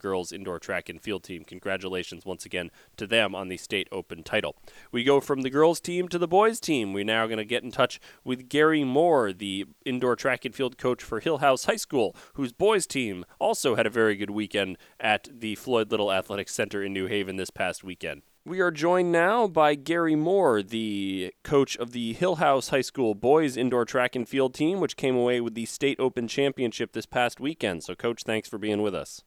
girls 0.00 0.30
indoor 0.30 0.60
track 0.60 0.88
and 0.88 1.02
field 1.02 1.24
team. 1.24 1.42
Congratulations 1.42 2.24
once 2.24 2.46
again 2.46 2.70
to 2.96 3.08
them 3.08 3.34
on 3.34 3.48
the 3.48 3.56
state 3.56 3.88
open 3.90 4.22
title. 4.22 4.54
We 4.92 5.02
go 5.02 5.20
from 5.20 5.42
the 5.42 5.50
girls 5.50 5.80
team 5.80 6.06
to 6.10 6.18
the 6.18 6.28
boys 6.28 6.60
team. 6.60 6.92
We're 6.92 7.02
now 7.02 7.26
going 7.26 7.38
to 7.38 7.44
get 7.44 7.64
in 7.64 7.72
touch 7.72 7.98
with 8.22 8.48
Gary 8.48 8.84
Moore, 8.84 9.32
the 9.32 9.64
indoor 9.84 10.14
track 10.14 10.44
and 10.44 10.54
field 10.54 10.78
coach 10.78 11.02
for 11.02 11.20
Hillhouse 11.20 11.66
High 11.66 11.74
School, 11.74 12.14
whose 12.34 12.52
boys 12.52 12.86
team 12.86 13.24
also 13.40 13.74
had 13.74 13.86
a 13.86 13.90
very 13.90 14.14
good 14.14 14.30
weekend 14.30 14.78
at 15.00 15.28
the 15.28 15.56
Floyd 15.56 15.90
Little 15.90 16.12
Athletic 16.12 16.48
Center 16.48 16.84
in 16.84 16.92
New 16.92 17.06
Haven 17.06 17.34
this 17.34 17.50
past 17.50 17.82
weekend. 17.82 18.22
We 18.44 18.60
are 18.60 18.70
joined 18.70 19.12
now 19.12 19.46
by 19.46 19.74
Gary 19.74 20.14
Moore, 20.14 20.62
the 20.62 21.34
coach 21.44 21.76
of 21.76 21.92
the 21.92 22.14
Hillhouse 22.14 22.70
High 22.70 22.80
School 22.80 23.14
boys 23.14 23.56
indoor 23.56 23.84
track 23.84 24.16
and 24.16 24.26
field 24.26 24.54
team, 24.54 24.80
which 24.80 24.96
came 24.96 25.16
away 25.16 25.40
with 25.40 25.54
the 25.54 25.66
state 25.66 26.00
open 26.00 26.28
championship 26.28 26.92
this 26.92 27.04
past 27.04 27.40
weekend. 27.40 27.84
So, 27.84 27.94
coach, 27.94 28.22
thanks 28.22 28.48
for 28.48 28.56
being 28.56 28.80
with 28.80 28.94
us. 28.94 29.22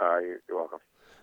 Uh, 0.00 0.20
you're 0.20 0.40
welcome. 0.48 0.78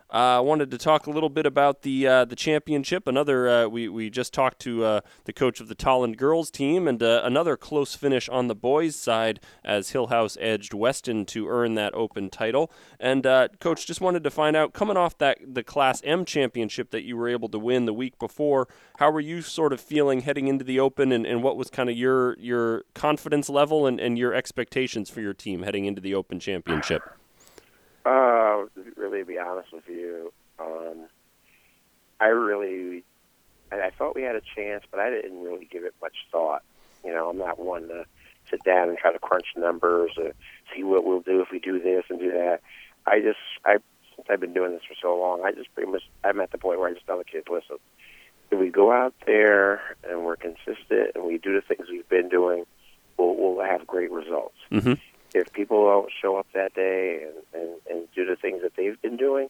I 0.09 0.37
uh, 0.37 0.41
wanted 0.41 0.71
to 0.71 0.77
talk 0.77 1.05
a 1.05 1.11
little 1.11 1.29
bit 1.29 1.45
about 1.45 1.81
the 1.81 2.07
uh, 2.07 2.25
the 2.25 2.35
championship. 2.35 3.07
Another 3.07 3.49
uh, 3.49 3.67
we 3.67 3.89
we 3.89 4.09
just 4.09 4.33
talked 4.33 4.59
to 4.59 4.85
uh, 4.85 5.01
the 5.25 5.33
coach 5.33 5.59
of 5.59 5.67
the 5.67 5.75
Tolland 5.75 6.15
girls 6.15 6.49
team, 6.49 6.87
and 6.87 7.03
uh, 7.03 7.21
another 7.25 7.57
close 7.57 7.93
finish 7.93 8.29
on 8.29 8.47
the 8.47 8.55
boys' 8.55 8.95
side 8.95 9.41
as 9.65 9.91
Hillhouse 9.91 10.37
edged 10.39 10.73
Weston 10.73 11.25
to 11.25 11.49
earn 11.49 11.75
that 11.75 11.93
open 11.93 12.29
title. 12.29 12.71
And 13.01 13.25
uh, 13.25 13.49
coach, 13.59 13.85
just 13.85 13.99
wanted 13.99 14.23
to 14.23 14.31
find 14.31 14.55
out, 14.55 14.71
coming 14.71 14.95
off 14.95 15.17
that 15.17 15.39
the 15.45 15.63
Class 15.63 16.01
M 16.05 16.23
championship 16.23 16.91
that 16.91 17.03
you 17.03 17.17
were 17.17 17.27
able 17.27 17.49
to 17.49 17.59
win 17.59 17.85
the 17.85 17.93
week 17.93 18.17
before, 18.17 18.69
how 18.99 19.11
were 19.11 19.19
you 19.19 19.41
sort 19.41 19.73
of 19.73 19.81
feeling 19.81 20.21
heading 20.21 20.47
into 20.47 20.63
the 20.63 20.79
Open, 20.79 21.11
and, 21.11 21.25
and 21.25 21.43
what 21.43 21.57
was 21.57 21.69
kind 21.69 21.89
of 21.89 21.97
your 21.97 22.39
your 22.39 22.85
confidence 22.93 23.49
level 23.49 23.85
and, 23.85 23.99
and 23.99 24.17
your 24.17 24.33
expectations 24.33 25.09
for 25.09 25.19
your 25.19 25.33
team 25.33 25.63
heading 25.63 25.83
into 25.83 25.99
the 25.99 26.15
Open 26.15 26.39
championship? 26.39 27.03
Uh, 28.07 28.67
really, 28.95 29.19
to 29.19 29.25
be 29.25 29.37
honest 29.37 29.73
with 29.73 29.83
you, 29.89 30.31
um, 30.59 31.07
I 32.21 32.27
really, 32.27 33.03
I, 33.69 33.81
I 33.81 33.89
thought 33.97 34.15
we 34.15 34.21
had 34.21 34.37
a 34.37 34.41
chance, 34.55 34.85
but 34.89 35.01
I 35.01 35.09
didn't 35.09 35.43
really 35.43 35.67
give 35.69 35.83
it 35.83 35.93
much 36.01 36.15
thought. 36.31 36.63
You 37.03 37.13
know, 37.13 37.29
I'm 37.29 37.37
not 37.37 37.59
one 37.59 37.89
to 37.89 38.05
sit 38.49 38.63
down 38.63 38.87
and 38.87 38.97
try 38.97 39.11
to 39.11 39.19
crunch 39.19 39.47
numbers 39.57 40.11
or 40.17 40.31
see 40.73 40.83
what 40.83 41.03
we'll 41.03 41.19
do 41.19 41.41
if 41.41 41.49
we 41.51 41.59
do 41.59 41.81
this 41.81 42.05
and 42.09 42.17
do 42.17 42.31
that. 42.31 42.61
I 43.05 43.19
just, 43.19 43.39
I, 43.65 43.79
since 44.15 44.27
I've 44.29 44.39
been 44.39 44.53
doing 44.53 44.71
this 44.71 44.83
for 44.87 44.95
so 45.01 45.19
long, 45.19 45.43
I 45.43 45.51
just 45.51 45.73
pretty 45.75 45.91
much, 45.91 46.03
I'm 46.23 46.39
at 46.39 46.51
the 46.51 46.57
point 46.57 46.79
where 46.79 46.87
I 46.87 46.93
just 46.93 47.05
tell 47.05 47.17
the 47.17 47.25
kids, 47.25 47.47
listen, 47.51 47.75
if 48.51 48.57
we 48.57 48.69
go 48.69 48.89
out 48.89 49.15
there 49.25 49.81
and 50.09 50.23
we're 50.23 50.37
consistent 50.37 51.11
and 51.13 51.25
we 51.25 51.39
do 51.39 51.53
the 51.53 51.61
things 51.61 51.89
we've 51.89 52.07
been 52.07 52.29
doing, 52.29 52.65
we'll, 53.17 53.35
we'll 53.35 53.65
have 53.65 53.85
great 53.85 54.11
results 54.11 54.55
Mm-hmm. 54.71 54.93
If 55.33 55.51
people 55.53 55.85
don't 55.85 56.11
show 56.21 56.37
up 56.37 56.47
that 56.53 56.73
day 56.73 57.23
and, 57.23 57.61
and, 57.61 57.75
and 57.89 58.07
do 58.15 58.25
the 58.25 58.35
things 58.35 58.61
that 58.61 58.75
they've 58.75 59.01
been 59.01 59.17
doing, 59.17 59.49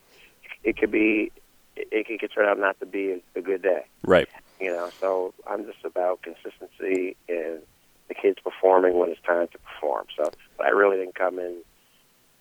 it 0.64 0.78
could 0.78 0.92
be 0.92 1.32
it, 1.76 2.06
it 2.10 2.20
could 2.20 2.32
turn 2.32 2.48
out 2.48 2.60
not 2.60 2.80
to 2.80 2.86
be 2.86 3.22
a, 3.36 3.42
good 3.42 3.62
day. 3.62 3.86
Right. 4.04 4.28
You 4.60 4.72
know, 4.72 4.90
so 5.00 5.34
I'm 5.46 5.66
just 5.66 5.84
about 5.86 6.22
consistency 6.24 7.16
and 7.30 7.60
the 8.08 8.14
kids 8.14 8.40
performing 8.44 8.98
when 8.98 9.10
it's 9.10 9.22
time 9.22 9.48
to 9.50 9.58
perform. 9.60 10.08
So, 10.18 10.32
but 10.58 10.66
I 10.66 10.70
really 10.70 10.98
didn't 10.98 11.16
come 11.16 11.40
in, 11.40 11.58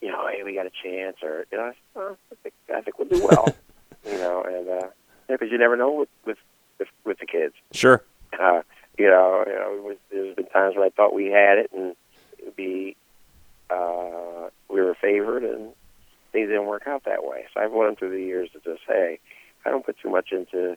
you 0.01 0.09
know, 0.09 0.27
hey, 0.29 0.43
we 0.43 0.55
got 0.55 0.67
a 0.67 0.71
chance, 0.83 1.17
or 1.23 1.47
you 1.53 1.59
know, 1.59 1.65
I, 1.65 1.73
oh, 1.97 2.17
I 2.33 2.35
think 2.43 2.55
I 2.75 2.81
think 2.81 2.99
we'll 2.99 3.09
do 3.09 3.27
well. 3.27 3.49
you 4.07 4.19
know, 4.19 4.43
and 4.43 4.69
uh, 4.69 4.89
because 5.29 5.51
you 5.51 5.59
never 5.59 5.77
know 5.77 5.93
with 5.93 6.09
with 6.25 6.39
with, 6.79 6.89
with 7.05 7.19
the 7.19 7.27
kids. 7.27 7.55
Sure. 7.73 8.03
Uh, 8.39 8.63
you 8.99 9.09
know, 9.09 9.45
you 9.47 9.55
know, 9.55 9.83
was, 9.83 9.97
there's 10.11 10.35
been 10.35 10.47
times 10.47 10.75
when 10.77 10.87
I 10.87 10.91
thought 10.91 11.15
we 11.15 11.27
had 11.27 11.59
it 11.59 11.71
and 11.75 11.95
it 12.39 12.45
would 12.45 12.57
be 12.57 12.97
uh, 13.71 14.51
we 14.69 14.81
were 14.81 14.97
favored, 15.01 15.45
and 15.45 15.73
things 16.33 16.49
didn't 16.49 16.67
work 16.67 16.85
out 16.87 17.05
that 17.05 17.25
way. 17.25 17.45
So 17.53 17.61
I've 17.61 17.73
learned 17.73 17.99
through 17.99 18.11
the 18.11 18.23
years 18.23 18.51
to 18.53 18.61
just 18.61 18.83
hey, 18.87 19.19
I 19.65 19.71
don't 19.71 19.85
put 19.85 19.97
too 20.01 20.11
much 20.11 20.33
into 20.33 20.77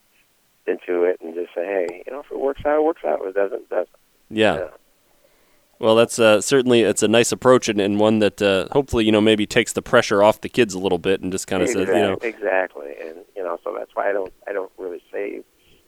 into 0.68 1.04
it, 1.04 1.20
and 1.22 1.34
just 1.34 1.54
say 1.54 1.66
hey, 1.66 2.04
you 2.06 2.12
know, 2.12 2.20
if 2.20 2.32
it 2.32 2.40
works 2.40 2.62
out, 2.66 2.80
it 2.80 2.84
works 2.84 3.02
out. 3.06 3.20
If 3.22 3.28
it 3.28 3.36
doesn't, 3.36 3.62
it 3.62 3.70
doesn't. 3.70 3.90
Yeah. 4.30 4.56
Yeah. 4.56 4.68
Well, 5.80 5.96
that's 5.96 6.20
uh, 6.20 6.42
certainly 6.42 6.82
it's 6.82 7.04
a 7.04 7.08
nice 7.08 7.32
approach 7.32 7.70
and, 7.70 7.80
and 7.80 8.00
one 8.00 8.20
that 8.20 8.42
uh, 8.42 8.68
hopefully 8.72 9.06
you 9.06 9.14
know 9.14 9.22
maybe 9.22 9.46
takes 9.46 9.72
the 9.74 9.82
pressure 9.82 10.22
off 10.22 10.42
the 10.42 10.50
kids 10.50 10.74
a 10.74 10.80
little 10.80 10.98
bit 10.98 11.22
and 11.22 11.32
just 11.32 11.48
kind 11.48 11.64
of 11.64 11.70
exactly, 11.70 11.86
says 11.86 11.96
you 11.96 12.02
know 12.02 12.18
exactly, 12.22 12.96
and 13.02 13.18
you 13.36 13.44
know, 13.44 13.58
so 13.64 13.74
that's 13.78 13.92
why 13.96 14.10
I 14.10 14.12
don't 14.12 14.34
I 14.48 14.52
don't 14.52 14.72
really 14.78 15.02
say 15.12 15.42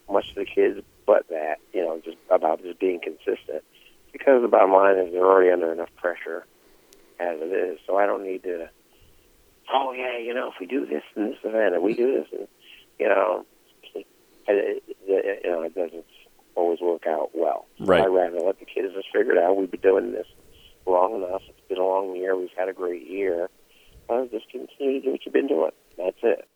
much 0.10 0.30
to 0.30 0.36
the 0.36 0.46
kids, 0.46 0.80
but 1.06 1.28
that 1.30 1.58
you 1.74 1.82
know, 1.82 2.02
just 2.04 2.18
about 2.30 2.62
just 2.62 2.80
being 2.80 3.02
consistent, 3.02 3.64
because 4.14 4.42
the 4.42 4.48
bottom 4.48 4.72
line 4.72 4.98
is 4.98 5.12
they're 5.12 5.26
already 5.26 5.52
under 5.52 5.74
enough 5.74 5.90
pressure 5.98 6.46
as 7.22 7.38
it 7.40 7.54
is, 7.54 7.80
so 7.86 7.98
I 7.98 8.06
don't 8.06 8.24
need 8.24 8.44
to. 8.44 8.70
Oh 9.74 9.94
yeah, 9.94 10.18
you 10.18 10.34
know, 10.34 10.50
if 10.50 10.56
we 10.60 10.66
do 10.66 10.86
this 10.86 11.04
and 11.16 11.32
this 11.32 11.40
event, 11.44 11.76
and 11.76 11.84
we 11.84 11.94
do 11.94 12.12
this, 12.18 12.28
and 12.38 12.48
you 13.00 13.08
know, 13.08 13.46
it, 13.96 14.06
it, 14.48 14.84
it, 15.08 15.42
you 15.44 15.52
know, 15.52 15.62
it 15.62 15.76
doesn't 15.76 16.06
always 16.56 16.80
work 16.82 17.08
out 17.08 17.30
well. 17.34 17.68
Right. 17.80 18.02
I'd 18.02 18.08
rather 18.08 18.40
let 18.40 18.60
the 18.60 18.66
kids 18.66 18.94
just 18.94 19.08
figure 19.14 19.34
it 19.34 19.38
out. 19.38 19.56
We've 19.56 19.72
been 19.72 19.80
doing 19.82 20.12
this 20.12 20.28
long 20.86 21.16
enough. 21.16 21.42
It's 21.48 21.68
been 21.70 21.78
a 21.78 21.86
long 21.86 22.16
year. 22.16 22.36
We've 22.36 22.50
had 22.58 22.70
a 22.70 22.74
great 22.74 23.10
year. 23.10 23.50
Uh, 24.10 24.26
just 24.26 24.50
continue 24.50 25.00
to 25.00 25.06
do 25.06 25.12
what 25.12 25.26
you've 25.26 25.34
been 25.34 25.48
doing. 25.48 25.72
That's 25.98 26.18
it. 26.24 26.48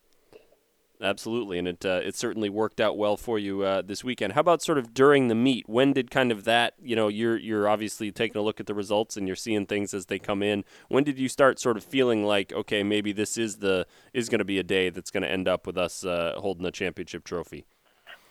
Absolutely, 1.02 1.60
and 1.60 1.68
it 1.68 1.86
uh, 1.86 2.00
it 2.04 2.16
certainly 2.16 2.50
worked 2.50 2.80
out 2.80 2.98
well 2.98 3.18
for 3.18 3.38
you 3.38 3.64
uh, 3.64 3.82
this 3.82 4.04
weekend. 4.04 4.34
How 4.34 4.42
about 4.42 4.62
sort 4.62 4.78
of 4.78 4.94
during 4.94 5.28
the 5.28 5.36
meet? 5.36 5.68
When 5.68 5.92
did 5.92 6.10
kind 6.10 6.32
of 6.32 6.46
that 6.46 6.74
you 6.82 6.96
know 6.96 7.10
you're 7.10 7.38
you're 7.38 7.68
obviously 7.68 8.12
taking 8.14 8.40
a 8.40 8.44
look 8.44 8.62
at 8.62 8.66
the 8.66 8.74
results 8.74 9.18
and 9.18 9.28
you're 9.28 9.36
seeing 9.36 9.66
things 9.66 9.94
as 9.94 10.06
they 10.06 10.20
come 10.20 10.42
in. 10.42 10.64
When 10.88 11.04
did 11.04 11.20
you 11.20 11.28
start 11.28 11.60
sort 11.60 11.76
of 11.76 11.84
feeling 11.84 12.24
like 12.24 12.54
okay 12.54 12.82
maybe 12.82 13.12
this 13.12 13.38
is 13.38 13.58
the 13.58 13.86
is 14.14 14.30
going 14.30 14.40
to 14.40 14.46
be 14.46 14.58
a 14.58 14.64
day 14.64 14.90
that's 14.90 15.12
going 15.12 15.24
to 15.24 15.30
end 15.30 15.50
up 15.50 15.68
with 15.68 15.78
us 15.78 16.06
uh, 16.06 16.36
holding 16.38 16.64
the 16.64 16.72
championship 16.72 17.26
trophy? 17.26 17.66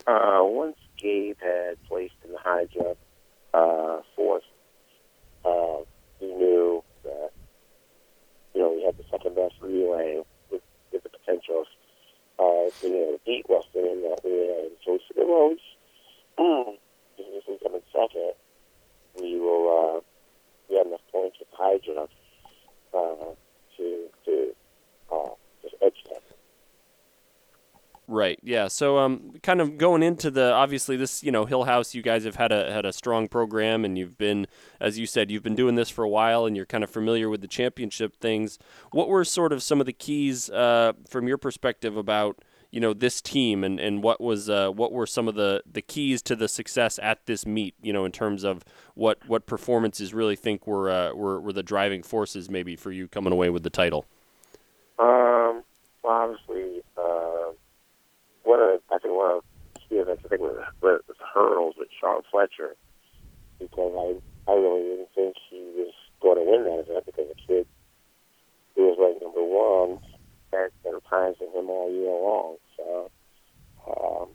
Uh, 0.06 0.40
once 0.40 0.76
Gabe 0.96 1.36
had 1.40 1.82
placed 1.86 2.14
in 2.24 2.32
the 2.32 2.38
high 2.38 2.64
jump 2.72 2.96
uh, 3.52 4.00
fourth, 4.16 4.42
uh, 5.44 5.84
he 6.18 6.26
knew 6.26 6.82
that 7.02 7.30
you 8.54 8.62
know 8.62 8.72
we 8.72 8.82
had 8.84 8.96
the 8.96 9.04
second 9.10 9.34
best 9.36 9.54
relay 9.60 10.22
with, 10.50 10.62
with 10.92 11.02
the 11.02 11.10
potential 11.10 11.60
of 11.60 11.66
uh, 12.38 12.42
able 12.42 12.70
to 12.80 13.20
beat 13.24 13.44
Weston 13.48 13.86
in 13.86 14.02
that 14.02 14.20
we 14.24 14.30
figured, 15.08 15.28
well, 15.28 15.48
we 15.48 15.54
just, 15.54 15.76
mm, 16.38 16.76
if 17.18 17.44
we 17.48 17.58
come 17.62 17.74
in 17.74 17.82
second, 17.92 18.32
we 19.20 19.38
will 19.38 19.64
uh, 19.70 20.00
we 20.68 20.76
have 20.76 20.86
enough 20.86 21.00
points 21.12 21.38
with 21.38 21.48
jump 21.84 22.10
uh, 22.92 23.34
to 23.76 24.08
to 24.24 24.54
uh, 25.12 25.30
just 25.62 25.74
edge 25.82 26.02
them. 26.10 26.33
Right. 28.06 28.38
Yeah. 28.42 28.68
So, 28.68 28.98
um, 28.98 29.32
kind 29.42 29.62
of 29.62 29.78
going 29.78 30.02
into 30.02 30.30
the 30.30 30.52
obviously 30.52 30.96
this, 30.96 31.22
you 31.22 31.32
know, 31.32 31.46
Hillhouse, 31.46 31.94
you 31.94 32.02
guys 32.02 32.24
have 32.24 32.36
had 32.36 32.52
a 32.52 32.70
had 32.70 32.84
a 32.84 32.92
strong 32.92 33.28
program, 33.28 33.82
and 33.84 33.96
you've 33.96 34.18
been, 34.18 34.46
as 34.78 34.98
you 34.98 35.06
said, 35.06 35.30
you've 35.30 35.42
been 35.42 35.54
doing 35.54 35.74
this 35.74 35.88
for 35.88 36.04
a 36.04 36.08
while, 36.08 36.44
and 36.44 36.54
you're 36.54 36.66
kind 36.66 36.84
of 36.84 36.90
familiar 36.90 37.30
with 37.30 37.40
the 37.40 37.48
championship 37.48 38.16
things. 38.16 38.58
What 38.90 39.08
were 39.08 39.24
sort 39.24 39.52
of 39.52 39.62
some 39.62 39.80
of 39.80 39.86
the 39.86 39.92
keys 39.92 40.50
uh, 40.50 40.92
from 41.08 41.26
your 41.26 41.38
perspective 41.38 41.96
about 41.96 42.44
you 42.70 42.80
know 42.80 42.92
this 42.92 43.22
team, 43.22 43.62
and 43.62 43.80
and 43.80 44.02
what 44.02 44.20
was 44.20 44.50
uh, 44.50 44.68
what 44.68 44.90
were 44.90 45.06
some 45.06 45.28
of 45.28 45.34
the 45.36 45.62
the 45.64 45.80
keys 45.80 46.20
to 46.22 46.36
the 46.36 46.48
success 46.48 46.98
at 47.02 47.24
this 47.24 47.46
meet? 47.46 47.74
You 47.80 47.92
know, 47.92 48.04
in 48.04 48.10
terms 48.10 48.42
of 48.42 48.64
what 48.94 49.26
what 49.28 49.46
performances 49.46 50.12
really 50.12 50.36
think 50.36 50.66
were 50.66 50.90
uh, 50.90 51.14
were 51.14 51.40
were 51.40 51.52
the 51.52 51.62
driving 51.62 52.02
forces 52.02 52.50
maybe 52.50 52.74
for 52.74 52.90
you 52.90 53.06
coming 53.06 53.32
away 53.32 53.48
with 53.48 53.62
the 53.62 53.70
title. 53.70 54.04
Um, 54.98 55.62
well, 56.02 56.12
obviously, 56.12 56.73
one 59.02 59.34
of 59.34 59.42
the, 59.90 59.98
I 59.98 59.98
think 59.98 59.98
one 59.98 60.00
of 60.00 60.00
events 60.00 60.22
I 60.24 60.28
think 60.28 60.42
was, 60.42 60.58
was 60.82 61.16
hurdles 61.34 61.74
with 61.78 61.88
Sean 62.00 62.22
Fletcher 62.30 62.76
because 63.58 63.92
I 63.94 64.18
I 64.50 64.54
really 64.54 64.82
didn't 64.82 65.08
think 65.14 65.36
he 65.50 65.62
was 65.74 65.94
going 66.20 66.36
to 66.36 66.44
win 66.44 66.64
that 66.64 66.84
event 66.84 67.06
because 67.06 67.28
the 67.28 67.38
kid 67.46 67.66
who 68.76 68.90
was 68.90 68.98
ranked 69.00 69.22
number 69.22 69.42
one 69.42 69.98
had 70.52 70.70
better 70.82 71.00
times 71.08 71.36
than 71.40 71.48
him 71.54 71.70
all 71.70 71.90
year 71.90 72.10
long. 72.10 72.56
So 72.76 73.10
um, 73.88 74.28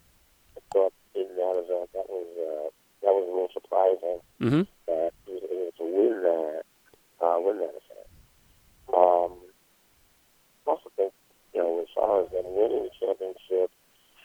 I 0.57 0.59
thought 0.73 0.93
in 1.15 1.27
that 1.35 1.55
event 1.59 1.89
that 1.93 2.07
was 2.09 2.27
uh, 2.39 2.69
that 3.03 3.13
was 3.13 3.25
a 3.27 3.31
little 3.31 3.53
surprising 3.53 4.19
Mm-hmm. 4.39 4.63
that 4.87 5.11
he 5.25 5.33
was 5.35 5.43
able 5.51 5.75
to 5.75 5.83
win 5.83 6.23
that 6.23 6.63
uh, 7.19 7.37
win 7.43 7.59
that 7.59 7.75
event. 7.75 8.07
Um, 8.87 9.35
I 10.65 10.71
also 10.71 10.89
think, 10.95 11.11
you 11.53 11.59
know, 11.59 11.81
as 11.83 11.91
far 11.93 12.23
as 12.23 12.31
them 12.31 12.47
winning 12.47 12.87
the 12.87 12.93
championship, 12.95 13.69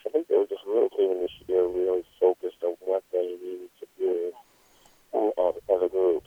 I 0.07 0.11
think 0.11 0.29
they 0.29 0.37
were 0.37 0.47
just 0.47 0.65
really 0.67 0.89
clean 0.95 1.21
this 1.21 1.33
year, 1.49 1.67
really 1.67 2.05
focused 2.21 2.63
on 2.63 2.77
what 2.81 3.03
they 3.13 3.37
needed 3.41 3.71
to 3.81 3.87
do 3.99 4.33
as, 5.15 5.55
as 5.71 5.83
a 5.83 5.89
group. 5.89 6.25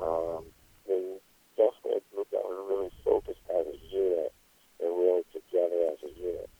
Um, 0.00 0.44
they 0.86 1.18
definitely 1.56 2.02
a 2.02 2.14
group 2.14 2.28
that 2.32 2.42
was 2.44 2.58
really 2.68 2.90
focused 3.04 3.40
as 3.50 3.66
a 3.66 3.78
unit 3.94 4.32
and 4.80 4.90
really 4.90 5.24
together 5.32 5.94
as 5.94 5.98
a 6.02 6.12
unit, 6.18 6.50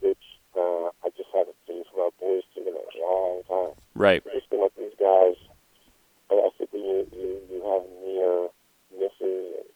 which 0.00 0.24
uh, 0.56 0.92
I 1.02 1.08
just 1.16 1.30
haven't 1.32 1.56
seen 1.66 1.82
from 1.90 2.00
our 2.00 2.14
boys 2.20 2.44
team 2.54 2.68
in 2.68 2.74
a 2.74 2.86
long 3.00 3.42
time 3.48 3.74
Right. 3.94 4.22
based 4.24 4.46
on 4.52 4.58
what 4.58 4.72
these 4.76 4.94
guys, 4.98 5.38
I, 6.30 6.34
I 6.34 6.50
think 6.58 6.72
when 6.72 6.82
you, 6.82 7.06
you, 7.14 7.40
you 7.48 7.58
have 7.62 7.84
near 8.04 8.50
misses 8.92 9.64
and, 9.64 9.70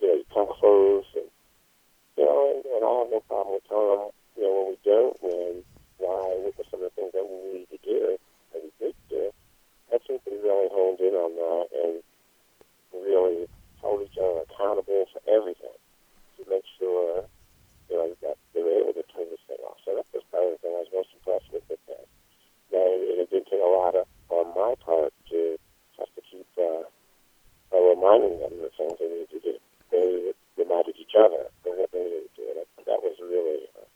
you 0.00 0.06
know, 0.08 0.14
you 0.14 0.24
come 0.32 0.48
close 0.58 1.04
and, 1.14 1.28
you 2.16 2.24
know, 2.24 2.54
and, 2.54 2.64
and 2.64 2.82
I 2.86 2.90
have 3.04 3.10
no 3.10 3.20
problem 3.26 3.54
with 3.58 3.68
telling 3.68 3.98
them, 3.98 4.10
you 4.38 4.42
know, 4.46 4.52
when 4.54 4.66
we 4.70 4.76
don't 4.86 5.16
win, 5.22 5.54
why, 5.98 6.40
what 6.40 6.56
were 6.56 6.64
some 6.70 6.80
of 6.82 6.88
the 6.88 6.94
things 6.96 7.12
that 7.12 7.26
we 7.26 7.58
need 7.58 7.68
to 7.74 7.80
do 7.84 8.16
and 8.54 8.62
we 8.64 8.70
did 8.80 8.94
do. 9.10 9.28
I 9.92 9.98
think 10.06 10.22
we 10.24 10.38
really 10.38 10.70
honed 10.70 11.02
in 11.02 11.14
on 11.18 11.34
that 11.34 11.66
and 11.74 11.94
really 12.94 13.50
held 13.82 14.02
each 14.06 14.14
other 14.14 14.46
accountable 14.46 15.10
for 15.10 15.20
everything 15.26 15.74
to 16.38 16.42
make 16.48 16.64
sure, 16.78 17.26
you 17.90 17.96
know, 17.96 18.14
that 18.22 18.38
they 18.54 18.62
were 18.62 18.78
able 18.78 18.94
to 18.94 19.02
turn 19.10 19.26
this 19.30 19.42
thing 19.50 19.58
off. 19.66 19.82
So 19.84 19.98
that 19.98 20.06
was 20.14 20.22
probably 20.30 20.54
the 20.54 20.58
thing 20.62 20.74
I 20.78 20.86
was 20.86 20.94
most 20.94 21.10
impressed 21.18 21.50
with 21.52 21.66
with 21.66 21.82
them. 21.90 22.06
Now, 22.72 22.86
it, 22.86 23.26
it 23.26 23.30
did 23.30 23.46
take 23.50 23.60
a 23.60 23.66
lot 23.66 23.94
of, 23.98 24.06
on 24.30 24.54
my 24.54 24.74
part 24.84 25.12
to 25.30 25.58
just 25.98 26.14
to 26.14 26.22
keep 26.30 26.46
uh, 26.58 26.86
uh, 27.74 27.82
reminding 27.82 28.38
them 28.38 28.54
the 28.62 28.70
things 28.78 28.94
they 29.00 29.08
needed 29.10 29.30
to 29.30 29.40
do. 29.40 29.54
They 29.90 30.32
reminded 30.56 30.94
each 30.98 31.18
other 31.18 31.50
of 31.50 31.72
what 31.74 31.90
they 31.92 31.98
needed 31.98 32.30
to 32.36 32.42
do. 32.42 32.48
And 32.48 32.58
that, 32.62 32.68
that 32.86 33.00
was 33.02 33.16
really, 33.18 33.66
uh, 33.74 33.86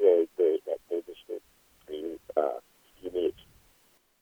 really 0.00 0.28
great. 0.36 0.64
That 0.64 0.78
made 0.90 1.04
this 1.06 1.20
group 1.26 1.42
pretty 1.84 2.16
uh, 2.36 2.60
unique. 3.02 3.36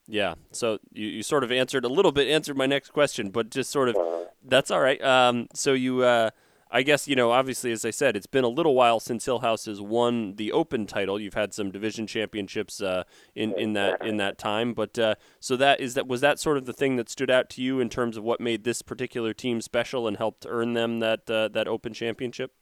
Yeah. 0.09 0.35
So 0.51 0.79
you, 1.21 1.25
sort 1.25 1.45
of 1.45 1.53
answered 1.53 1.85
a 1.85 1.89
little 1.89 2.13
bit 2.13 2.29
answered 2.29 2.57
my 2.57 2.67
next 2.67 2.91
question, 2.91 3.31
but 3.31 3.51
just 3.51 3.71
sort 3.71 3.89
of 3.89 3.97
that's 4.43 4.71
all 4.71 4.81
right. 4.81 5.03
Um, 5.03 5.49
so 5.55 5.73
you, 5.75 6.03
uh, 6.03 6.31
I 6.71 6.83
guess 6.83 7.07
you 7.07 7.17
know, 7.17 7.31
obviously, 7.31 7.73
as 7.73 7.85
I 7.85 7.91
said, 7.91 8.17
it's 8.17 8.27
been 8.27 8.45
a 8.45 8.49
little 8.49 8.75
while 8.75 9.01
since 9.01 9.27
Hillhouse 9.27 9.67
has 9.67 9.81
won 9.81 10.37
the 10.37 10.53
Open 10.53 10.87
title. 10.87 11.21
You've 11.21 11.35
had 11.35 11.53
some 11.53 11.71
division 11.71 12.07
championships 12.07 12.81
uh, 12.81 13.05
in 13.35 13.53
in 13.59 13.75
that 13.75 14.05
in 14.05 14.17
that 14.19 14.39
time, 14.39 14.73
but 14.73 14.99
uh, 14.99 15.15
so 15.41 15.57
that 15.57 15.81
is 15.81 15.95
that 15.95 16.07
was 16.07 16.21
that 16.21 16.39
sort 16.39 16.57
of 16.57 16.67
the 16.67 16.73
thing 16.73 16.97
that 16.97 17.09
stood 17.09 17.31
out 17.31 17.51
to 17.51 17.63
you 17.63 17.81
in 17.81 17.89
terms 17.89 18.17
of 18.17 18.25
what 18.25 18.41
made 18.41 18.65
this 18.65 18.83
particular 18.83 19.35
team 19.35 19.61
special 19.61 20.07
and 20.09 20.17
helped 20.17 20.47
earn 20.49 20.73
them 20.75 21.01
that 21.01 21.29
uh, 21.31 21.49
that 21.49 21.69
Open 21.69 21.93
championship. 21.93 22.53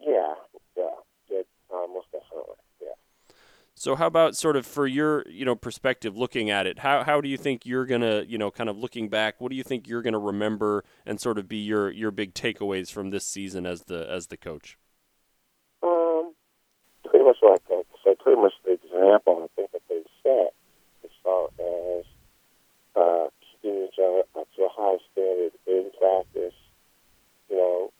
yeah, 0.00 0.34
yeah, 0.76 0.84
yeah 1.30 1.42
uh, 1.72 1.86
most 1.92 2.10
definitely. 2.10 2.56
Yeah. 2.80 2.88
So 3.82 3.96
how 3.96 4.06
about 4.06 4.36
sort 4.36 4.54
of 4.54 4.64
for 4.64 4.86
your 4.86 5.28
you 5.28 5.44
know 5.44 5.56
perspective 5.56 6.16
looking 6.16 6.50
at 6.50 6.68
it 6.68 6.78
how 6.78 7.02
how 7.02 7.20
do 7.20 7.28
you 7.28 7.36
think 7.36 7.66
you're 7.66 7.84
gonna 7.84 8.22
you 8.28 8.38
know 8.38 8.48
kind 8.48 8.70
of 8.70 8.78
looking 8.78 9.08
back 9.08 9.40
what 9.40 9.50
do 9.50 9.56
you 9.56 9.64
think 9.64 9.88
you're 9.88 10.02
gonna 10.02 10.20
remember 10.20 10.84
and 11.04 11.20
sort 11.20 11.36
of 11.36 11.48
be 11.48 11.56
your 11.56 11.90
your 11.90 12.12
big 12.12 12.32
takeaways 12.32 12.92
from 12.92 13.10
this 13.10 13.26
season 13.26 13.66
as 13.66 13.82
the 13.86 14.08
as 14.08 14.28
the 14.28 14.36
coach 14.36 14.78
Um, 15.82 16.32
pretty 17.04 17.24
much 17.24 17.38
like 17.42 17.66
that. 17.70 17.84
So 18.04 18.14
pretty 18.14 18.40
much 18.40 18.52
the 18.64 18.74
example 18.74 19.42
I 19.42 19.48
think 19.56 19.72
that 19.72 19.82
they 19.88 20.04
set 20.22 20.54
as 21.02 21.10
far 21.24 21.48
as 21.58 22.04
uh, 22.94 23.26
keeping 23.42 23.88
each 23.88 23.98
other 23.98 24.22
up 24.38 24.46
to 24.54 24.62
a 24.62 24.68
high 24.70 24.98
standard 25.10 25.58
in 25.66 25.90
practice. 25.98 26.54
You 27.50 27.56
know, 27.56 27.92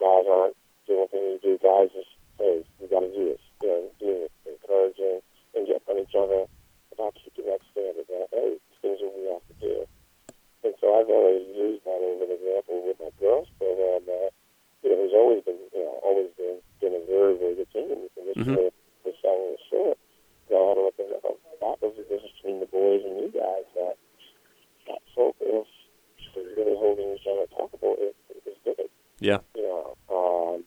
guys 0.00 0.26
aren't 0.28 0.56
doing 0.88 1.06
need 1.12 1.40
to 1.42 1.58
do. 1.58 1.58
Guys 1.62 1.90
just 1.94 2.10
hey, 2.38 2.64
we 2.80 2.88
got 2.88 3.00
to 3.00 3.12
do 3.14 3.24
this. 3.24 3.40
You 3.62 3.68
know, 3.68 3.90
doing 4.00 4.22
it, 4.26 4.32
encouraging, 4.46 5.20
and 5.54 5.66
get 5.66 5.82
on 5.88 6.01
each 6.12 6.18
other 6.20 6.44
about 6.92 7.16
keeping 7.16 7.48
that 7.48 7.60
standard. 7.72 8.04
That 8.08 8.28
hey, 8.32 8.60
things 8.84 9.00
that 9.00 9.12
we 9.16 9.24
have 9.32 9.40
to 9.48 9.56
do. 9.60 9.88
And 10.64 10.74
so 10.80 10.92
I've 11.00 11.08
always 11.08 11.48
used 11.56 11.84
that 11.88 12.00
as 12.04 12.20
an 12.20 12.30
example 12.30 12.84
with 12.84 13.00
my 13.00 13.10
girls 13.18 13.48
program 13.58 14.04
that 14.06 14.30
you 14.84 14.90
know, 14.90 14.96
who's 15.00 15.16
always 15.16 15.42
been, 15.44 15.58
you 15.72 15.82
know, 15.82 15.96
always 16.04 16.30
been, 16.36 16.58
been 16.80 16.94
a 16.94 17.04
very, 17.06 17.38
very 17.38 17.54
good 17.54 17.70
team. 17.72 17.90
And 18.16 18.28
this 18.28 18.36
Mhm. 18.36 18.56
year, 18.56 18.70
Yeah. 29.22 29.38
You 29.54 29.62
know, 29.62 29.94
um, 30.10 30.66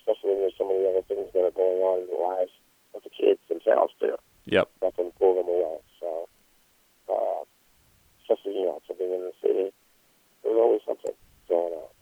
especially 0.00 0.32
when 0.32 0.40
there's 0.40 0.56
so 0.56 0.64
many 0.64 0.88
other 0.88 1.04
things 1.04 1.28
that 1.36 1.44
are 1.44 1.52
going 1.52 1.84
on 1.84 2.00
in 2.00 2.08
the 2.08 2.16
lives 2.16 2.50
of 2.96 3.04
the 3.04 3.12
kids 3.12 3.44
themselves 3.52 3.92
too. 4.00 4.16
Yep. 4.48 4.72
That 4.80 4.96
can 4.96 5.12
pull 5.20 5.36
them 5.36 5.52
away. 5.52 5.76
So, 6.00 6.08
uh, 7.12 7.44
especially 8.24 8.56
you 8.56 8.64
know, 8.64 8.80
to 8.88 8.94
being 8.96 9.12
in 9.12 9.20
the 9.20 9.36
city, 9.44 9.68
there's 10.40 10.56
always 10.56 10.80
something 10.88 11.12
going 11.46 11.76
on. 11.76 11.92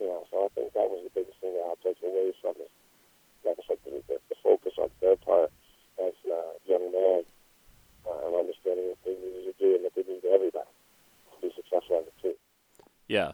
You 0.00 0.08
know, 0.08 0.24
so 0.32 0.46
I 0.46 0.48
think 0.56 0.72
that 0.72 0.88
was 0.88 1.04
the 1.04 1.12
biggest 1.12 1.36
thing 1.44 1.52
that 1.52 1.68
I'll 1.68 1.84
take 1.84 2.00
away 2.00 2.32
from 2.40 2.56
it. 2.64 2.72
Like 3.44 3.60
I 3.60 3.62
said, 3.68 3.78
the, 3.84 4.00
the, 4.08 4.16
the 4.32 4.36
focus 4.42 4.72
on 4.80 4.88
their 5.04 5.20
part 5.20 5.52
as 6.00 6.16
uh, 6.24 6.56
young 6.64 6.88
man 6.88 7.28
uh, 8.08 8.24
and 8.24 8.34
understanding 8.40 8.88
what 8.88 9.04
they 9.04 9.20
needed 9.20 9.52
to 9.52 9.54
do 9.60 9.68
and 9.76 9.84
what 9.84 9.92
they 9.92 10.08
need 10.08 10.24
to 10.24 10.32
everybody 10.32 10.72
to 11.28 11.36
be 11.44 11.52
successful 11.52 12.00
on 12.00 12.08
the 12.08 12.16
team. 12.24 12.40
Yeah, 13.06 13.32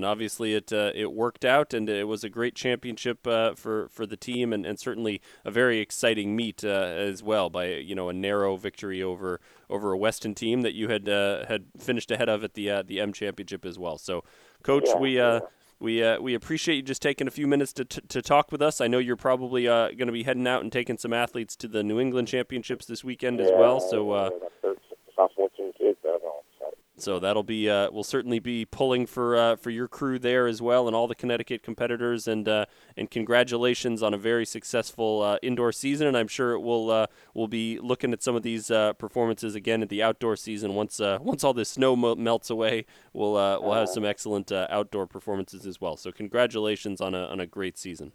and 0.00 0.06
obviously 0.06 0.54
it 0.54 0.72
uh, 0.72 0.92
it 0.94 1.12
worked 1.12 1.44
out, 1.44 1.74
and 1.74 1.86
it 1.90 2.08
was 2.08 2.24
a 2.24 2.30
great 2.30 2.54
championship 2.54 3.26
uh, 3.26 3.52
for 3.54 3.88
for 3.90 4.06
the 4.06 4.16
team, 4.16 4.50
and, 4.50 4.64
and 4.64 4.80
certainly 4.80 5.20
a 5.44 5.50
very 5.50 5.78
exciting 5.78 6.34
meet 6.34 6.64
uh, 6.64 6.68
as 6.68 7.22
well. 7.22 7.50
By 7.50 7.66
you 7.66 7.94
know 7.94 8.08
a 8.08 8.14
narrow 8.14 8.56
victory 8.56 9.02
over 9.02 9.40
over 9.68 9.92
a 9.92 9.98
Weston 9.98 10.34
team 10.34 10.62
that 10.62 10.72
you 10.72 10.88
had 10.88 11.06
uh, 11.06 11.44
had 11.48 11.66
finished 11.78 12.10
ahead 12.10 12.30
of 12.30 12.42
at 12.42 12.54
the 12.54 12.70
uh, 12.70 12.82
the 12.82 12.98
M 12.98 13.12
Championship 13.12 13.66
as 13.66 13.78
well. 13.78 13.98
So, 13.98 14.24
coach, 14.62 14.86
Yeah, 14.86 14.98
we. 14.98 15.40
We, 15.82 16.04
uh, 16.04 16.20
we 16.20 16.34
appreciate 16.34 16.76
you 16.76 16.82
just 16.82 17.00
taking 17.00 17.26
a 17.26 17.30
few 17.30 17.46
minutes 17.46 17.72
to, 17.72 17.86
t- 17.86 18.02
to 18.08 18.20
talk 18.20 18.52
with 18.52 18.60
us. 18.60 18.82
I 18.82 18.86
know 18.86 18.98
you're 18.98 19.16
probably 19.16 19.66
uh, 19.66 19.86
going 19.92 20.08
to 20.08 20.12
be 20.12 20.24
heading 20.24 20.46
out 20.46 20.60
and 20.62 20.70
taking 20.70 20.98
some 20.98 21.14
athletes 21.14 21.56
to 21.56 21.68
the 21.68 21.82
New 21.82 21.98
England 21.98 22.28
Championships 22.28 22.84
this 22.84 23.02
weekend 23.02 23.40
as 23.40 23.48
well. 23.50 23.80
So 23.80 24.10
uh, 24.10 24.28
yeah, 24.30 24.48
that's 24.62 24.76
the 24.90 24.96
sophomore 25.16 25.48
team 25.56 25.72
kids 25.78 25.96
that 26.02 26.10
are 26.10 26.18
all 26.18 26.44
excited. 26.52 26.76
So 27.02 27.18
that'll 27.18 27.42
be 27.42 27.68
uh, 27.68 27.90
we'll 27.90 28.04
certainly 28.04 28.38
be 28.38 28.64
pulling 28.64 29.06
for 29.06 29.36
uh, 29.36 29.56
for 29.56 29.70
your 29.70 29.88
crew 29.88 30.18
there 30.18 30.46
as 30.46 30.60
well, 30.60 30.86
and 30.86 30.96
all 30.96 31.06
the 31.06 31.14
Connecticut 31.14 31.62
competitors. 31.62 32.28
And 32.28 32.48
uh, 32.48 32.66
and 32.96 33.10
congratulations 33.10 34.02
on 34.02 34.14
a 34.14 34.18
very 34.18 34.44
successful 34.44 35.22
uh, 35.22 35.38
indoor 35.42 35.72
season. 35.72 36.06
And 36.06 36.16
I'm 36.16 36.28
sure 36.28 36.52
it 36.52 36.60
will 36.60 36.90
uh, 36.90 37.06
we'll 37.34 37.48
be 37.48 37.78
looking 37.78 38.12
at 38.12 38.22
some 38.22 38.36
of 38.36 38.42
these 38.42 38.70
uh, 38.70 38.92
performances 38.94 39.54
again 39.54 39.82
at 39.82 39.88
the 39.88 40.02
outdoor 40.02 40.36
season 40.36 40.74
once 40.74 41.00
once 41.00 41.44
all 41.44 41.54
this 41.54 41.70
snow 41.70 41.96
mo- 41.96 42.16
melts 42.16 42.50
away. 42.50 42.86
We'll 43.12 43.32
we'll 43.32 43.74
have 43.74 43.88
some 43.88 44.04
excellent 44.04 44.52
outdoor 44.52 45.06
performances 45.06 45.66
as 45.66 45.80
well. 45.80 45.96
So 45.96 46.12
congratulations 46.12 47.00
on 47.00 47.14
a 47.14 47.24
on 47.24 47.40
a 47.40 47.46
great 47.46 47.78
season. 47.78 48.12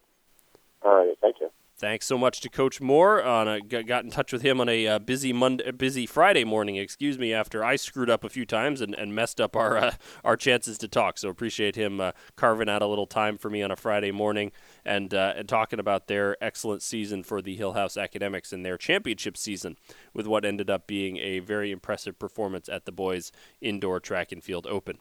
All 0.83 0.95
right, 0.95 1.17
thank 1.21 1.37
you. 1.39 1.49
Thanks 1.77 2.05
so 2.05 2.17
much 2.17 2.39
to 2.39 2.49
Coach 2.49 2.79
Moore. 2.79 3.21
On 3.21 3.49
a, 3.49 3.59
got 3.59 4.05
in 4.05 4.09
touch 4.09 4.31
with 4.31 4.41
him 4.41 4.61
on 4.61 4.69
a 4.69 4.87
uh, 4.87 4.99
busy 4.99 5.33
Monday, 5.33 5.71
busy 5.71 6.05
Friday 6.05 6.45
morning, 6.45 6.77
excuse 6.77 7.19
me, 7.19 7.33
after 7.33 7.65
I 7.65 7.75
screwed 7.75 8.09
up 8.09 8.23
a 8.23 8.29
few 8.29 8.45
times 8.45 8.79
and, 8.79 8.95
and 8.95 9.13
messed 9.13 9.41
up 9.41 9.57
our 9.57 9.77
uh, 9.77 9.91
our 10.23 10.37
chances 10.37 10.77
to 10.77 10.87
talk. 10.87 11.17
So 11.17 11.27
appreciate 11.27 11.75
him 11.75 11.99
uh, 11.99 12.13
carving 12.37 12.69
out 12.69 12.81
a 12.81 12.87
little 12.87 13.07
time 13.07 13.37
for 13.37 13.49
me 13.49 13.61
on 13.61 13.71
a 13.71 13.75
Friday 13.75 14.11
morning 14.11 14.53
and 14.85 15.13
uh, 15.13 15.33
and 15.35 15.49
talking 15.49 15.79
about 15.79 16.07
their 16.07 16.37
excellent 16.43 16.81
season 16.81 17.23
for 17.23 17.41
the 17.41 17.57
Hillhouse 17.57 18.01
Academics 18.01 18.53
and 18.53 18.65
their 18.65 18.77
championship 18.77 19.37
season 19.37 19.77
with 20.13 20.27
what 20.27 20.45
ended 20.45 20.69
up 20.69 20.87
being 20.87 21.17
a 21.17 21.39
very 21.39 21.71
impressive 21.71 22.19
performance 22.19 22.69
at 22.69 22.85
the 22.85 22.91
boys 22.91 23.31
indoor 23.61 23.99
track 23.99 24.31
and 24.31 24.43
field 24.43 24.67
open. 24.67 24.99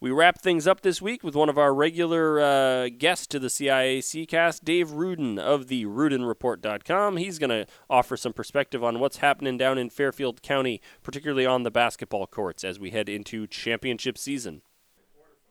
We 0.00 0.12
wrap 0.12 0.40
things 0.40 0.68
up 0.68 0.82
this 0.82 1.02
week 1.02 1.24
with 1.24 1.34
one 1.34 1.48
of 1.48 1.58
our 1.58 1.74
regular 1.74 2.38
uh, 2.38 2.88
guests 2.88 3.26
to 3.28 3.40
the 3.40 3.48
CIAC 3.48 4.28
cast, 4.28 4.64
Dave 4.64 4.90
Ruden 4.90 5.40
of 5.40 5.66
the 5.66 5.86
RudenReport.com. 5.86 7.16
He's 7.16 7.40
going 7.40 7.50
to 7.50 7.66
offer 7.90 8.16
some 8.16 8.32
perspective 8.32 8.84
on 8.84 9.00
what's 9.00 9.16
happening 9.16 9.58
down 9.58 9.76
in 9.76 9.90
Fairfield 9.90 10.40
County, 10.40 10.80
particularly 11.02 11.46
on 11.46 11.64
the 11.64 11.72
basketball 11.72 12.28
courts 12.28 12.62
as 12.62 12.78
we 12.78 12.90
head 12.90 13.08
into 13.08 13.48
championship 13.48 14.16
season. 14.16 14.62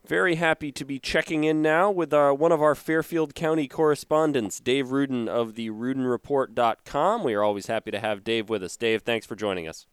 Very 0.08 0.36
happy 0.36 0.72
to 0.72 0.86
be 0.86 0.98
checking 0.98 1.44
in 1.44 1.60
now 1.60 1.90
with 1.90 2.14
uh, 2.14 2.32
one 2.32 2.50
of 2.50 2.62
our 2.62 2.74
Fairfield 2.74 3.34
County 3.34 3.68
correspondents, 3.68 4.58
Dave 4.58 4.86
Ruden 4.86 5.28
of 5.28 5.54
the 5.54 5.68
RudenReport.com. 5.68 7.24
We 7.24 7.34
are 7.34 7.42
always 7.42 7.66
happy 7.66 7.90
to 7.90 8.00
have 8.00 8.24
Dave 8.24 8.48
with 8.48 8.62
us. 8.62 8.78
Dave, 8.78 9.02
thanks 9.02 9.26
for 9.26 9.36
joining 9.36 9.68
us. 9.68 9.86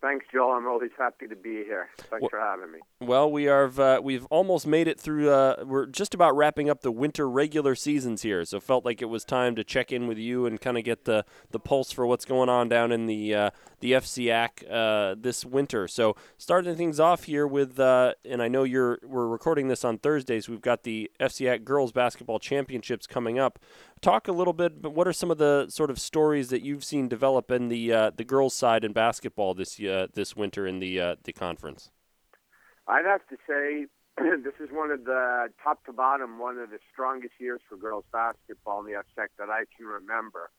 Thanks, 0.00 0.26
Joel. 0.32 0.52
I'm 0.52 0.66
always 0.66 0.90
happy 0.96 1.26
to 1.28 1.34
be 1.34 1.64
here. 1.64 1.88
Thanks 1.96 2.22
Well- 2.22 2.30
for 2.30 2.38
having 2.38 2.70
me. 2.70 2.78
Well, 3.00 3.30
we 3.30 3.48
are 3.48 3.70
uh, 3.80 4.00
we've 4.00 4.26
almost 4.26 4.64
made 4.66 4.86
it 4.86 4.98
through. 4.98 5.30
Uh, 5.30 5.64
we're 5.64 5.86
just 5.86 6.14
about 6.14 6.36
wrapping 6.36 6.70
up 6.70 6.82
the 6.82 6.92
winter 6.92 7.28
regular 7.28 7.74
seasons 7.74 8.22
here, 8.22 8.44
so 8.44 8.60
felt 8.60 8.84
like 8.84 9.02
it 9.02 9.06
was 9.06 9.24
time 9.24 9.56
to 9.56 9.64
check 9.64 9.90
in 9.92 10.06
with 10.08 10.18
you 10.18 10.46
and 10.46 10.60
kind 10.60 10.76
of 10.76 10.84
get 10.84 11.04
the, 11.04 11.24
the 11.50 11.60
pulse 11.60 11.90
for 11.90 12.04
what's 12.06 12.24
going 12.24 12.48
on 12.48 12.68
down 12.68 12.90
in 12.90 13.06
the 13.06 13.34
uh, 13.34 13.50
the 13.82 13.92
FCIAC 13.92 14.64
uh, 14.70 15.16
this 15.18 15.44
winter. 15.44 15.86
So 15.86 16.16
starting 16.38 16.74
things 16.76 16.98
off 16.98 17.24
here 17.24 17.46
with, 17.46 17.78
uh, 17.78 18.14
and 18.24 18.40
I 18.40 18.48
know 18.48 18.62
you're 18.62 18.98
we're 19.02 19.26
recording 19.26 19.68
this 19.68 19.84
on 19.84 19.98
Thursdays. 19.98 20.48
We've 20.48 20.62
got 20.62 20.84
the 20.84 21.10
FCIAC 21.20 21.64
girls 21.64 21.92
basketball 21.92 22.38
championships 22.38 23.06
coming 23.06 23.38
up. 23.38 23.58
Talk 24.00 24.28
a 24.28 24.32
little 24.32 24.52
bit. 24.52 24.80
But 24.80 24.90
what 24.94 25.06
are 25.06 25.12
some 25.12 25.30
of 25.30 25.38
the 25.38 25.66
sort 25.68 25.90
of 25.90 26.00
stories 26.00 26.48
that 26.50 26.62
you've 26.62 26.84
seen 26.84 27.08
develop 27.08 27.50
in 27.50 27.68
the 27.68 27.92
uh, 27.92 28.10
the 28.16 28.24
girls 28.24 28.54
side 28.54 28.84
in 28.84 28.92
basketball 28.92 29.52
this 29.52 29.78
uh, 29.80 30.06
this 30.14 30.34
winter 30.36 30.66
in 30.66 30.78
the 30.78 31.00
uh, 31.00 31.16
the 31.24 31.32
conference? 31.32 31.90
I'd 32.86 33.04
have 33.04 33.26
to 33.28 33.36
say 33.48 33.86
this 34.44 34.54
is 34.60 34.70
one 34.70 34.92
of 34.92 35.04
the 35.04 35.48
top 35.62 35.84
to 35.86 35.92
bottom, 35.92 36.38
one 36.38 36.58
of 36.58 36.70
the 36.70 36.78
strongest 36.92 37.34
years 37.40 37.60
for 37.68 37.76
girls 37.76 38.04
basketball 38.12 38.80
in 38.80 38.86
the 38.86 38.92
FCIAC 38.92 39.28
that 39.38 39.50
I 39.50 39.64
can 39.76 39.86
remember. 39.86 40.50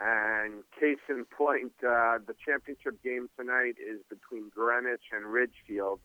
And 0.00 0.64
case 0.78 0.98
in 1.08 1.24
point, 1.24 1.72
uh, 1.78 2.18
the 2.26 2.34
championship 2.44 3.02
game 3.02 3.28
tonight 3.38 3.76
is 3.78 4.00
between 4.08 4.50
Greenwich 4.54 5.02
and 5.12 5.26
Ridgefield, 5.26 6.00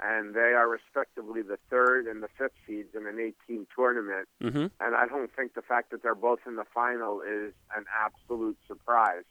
and 0.00 0.34
they 0.34 0.54
are 0.56 0.68
respectively 0.68 1.42
the 1.42 1.58
third 1.68 2.06
and 2.06 2.22
the 2.22 2.28
fifth 2.38 2.56
seeds 2.66 2.94
in 2.94 3.06
an 3.06 3.20
18 3.48 3.66
tournament. 3.74 4.28
Mm-hmm. 4.42 4.66
and 4.80 4.94
I 4.94 5.06
don't 5.06 5.30
think 5.34 5.54
the 5.54 5.62
fact 5.62 5.90
that 5.90 6.02
they're 6.02 6.14
both 6.14 6.40
in 6.46 6.56
the 6.56 6.64
final 6.72 7.20
is 7.20 7.52
an 7.76 7.84
absolute 8.02 8.56
surprise. 8.66 9.24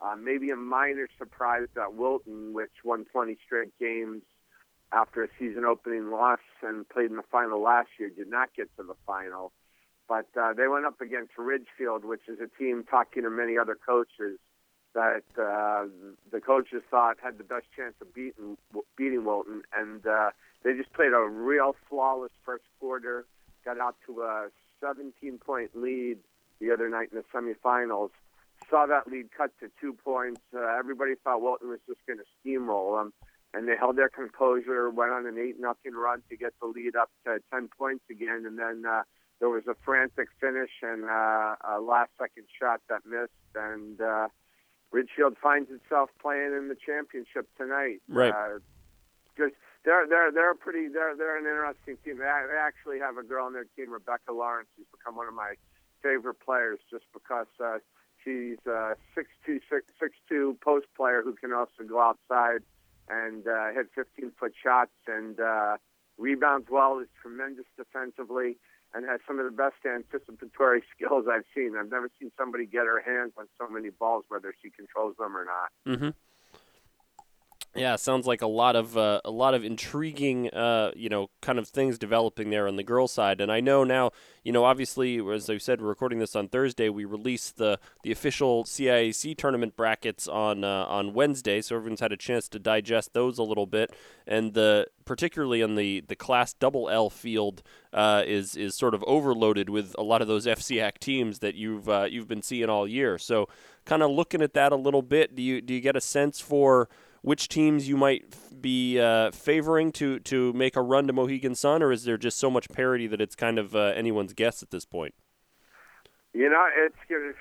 Uh, 0.00 0.14
maybe 0.14 0.50
a 0.50 0.56
minor 0.56 1.08
surprise 1.16 1.66
that 1.74 1.94
Wilton, 1.94 2.52
which 2.52 2.70
won 2.84 3.04
20 3.06 3.36
straight 3.44 3.76
games 3.80 4.22
after 4.92 5.24
a 5.24 5.28
season 5.38 5.64
opening 5.64 6.10
loss 6.10 6.38
and 6.62 6.88
played 6.88 7.10
in 7.10 7.16
the 7.16 7.22
final 7.30 7.60
last 7.60 7.88
year, 7.98 8.10
did 8.10 8.28
not 8.28 8.50
get 8.54 8.68
to 8.76 8.82
the 8.82 8.94
final. 9.06 9.52
But 10.08 10.26
uh, 10.40 10.54
they 10.54 10.68
went 10.68 10.86
up 10.86 11.00
against 11.00 11.32
Ridgefield, 11.36 12.04
which 12.04 12.22
is 12.28 12.38
a 12.40 12.48
team 12.58 12.84
talking 12.90 13.24
to 13.24 13.30
many 13.30 13.58
other 13.58 13.76
coaches 13.76 14.38
that 14.94 15.22
uh, 15.38 15.86
the 16.32 16.40
coaches 16.40 16.82
thought 16.90 17.18
had 17.22 17.36
the 17.38 17.44
best 17.44 17.66
chance 17.76 17.94
of 18.00 18.12
beating 18.14 18.56
beating 18.96 19.24
Wilton, 19.24 19.62
and 19.76 20.06
uh, 20.06 20.30
they 20.64 20.74
just 20.74 20.92
played 20.92 21.12
a 21.12 21.20
real 21.20 21.76
flawless 21.88 22.32
first 22.44 22.64
quarter. 22.80 23.26
Got 23.64 23.78
out 23.78 23.96
to 24.06 24.22
a 24.22 24.48
17-point 24.82 25.70
lead 25.74 26.18
the 26.60 26.70
other 26.72 26.88
night 26.88 27.10
in 27.12 27.18
the 27.18 27.24
semifinals. 27.32 28.10
Saw 28.70 28.86
that 28.86 29.06
lead 29.06 29.28
cut 29.36 29.50
to 29.60 29.70
two 29.80 29.92
points. 29.92 30.40
Uh, 30.54 30.78
everybody 30.78 31.14
thought 31.22 31.42
Wilton 31.42 31.68
was 31.68 31.80
just 31.86 32.00
going 32.06 32.18
to 32.18 32.24
steamroll 32.40 32.98
them, 32.98 33.12
and 33.52 33.68
they 33.68 33.76
held 33.76 33.96
their 33.96 34.08
composure. 34.08 34.90
Went 34.90 35.12
on 35.12 35.26
an 35.26 35.38
eight 35.38 35.60
nothing 35.60 35.92
run 35.92 36.22
to 36.30 36.36
get 36.36 36.54
the 36.60 36.66
lead 36.66 36.96
up 36.96 37.10
to 37.24 37.38
10 37.52 37.68
points 37.78 38.04
again, 38.10 38.44
and 38.46 38.58
then 38.58 38.84
uh, 38.88 39.02
there 39.40 39.48
was 39.48 39.62
a 39.68 39.74
frantic 39.84 40.28
finish 40.40 40.70
and 40.82 41.04
uh, 41.04 41.56
a 41.62 41.80
last-second 41.80 42.44
shot 42.58 42.80
that 42.88 43.06
missed, 43.06 43.32
and. 43.54 44.00
Uh, 44.00 44.28
Ridgefield 44.90 45.36
finds 45.42 45.70
itself 45.70 46.10
playing 46.20 46.54
in 46.56 46.68
the 46.68 46.76
championship 46.76 47.46
tonight. 47.56 48.00
Right. 48.08 48.32
Uh, 48.32 48.58
just 49.36 49.54
they're 49.84 50.06
they're 50.08 50.32
they're 50.32 50.52
a 50.52 50.56
pretty 50.56 50.88
they're 50.88 51.16
they're 51.16 51.36
an 51.36 51.44
interesting 51.44 51.96
team. 52.04 52.18
They, 52.18 52.24
they 52.24 52.58
actually 52.58 52.98
have 52.98 53.16
a 53.16 53.22
girl 53.22 53.46
on 53.46 53.52
their 53.52 53.66
team, 53.76 53.92
Rebecca 53.92 54.32
Lawrence, 54.32 54.68
who's 54.76 54.86
become 54.90 55.16
one 55.16 55.28
of 55.28 55.34
my 55.34 55.54
favorite 56.02 56.40
players 56.40 56.78
just 56.90 57.04
because 57.12 57.46
uh, 57.62 57.78
she's 58.24 58.58
a 58.66 58.96
six 59.14 59.28
two 59.44 59.60
six 59.70 59.86
six 60.00 60.16
two 60.28 60.56
post 60.62 60.86
player 60.96 61.22
who 61.22 61.34
can 61.34 61.52
also 61.52 61.84
go 61.86 62.00
outside 62.00 62.62
and 63.08 63.46
uh, 63.48 63.72
hit 63.72 63.86
15 63.94 64.32
foot 64.38 64.52
shots 64.62 64.92
and 65.06 65.40
uh, 65.40 65.78
rebounds 66.18 66.66
well. 66.70 66.98
Is 66.98 67.08
tremendous 67.22 67.64
defensively 67.76 68.58
and 68.94 69.04
has 69.04 69.20
some 69.26 69.38
of 69.38 69.44
the 69.44 69.52
best 69.52 69.76
anticipatory 69.84 70.82
skills 70.94 71.26
I've 71.30 71.44
seen. 71.54 71.74
I've 71.78 71.90
never 71.90 72.10
seen 72.18 72.30
somebody 72.38 72.66
get 72.66 72.86
her 72.86 73.00
hands 73.00 73.32
on 73.38 73.46
so 73.58 73.68
many 73.68 73.90
balls, 73.90 74.24
whether 74.28 74.54
she 74.62 74.70
controls 74.70 75.16
them 75.18 75.36
or 75.36 75.44
not. 75.44 75.70
Mm-hmm. 75.86 76.10
Yeah, 77.78 77.96
sounds 77.96 78.26
like 78.26 78.42
a 78.42 78.46
lot 78.46 78.76
of 78.76 78.96
uh, 78.96 79.20
a 79.24 79.30
lot 79.30 79.54
of 79.54 79.64
intriguing, 79.64 80.50
uh, 80.50 80.92
you 80.96 81.08
know, 81.08 81.30
kind 81.40 81.58
of 81.58 81.68
things 81.68 81.98
developing 81.98 82.50
there 82.50 82.66
on 82.68 82.76
the 82.76 82.82
girls' 82.82 83.12
side. 83.12 83.40
And 83.40 83.50
I 83.50 83.60
know 83.60 83.84
now, 83.84 84.10
you 84.42 84.52
know, 84.52 84.64
obviously, 84.64 85.18
as 85.32 85.48
I 85.48 85.58
said, 85.58 85.80
we're 85.80 85.88
recording 85.88 86.18
this 86.18 86.34
on 86.34 86.48
Thursday. 86.48 86.88
We 86.88 87.04
released 87.04 87.56
the 87.56 87.78
the 88.02 88.12
official 88.12 88.64
CIAC 88.64 89.36
tournament 89.36 89.76
brackets 89.76 90.26
on 90.26 90.64
uh, 90.64 90.84
on 90.86 91.14
Wednesday, 91.14 91.60
so 91.60 91.76
everyone's 91.76 92.00
had 92.00 92.12
a 92.12 92.16
chance 92.16 92.48
to 92.48 92.58
digest 92.58 93.14
those 93.14 93.38
a 93.38 93.42
little 93.42 93.66
bit. 93.66 93.94
And 94.26 94.54
the 94.54 94.86
particularly 95.04 95.62
on 95.62 95.74
the 95.74 96.00
the 96.00 96.16
Class 96.16 96.52
Double 96.52 96.88
L 96.88 97.10
field 97.10 97.62
uh, 97.92 98.22
is 98.26 98.56
is 98.56 98.74
sort 98.74 98.94
of 98.94 99.02
overloaded 99.04 99.70
with 99.70 99.94
a 99.98 100.02
lot 100.02 100.22
of 100.22 100.28
those 100.28 100.46
FCIAC 100.46 100.98
teams 100.98 101.38
that 101.40 101.54
you've 101.54 101.88
uh, 101.88 102.06
you've 102.10 102.28
been 102.28 102.42
seeing 102.42 102.68
all 102.68 102.86
year. 102.86 103.18
So, 103.18 103.48
kind 103.84 104.02
of 104.02 104.10
looking 104.10 104.42
at 104.42 104.54
that 104.54 104.72
a 104.72 104.76
little 104.76 105.02
bit, 105.02 105.34
do 105.34 105.42
you 105.42 105.60
do 105.60 105.74
you 105.74 105.80
get 105.80 105.96
a 105.96 106.00
sense 106.00 106.40
for 106.40 106.88
which 107.22 107.48
teams 107.48 107.88
you 107.88 107.96
might 107.96 108.36
be 108.60 109.00
uh, 109.00 109.30
favoring 109.30 109.92
to 109.92 110.18
to 110.20 110.52
make 110.52 110.76
a 110.76 110.82
run 110.82 111.06
to 111.06 111.12
Mohegan 111.12 111.54
Sun, 111.54 111.82
or 111.82 111.92
is 111.92 112.04
there 112.04 112.16
just 112.16 112.38
so 112.38 112.50
much 112.50 112.68
parity 112.70 113.06
that 113.06 113.20
it's 113.20 113.34
kind 113.34 113.58
of 113.58 113.74
uh, 113.74 113.92
anyone's 113.94 114.32
guess 114.32 114.62
at 114.62 114.70
this 114.70 114.84
point? 114.84 115.14
You 116.32 116.48
know, 116.50 116.66
it's 116.76 117.36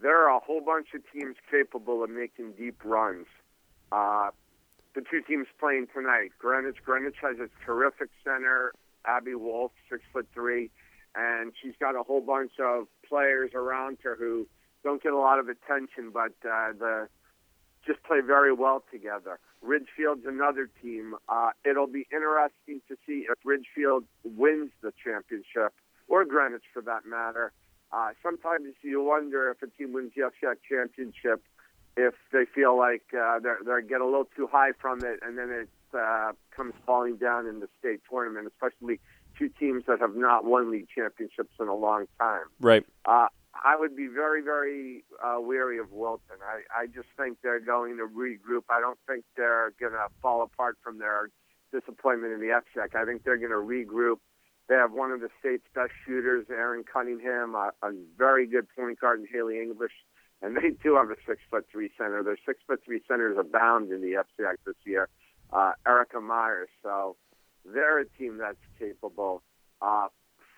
there 0.00 0.22
are 0.22 0.36
a 0.36 0.40
whole 0.40 0.60
bunch 0.60 0.88
of 0.94 1.02
teams 1.12 1.36
capable 1.50 2.02
of 2.04 2.10
making 2.10 2.52
deep 2.52 2.84
runs. 2.84 3.26
Uh, 3.92 4.30
the 4.94 5.02
two 5.02 5.20
teams 5.22 5.46
playing 5.60 5.86
tonight, 5.94 6.30
Greenwich. 6.38 6.76
Greenwich 6.84 7.16
has 7.22 7.36
a 7.38 7.48
terrific 7.64 8.08
center, 8.24 8.72
Abby 9.04 9.34
Wolf, 9.34 9.72
six 9.90 10.02
foot 10.12 10.26
three, 10.34 10.70
and 11.14 11.52
she's 11.62 11.74
got 11.78 11.94
a 11.94 12.02
whole 12.02 12.20
bunch 12.20 12.52
of 12.60 12.86
players 13.08 13.50
around 13.54 13.98
her 14.02 14.16
who 14.16 14.46
don't 14.82 15.02
get 15.02 15.12
a 15.12 15.18
lot 15.18 15.38
of 15.38 15.48
attention, 15.48 16.10
but 16.12 16.32
uh, 16.48 16.72
the 16.78 17.08
just 17.86 18.02
play 18.02 18.20
very 18.20 18.52
well 18.52 18.82
together. 18.90 19.38
Ridgefield's 19.62 20.26
another 20.26 20.68
team. 20.82 21.14
Uh, 21.28 21.50
it'll 21.64 21.86
be 21.86 22.06
interesting 22.12 22.80
to 22.88 22.96
see 23.06 23.26
if 23.30 23.38
Ridgefield 23.44 24.04
wins 24.24 24.70
the 24.82 24.92
championship, 25.02 25.72
or 26.08 26.24
Greenwich 26.24 26.64
for 26.72 26.82
that 26.82 27.06
matter. 27.06 27.52
Uh, 27.92 28.10
sometimes 28.22 28.74
you 28.82 29.02
wonder 29.02 29.50
if 29.50 29.62
a 29.62 29.70
team 29.76 29.92
wins 29.92 30.12
the 30.16 30.22
FCIAC 30.22 30.56
championship 30.68 31.42
if 31.96 32.14
they 32.32 32.44
feel 32.44 32.76
like 32.76 33.02
uh, 33.18 33.38
they're 33.38 33.58
they 33.64 33.86
get 33.86 34.00
a 34.00 34.04
little 34.04 34.28
too 34.36 34.48
high 34.50 34.72
from 34.78 35.02
it, 35.04 35.20
and 35.22 35.38
then 35.38 35.50
it 35.50 35.68
uh, 35.94 36.32
comes 36.54 36.74
falling 36.84 37.16
down 37.16 37.46
in 37.46 37.60
the 37.60 37.68
state 37.78 38.00
tournament, 38.10 38.46
especially 38.46 39.00
two 39.38 39.48
teams 39.48 39.84
that 39.86 40.00
have 40.00 40.14
not 40.14 40.44
won 40.44 40.70
league 40.70 40.88
championships 40.94 41.54
in 41.60 41.68
a 41.68 41.74
long 41.74 42.06
time. 42.18 42.44
Right. 42.60 42.84
Uh, 43.04 43.28
I 43.64 43.76
would 43.78 43.96
be 43.96 44.06
very, 44.06 44.42
very 44.42 45.04
uh, 45.22 45.40
wary 45.40 45.78
of 45.78 45.92
Wilton. 45.92 46.36
I, 46.42 46.82
I 46.82 46.86
just 46.86 47.08
think 47.16 47.38
they're 47.42 47.60
going 47.60 47.96
to 47.98 48.04
regroup. 48.04 48.64
I 48.70 48.80
don't 48.80 48.98
think 49.06 49.24
they're 49.36 49.72
going 49.78 49.92
to 49.92 50.08
fall 50.22 50.42
apart 50.42 50.78
from 50.82 50.98
their 50.98 51.30
disappointment 51.72 52.32
in 52.32 52.40
the 52.40 52.54
FCIAC. 52.54 52.94
I 52.94 53.04
think 53.04 53.24
they're 53.24 53.36
going 53.36 53.50
to 53.50 53.56
regroup. 53.56 54.16
They 54.68 54.74
have 54.74 54.92
one 54.92 55.12
of 55.12 55.20
the 55.20 55.28
state's 55.38 55.66
best 55.74 55.92
shooters, 56.04 56.46
Aaron 56.50 56.84
Cunningham, 56.90 57.54
a, 57.54 57.70
a 57.82 57.92
very 58.18 58.46
good 58.46 58.66
point 58.76 59.00
guard 59.00 59.20
in 59.20 59.26
Haley 59.32 59.60
English, 59.60 59.92
and 60.42 60.56
they 60.56 60.70
do 60.82 60.96
have 60.96 61.10
a 61.10 61.16
six 61.26 61.40
foot 61.50 61.66
three 61.70 61.90
center. 61.96 62.22
Their 62.22 62.38
six 62.44 62.60
foot 62.66 62.80
three 62.84 63.00
centers 63.06 63.36
abound 63.38 63.92
in 63.92 64.00
the 64.00 64.24
FCIAC 64.24 64.56
this 64.66 64.74
year. 64.84 65.08
Uh, 65.52 65.72
Erica 65.86 66.20
Myers, 66.20 66.68
so 66.82 67.16
they're 67.64 68.00
a 68.00 68.08
team 68.18 68.38
that's 68.38 68.58
capable. 68.78 69.42
Uh, 69.80 70.08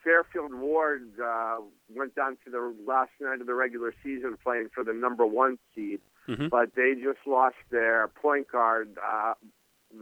Fairfield 0.08 0.54
Warde 0.54 1.20
uh, 1.22 1.56
went 1.94 2.14
down 2.14 2.38
to 2.42 2.50
the 2.50 2.74
last 2.86 3.10
night 3.20 3.42
of 3.42 3.46
the 3.46 3.52
regular 3.52 3.92
season 4.02 4.38
playing 4.42 4.70
for 4.74 4.82
the 4.82 4.94
number 4.94 5.26
one 5.26 5.58
seed, 5.74 6.00
mm-hmm. 6.26 6.48
but 6.48 6.70
they 6.74 6.94
just 6.94 7.18
lost 7.26 7.56
their 7.70 8.08
point 8.08 8.50
guard. 8.50 8.96
Uh, 9.06 9.34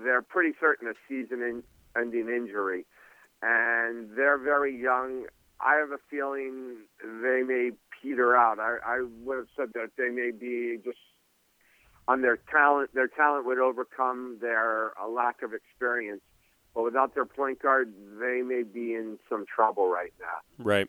they're 0.05 0.23
pretty 0.23 0.57
certain 0.61 0.87
a 0.87 0.93
season-ending 1.09 2.29
injury, 2.29 2.87
and 3.43 4.11
they're 4.17 4.39
very 4.39 4.81
young. 4.81 5.25
I 5.61 5.75
have 5.81 5.91
a 5.91 5.99
feeling 6.09 6.77
they 7.03 7.43
may 7.45 7.73
peter 8.01 8.37
out. 8.37 8.61
I, 8.61 8.77
I 8.87 9.07
would 9.25 9.39
have 9.39 9.49
said 9.57 9.71
that 9.75 9.91
they 9.99 10.11
may 10.11 10.31
be 10.31 10.79
just 10.85 10.99
on 12.07 12.23
their 12.23 12.39
talent. 12.49 12.95
Their 12.95 13.09
talent 13.09 13.45
would 13.47 13.59
overcome 13.59 14.39
their 14.41 14.91
a 15.03 15.09
lack 15.09 15.43
of 15.43 15.53
experience 15.53 16.23
but 16.77 16.85
without 16.85 17.15
their 17.15 17.25
point 17.25 17.61
guard, 17.61 17.93
they 18.21 18.43
may 18.43 18.63
be 18.63 18.95
in 18.95 19.19
some 19.31 19.47
trouble 19.47 19.89
right 19.89 20.13
now. 20.21 20.63
Right. 20.63 20.89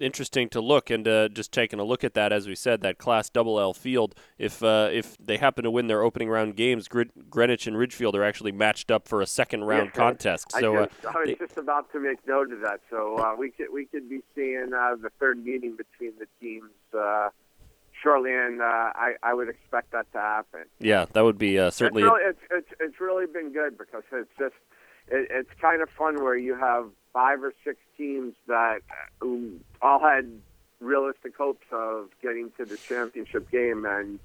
Interesting 0.00 0.48
to 0.48 0.62
look 0.62 0.88
and 0.88 1.06
uh, 1.06 1.28
just 1.28 1.52
taking 1.52 1.78
a 1.78 1.84
look 1.84 2.02
at 2.02 2.14
that, 2.14 2.32
as 2.32 2.48
we 2.48 2.54
said, 2.54 2.80
that 2.80 2.96
Class 2.96 3.28
Double 3.28 3.60
L 3.60 3.74
field. 3.74 4.14
If 4.38 4.62
uh, 4.62 4.88
if 4.90 5.18
they 5.18 5.36
happen 5.36 5.64
to 5.64 5.70
win 5.70 5.86
their 5.88 6.02
opening 6.02 6.30
round 6.30 6.56
games, 6.56 6.88
Greenwich 6.88 7.66
and 7.66 7.76
Ridgefield 7.76 8.16
are 8.16 8.24
actually 8.24 8.52
matched 8.52 8.90
up 8.90 9.06
for 9.06 9.20
a 9.20 9.26
second 9.26 9.64
round 9.64 9.90
yeah, 9.94 10.00
contest. 10.00 10.50
So 10.52 10.78
I, 10.78 10.86
just, 10.86 11.04
uh, 11.04 11.08
I 11.08 11.18
was 11.18 11.26
they, 11.26 11.34
just 11.34 11.58
about 11.58 11.92
to 11.92 12.00
make 12.00 12.26
note 12.26 12.50
of 12.50 12.60
that. 12.62 12.80
So 12.88 13.18
uh, 13.18 13.34
we 13.38 13.50
could 13.50 13.66
we 13.70 13.84
could 13.84 14.08
be 14.08 14.22
seeing 14.34 14.70
uh, 14.74 14.96
the 14.96 15.10
third 15.20 15.44
meeting 15.44 15.76
between 15.76 16.12
the 16.18 16.26
teams 16.40 16.70
uh, 16.98 17.28
shortly, 18.02 18.32
and 18.32 18.60
uh, 18.60 18.64
I, 18.64 19.14
I 19.22 19.34
would 19.34 19.48
expect 19.48 19.92
that 19.92 20.10
to 20.12 20.18
happen. 20.18 20.64
Yeah, 20.78 21.06
that 21.12 21.22
would 21.22 21.38
be 21.38 21.58
uh, 21.58 21.70
certainly. 21.70 22.02
It's 22.02 22.10
really, 22.10 22.24
it's, 22.24 22.40
it's, 22.50 22.80
it's 22.80 23.00
really 23.00 23.26
been 23.26 23.52
good 23.52 23.78
because 23.78 24.02
it's 24.12 24.30
just 24.38 24.54
it, 25.08 25.28
it's 25.30 25.50
kind 25.60 25.82
of 25.82 25.88
fun 25.90 26.22
where 26.22 26.36
you 26.36 26.56
have 26.56 26.86
five 27.12 27.42
or 27.42 27.52
six 27.64 27.78
teams 27.96 28.34
that 28.48 28.80
all 29.80 30.00
had 30.00 30.30
realistic 30.80 31.36
hopes 31.36 31.66
of 31.70 32.08
getting 32.22 32.50
to 32.58 32.64
the 32.64 32.76
championship 32.76 33.50
game, 33.50 33.84
and 33.86 34.18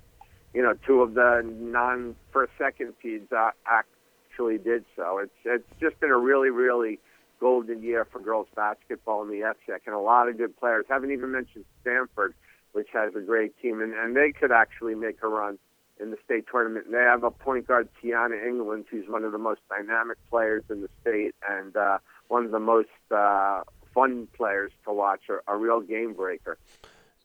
you 0.53 0.61
know, 0.61 0.73
two 0.85 1.01
of 1.01 1.13
the 1.13 1.41
non 1.45 2.15
first 2.31 2.51
second 2.57 2.93
seeds 3.01 3.31
uh, 3.31 3.51
actually 3.65 4.57
did 4.57 4.85
so. 4.95 5.19
It's 5.19 5.35
it's 5.45 5.79
just 5.79 5.99
been 5.99 6.11
a 6.11 6.17
really 6.17 6.49
really 6.49 6.99
golden 7.39 7.83
year 7.83 8.03
for 8.05 8.19
girls 8.19 8.47
basketball 8.55 9.21
in 9.21 9.29
the 9.29 9.41
FCIAC, 9.41 9.81
and 9.85 9.93
a 9.93 9.99
lot 9.99 10.27
of 10.27 10.37
good 10.37 10.57
players. 10.57 10.85
Haven't 10.89 11.11
even 11.11 11.31
mentioned 11.31 11.65
Stanford 11.81 12.33
which 12.77 12.89
has 12.93 13.15
a 13.15 13.19
great 13.19 13.59
team, 13.59 13.81
and, 13.81 13.91
and 13.95 14.15
they 14.15 14.31
could 14.31 14.51
actually 14.51 14.93
make 14.93 15.17
a 15.23 15.27
run 15.27 15.57
in 15.99 16.11
the 16.11 16.17
state 16.23 16.45
tournament. 16.51 16.85
And 16.85 16.93
they 16.93 16.99
have 16.99 17.23
a 17.23 17.31
point 17.31 17.65
guard, 17.65 17.89
Tiana 17.99 18.37
England, 18.47 18.85
who's 18.91 19.09
one 19.09 19.23
of 19.23 19.31
the 19.31 19.39
most 19.39 19.61
dynamic 19.67 20.19
players 20.29 20.63
in 20.69 20.81
the 20.81 20.89
state 21.01 21.33
and 21.49 21.75
uh, 21.75 21.97
one 22.27 22.45
of 22.45 22.51
the 22.51 22.59
most 22.59 22.89
uh, 23.09 23.63
fun 23.95 24.27
players 24.37 24.71
to 24.85 24.93
watch, 24.93 25.21
a, 25.27 25.51
a 25.51 25.57
real 25.57 25.81
game 25.81 26.13
breaker 26.13 26.59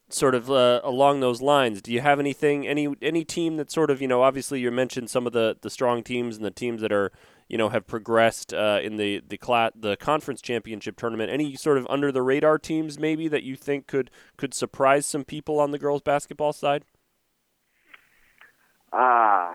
sort 0.08 0.34
of 0.34 0.50
uh, 0.50 0.78
along 0.84 1.20
those 1.20 1.40
lines, 1.40 1.80
do 1.80 1.90
you 1.90 2.02
have 2.02 2.20
anything, 2.20 2.66
any 2.68 2.94
any 3.00 3.24
team 3.24 3.56
that 3.56 3.70
sort 3.70 3.90
of, 3.90 4.02
you 4.02 4.06
know, 4.06 4.22
obviously 4.22 4.60
you 4.60 4.70
mentioned 4.70 5.08
some 5.08 5.26
of 5.26 5.32
the 5.32 5.56
the 5.62 5.70
strong 5.70 6.02
teams 6.02 6.36
and 6.36 6.44
the 6.44 6.50
teams 6.50 6.82
that 6.82 6.92
are 6.92 7.10
you 7.52 7.58
know 7.58 7.68
have 7.68 7.86
progressed 7.86 8.54
uh, 8.54 8.80
in 8.82 8.96
the 8.96 9.22
the 9.28 9.36
cla- 9.36 9.72
the 9.76 9.94
conference 9.96 10.40
championship 10.40 10.96
tournament. 10.96 11.30
Any 11.30 11.54
sort 11.54 11.76
of 11.76 11.86
under 11.88 12.10
the 12.10 12.22
radar 12.22 12.58
teams 12.58 12.98
maybe 12.98 13.28
that 13.28 13.42
you 13.42 13.54
think 13.56 13.86
could 13.86 14.10
could 14.38 14.54
surprise 14.54 15.04
some 15.04 15.22
people 15.22 15.60
on 15.60 15.70
the 15.70 15.78
girls 15.78 16.00
basketball 16.00 16.54
side? 16.54 16.84
Ah, 18.92 19.54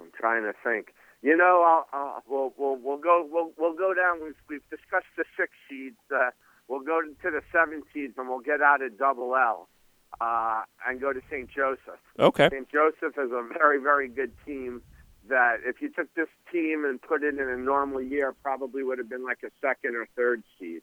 I'm 0.00 0.10
trying 0.18 0.42
to 0.42 0.52
think. 0.64 0.92
You 1.22 1.36
know, 1.36 1.62
I'll, 1.64 1.98
I'll, 1.98 2.22
we'll 2.28 2.52
we'll 2.58 2.76
we'll 2.76 2.98
go 2.98 3.26
we'll 3.30 3.52
we'll 3.56 3.76
go 3.76 3.94
down. 3.94 4.20
We've 4.22 4.34
we've 4.48 4.68
discussed 4.68 5.06
the 5.16 5.24
six 5.36 5.52
seeds. 5.70 5.96
Uh, 6.12 6.30
we'll 6.66 6.80
go 6.80 7.00
to 7.02 7.30
the 7.30 7.40
seven 7.52 7.84
seeds, 7.94 8.14
and 8.18 8.28
we'll 8.28 8.40
get 8.40 8.60
out 8.60 8.82
of 8.82 8.98
double 8.98 9.36
L 9.36 9.68
uh, 10.20 10.62
and 10.88 11.00
go 11.00 11.12
to 11.12 11.20
St. 11.30 11.48
Joseph. 11.48 12.02
Okay. 12.18 12.48
St. 12.50 12.68
Joseph 12.68 13.16
is 13.16 13.30
a 13.30 13.46
very 13.56 13.80
very 13.80 14.08
good 14.08 14.32
team 14.44 14.82
that 15.28 15.58
if 15.64 15.80
you 15.80 15.90
took 15.90 16.12
this 16.14 16.28
team 16.52 16.84
and 16.84 17.00
put 17.00 17.22
it 17.22 17.38
in 17.38 17.48
a 17.48 17.56
normal 17.56 18.00
year, 18.00 18.34
probably 18.42 18.82
would 18.82 18.98
have 18.98 19.08
been 19.08 19.24
like 19.24 19.42
a 19.44 19.50
second 19.60 19.96
or 19.96 20.08
third 20.16 20.42
seed. 20.58 20.82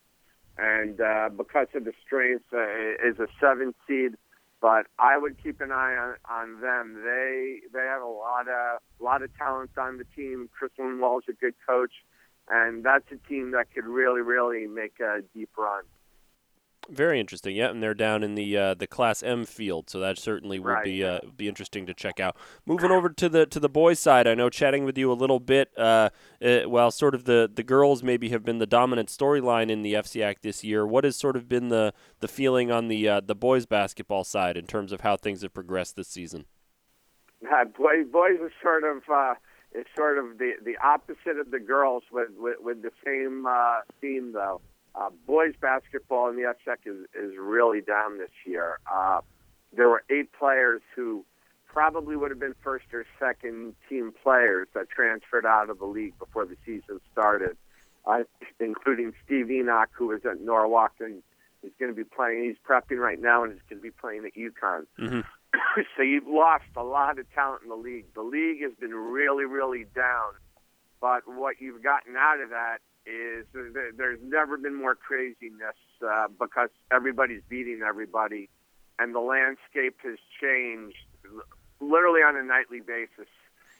And 0.57 1.01
uh, 1.01 1.29
because 1.35 1.67
of 1.75 1.83
the 1.83 1.93
strength, 2.05 2.45
uh, 2.53 3.07
is 3.07 3.19
a 3.19 3.27
seven 3.39 3.73
seed. 3.87 4.15
But 4.61 4.87
I 4.97 5.17
would 5.17 5.41
keep 5.43 5.61
an 5.61 5.71
eye 5.71 5.95
on, 5.95 6.15
on 6.29 6.61
them. 6.61 7.01
They 7.03 7.59
they 7.73 7.85
have 7.85 8.01
a 8.01 8.07
lot 8.07 8.47
of 8.47 8.79
lot 8.99 9.21
of 9.21 9.35
talent 9.37 9.71
on 9.77 9.97
the 9.97 10.05
team. 10.15 10.49
Kristen 10.57 10.99
Wall's 10.99 11.25
a 11.29 11.33
good 11.33 11.53
coach, 11.67 11.91
and 12.49 12.83
that's 12.83 13.05
a 13.11 13.17
team 13.27 13.51
that 13.51 13.71
could 13.75 13.85
really 13.85 14.21
really 14.21 14.65
make 14.65 14.99
a 15.01 15.21
deep 15.35 15.49
run. 15.57 15.83
Very 16.89 17.19
interesting. 17.19 17.55
Yeah, 17.55 17.69
and 17.69 17.81
they're 17.81 17.95
down 17.95 18.23
in 18.23 18.35
the 18.35 18.57
uh, 18.57 18.73
the 18.75 18.85
Class 18.85 19.23
M 19.23 19.45
field, 19.45 19.89
so 19.89 19.99
that 19.99 20.19
certainly 20.19 20.59
would 20.59 20.69
right. 20.69 20.83
be 20.83 21.03
uh, 21.03 21.19
be 21.35 21.47
interesting 21.47 21.85
to 21.87 21.93
check 21.93 22.19
out. 22.19 22.35
Moving 22.65 22.91
over 22.91 23.09
to 23.09 23.29
the 23.29 23.45
to 23.47 23.59
the 23.59 23.69
boys' 23.69 23.99
side, 23.99 24.27
I 24.27 24.35
know 24.35 24.49
chatting 24.49 24.85
with 24.85 24.97
you 24.97 25.11
a 25.11 25.13
little 25.13 25.39
bit. 25.39 25.71
Uh, 25.77 26.09
uh, 26.43 26.61
while 26.61 26.91
sort 26.91 27.15
of 27.15 27.25
the, 27.25 27.49
the 27.53 27.63
girls 27.63 28.03
maybe 28.03 28.29
have 28.29 28.43
been 28.43 28.59
the 28.59 28.67
dominant 28.67 29.09
storyline 29.09 29.69
in 29.69 29.81
the 29.81 29.93
FCIAC 29.93 30.41
this 30.41 30.63
year, 30.63 30.85
what 30.85 31.03
has 31.03 31.15
sort 31.15 31.35
of 31.35 31.49
been 31.49 31.69
the 31.69 31.93
the 32.19 32.27
feeling 32.27 32.71
on 32.71 32.87
the 32.87 33.07
uh, 33.07 33.19
the 33.19 33.35
boys' 33.35 33.65
basketball 33.65 34.23
side 34.23 34.55
in 34.55 34.65
terms 34.65 34.91
of 34.91 35.01
how 35.01 35.17
things 35.17 35.41
have 35.41 35.53
progressed 35.53 35.95
this 35.95 36.07
season? 36.07 36.45
Uh, 37.51 37.65
boys, 37.65 38.05
boys 38.11 38.39
are 38.41 38.51
sort 38.61 38.83
of 38.83 39.03
uh, 39.11 39.33
it's 39.71 39.89
sort 39.95 40.17
of 40.17 40.37
the 40.37 40.53
the 40.63 40.77
opposite 40.83 41.39
of 41.39 41.51
the 41.51 41.59
girls 41.59 42.03
with 42.11 42.29
with, 42.37 42.57
with 42.61 42.81
the 42.81 42.91
same 43.03 43.45
uh, 43.47 43.81
theme 44.01 44.33
though. 44.33 44.61
Uh, 44.97 45.09
boys 45.27 45.53
basketball 45.59 46.29
in 46.29 46.35
the 46.35 46.43
FCIAC 46.43 46.77
is, 46.85 47.05
is 47.13 47.37
really 47.37 47.81
down 47.81 48.17
this 48.17 48.31
year. 48.45 48.79
Uh, 48.91 49.19
there 49.75 49.89
were 49.89 50.03
eight 50.09 50.31
players 50.31 50.81
who 50.95 51.25
probably 51.65 52.15
would 52.15 52.31
have 52.31 52.39
been 52.39 52.55
first 52.63 52.85
or 52.93 53.05
second 53.19 53.75
team 53.89 54.13
players 54.23 54.67
that 54.73 54.89
transferred 54.89 55.45
out 55.45 55.69
of 55.69 55.79
the 55.79 55.85
league 55.85 56.17
before 56.17 56.45
the 56.45 56.55
season 56.65 57.01
started, 57.11 57.57
uh, 58.05 58.23
including 58.61 59.11
Steve 59.25 59.51
Enoch, 59.51 59.89
who 59.91 60.07
was 60.07 60.21
at 60.25 60.39
Norwalk 60.39 60.93
and 61.01 61.21
he's 61.61 61.73
going 61.77 61.91
to 61.91 61.95
be 61.95 62.05
playing. 62.05 62.45
He's 62.45 62.55
prepping 62.65 62.97
right 62.97 63.19
now 63.19 63.43
and 63.43 63.51
he's 63.51 63.61
going 63.69 63.79
to 63.79 63.83
be 63.83 63.91
playing 63.91 64.25
at 64.25 64.33
UConn. 64.35 64.85
Mm-hmm. 64.97 65.19
so 65.97 66.03
you've 66.03 66.27
lost 66.27 66.63
a 66.77 66.83
lot 66.83 67.19
of 67.19 67.25
talent 67.33 67.63
in 67.63 67.69
the 67.69 67.75
league. 67.75 68.05
The 68.13 68.21
league 68.21 68.61
has 68.61 68.71
been 68.79 68.93
really, 68.93 69.43
really 69.43 69.85
down. 69.93 70.31
But 71.01 71.23
what 71.27 71.59
you've 71.59 71.83
gotten 71.83 72.15
out 72.17 72.39
of 72.39 72.51
that 72.51 72.77
is 73.05 73.45
there's 73.97 74.19
never 74.23 74.57
been 74.57 74.75
more 74.75 74.95
craziness 74.95 75.75
uh, 76.05 76.27
because 76.39 76.69
everybody's 76.91 77.41
beating 77.47 77.81
everybody, 77.87 78.49
and 78.99 79.13
the 79.13 79.19
landscape 79.19 79.97
has 80.03 80.17
changed 80.41 80.97
literally 81.79 82.21
on 82.21 82.35
a 82.35 82.43
nightly 82.43 82.79
basis. 82.79 83.29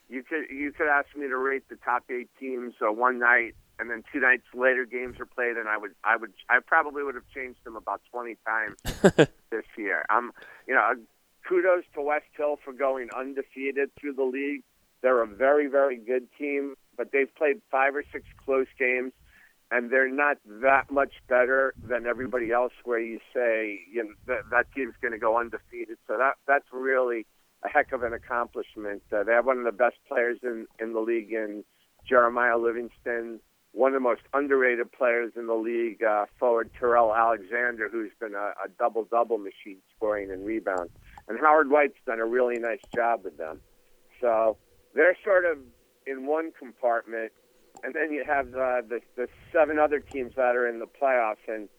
you 0.09 0.23
could 0.23 0.45
you 0.49 0.71
could 0.71 0.88
ask 0.88 1.07
me 1.15 1.28
to 1.28 1.38
rate 1.38 1.67
the 1.69 1.76
top 1.78 2.03
eight 2.09 2.30
teams 2.39 2.73
uh, 2.82 2.91
one 2.91 3.19
night, 3.19 3.55
and 3.80 3.89
then 3.89 4.03
two 4.11 4.19
nights 4.19 4.45
later 4.53 4.86
games 4.86 5.19
are 5.19 5.26
played, 5.26 5.57
and 5.57 5.67
I 5.67 5.78
would 5.78 5.91
I 6.03 6.15
would 6.17 6.34
I 6.49 6.59
probably 6.65 7.03
would 7.03 7.15
have 7.15 7.28
changed 7.34 7.59
them 7.63 7.76
about 7.76 8.01
twenty 8.11 8.38
times 8.45 8.78
this 9.49 9.65
year. 9.78 10.05
I'm 10.09 10.32
you 10.67 10.76
know 10.76 10.93
kudos 11.47 11.84
to 11.95 12.01
West 12.01 12.26
Hill 12.38 12.57
for 12.63 12.73
going 12.73 13.09
undefeated 13.15 13.89
through 13.99 14.13
the 14.13 14.23
league. 14.23 14.63
They're 15.01 15.21
a 15.21 15.28
very 15.28 15.67
very 15.67 15.97
good 15.97 16.28
team, 16.38 16.76
but 16.98 17.12
they've 17.12 17.34
played 17.36 17.62
five 17.72 17.96
or 17.96 18.04
six 18.12 18.26
close 18.43 18.68
games. 18.78 19.14
And 19.72 19.89
they're 19.89 20.12
not 20.12 20.38
that 20.62 20.91
much 20.91 21.14
better 21.28 21.74
than 21.84 22.06
everybody 22.06 22.52
else. 22.52 22.72
Where 22.84 23.00
you 23.00 23.20
say 23.34 23.80
you 23.91 24.04
know, 24.04 24.12
that, 24.28 24.41
that 24.52 24.66
team's 24.76 24.93
going 25.02 25.14
to 25.14 25.18
go 25.18 25.39
undefeated, 25.39 25.98
so 26.08 26.18
that 26.18 26.34
that's 26.48 26.68
really 26.72 27.26
a 27.64 27.70
heck 27.70 27.91
of 27.91 28.04
an 28.04 28.14
accomplishment. 28.14 29.02
Uh, 29.12 29.24
they 29.24 29.34
have 29.34 29.48
one 29.48 29.58
of 29.58 29.66
the 29.66 29.72
best 29.72 29.96
players 30.08 30.38
in, 30.43 30.68
in 30.80 30.93
the 30.93 31.00
league 31.00 31.32
in 31.32 31.64
Jeremiah 32.08 32.58
Livingston, 32.58 33.39
one 33.72 33.93
of 33.93 34.02
the 34.02 34.08
most 34.08 34.22
underrated 34.34 34.91
players 34.91 35.34
in 35.36 35.48
the 35.48 35.56
league, 35.56 36.02
uh, 36.02 36.26
forward 36.39 36.70
Terrell 36.80 37.14
Alexander, 37.14 37.89
who's 37.89 38.12
been 38.20 38.34
a, 38.34 38.54
a 38.64 38.70
double 38.80 39.04
double 39.04 39.38
machine 39.38 39.80
scoring 39.96 40.32
and 40.32 40.46
rebounds. 40.46 40.91
And 41.28 41.39
Howard 41.39 41.70
White's 41.70 41.98
done 42.06 42.20
a 42.20 42.26
really 42.26 42.58
nice 42.60 42.80
job 42.96 43.22
with 43.24 43.38
them. 43.38 43.60
So 44.22 44.58
they're 44.93 45.18
sort 45.24 45.46
of 45.46 45.58
in 46.08 46.26
one 46.26 46.51
compartment, 46.58 47.32
and 47.84 47.93
then 47.93 48.12
you 48.12 48.24
have 48.26 48.47
uh, 48.47 48.82
the, 48.88 48.99
the 49.16 49.28
seven 49.51 49.80
other 49.80 49.99
teams 49.99 50.34
that 50.36 50.56
are 50.56 50.68
in 50.68 50.80
the 50.80 50.88
playoffs, 50.88 51.47
and 51.47 51.70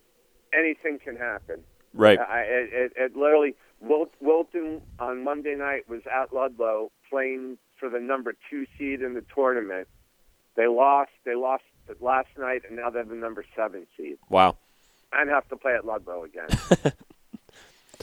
anything 0.53 0.99
can 0.99 1.17
happen. 1.17 1.63
Right. 1.95 2.19
I, 2.19 2.41
it, 2.43 2.71
it, 2.73 2.93
it 2.97 3.17
literally 3.17 3.55
Wilton 3.81 4.83
on 4.99 5.25
Monday 5.25 5.55
night 5.55 5.89
was 5.89 6.03
at 6.13 6.33
Ludlowe 6.33 6.91
playing 7.09 7.59
for 7.79 7.89
the 7.89 8.01
number 8.01 8.35
two 8.51 8.67
seed 8.79 9.03
in 9.03 9.15
the 9.15 9.25
tournament. 9.35 9.89
They 10.57 10.67
lost. 10.67 11.11
They 11.25 11.35
lost 11.35 11.65
last 12.01 12.29
night, 12.39 12.63
and 12.67 12.77
now 12.77 12.91
they're 12.91 13.05
the 13.05 13.15
number 13.15 13.45
seven 13.55 13.87
seed. 13.97 14.19
Wow. 14.29 14.57
And 15.13 15.31
have 15.31 15.49
to 15.49 15.57
play 15.57 15.75
at 15.75 15.85
Ludlowe 15.85 16.25
again, 16.25 16.49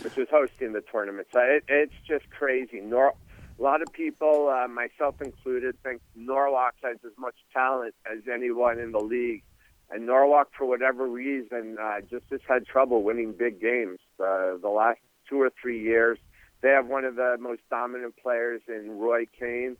which 0.02 0.18
is 0.18 0.28
hosting 0.32 0.74
the 0.74 0.82
tournament. 0.82 1.28
So 1.32 1.40
it, 1.40 1.64
it's 1.68 1.94
just 2.08 2.30
crazy. 2.30 2.80
Nor- 2.80 3.16
a 3.60 3.62
lot 3.62 3.82
of 3.82 3.92
people, 3.94 4.50
uh, 4.50 4.68
myself 4.68 5.22
included, 5.22 5.76
think 5.84 6.02
Norwalk 6.16 6.74
has 6.84 6.98
as 7.06 7.12
much 7.18 7.36
talent 7.54 7.94
as 8.12 8.20
anyone 8.32 8.80
in 8.80 8.92
the 8.92 9.00
league. 9.00 9.44
And 9.92 10.06
Norwalk, 10.08 10.50
for 10.58 10.66
whatever 10.66 11.08
reason, 11.08 11.78
uh, 11.80 12.02
just 12.10 12.26
has 12.32 12.40
had 12.48 12.66
trouble 12.66 13.04
winning 13.04 13.34
big 13.34 13.62
games. 13.62 14.00
Uh, 14.20 14.58
the 14.62 14.70
last 14.74 15.00
two 15.30 15.42
or 15.42 15.52
three 15.62 15.82
years. 15.82 16.18
They 16.62 16.70
have 16.70 16.88
one 16.88 17.04
of 17.06 17.16
the 17.16 17.38
most 17.40 17.62
dominant 17.70 18.16
players 18.22 18.62
in 18.68 18.98
Roy 18.98 19.26
Kane, 19.38 19.76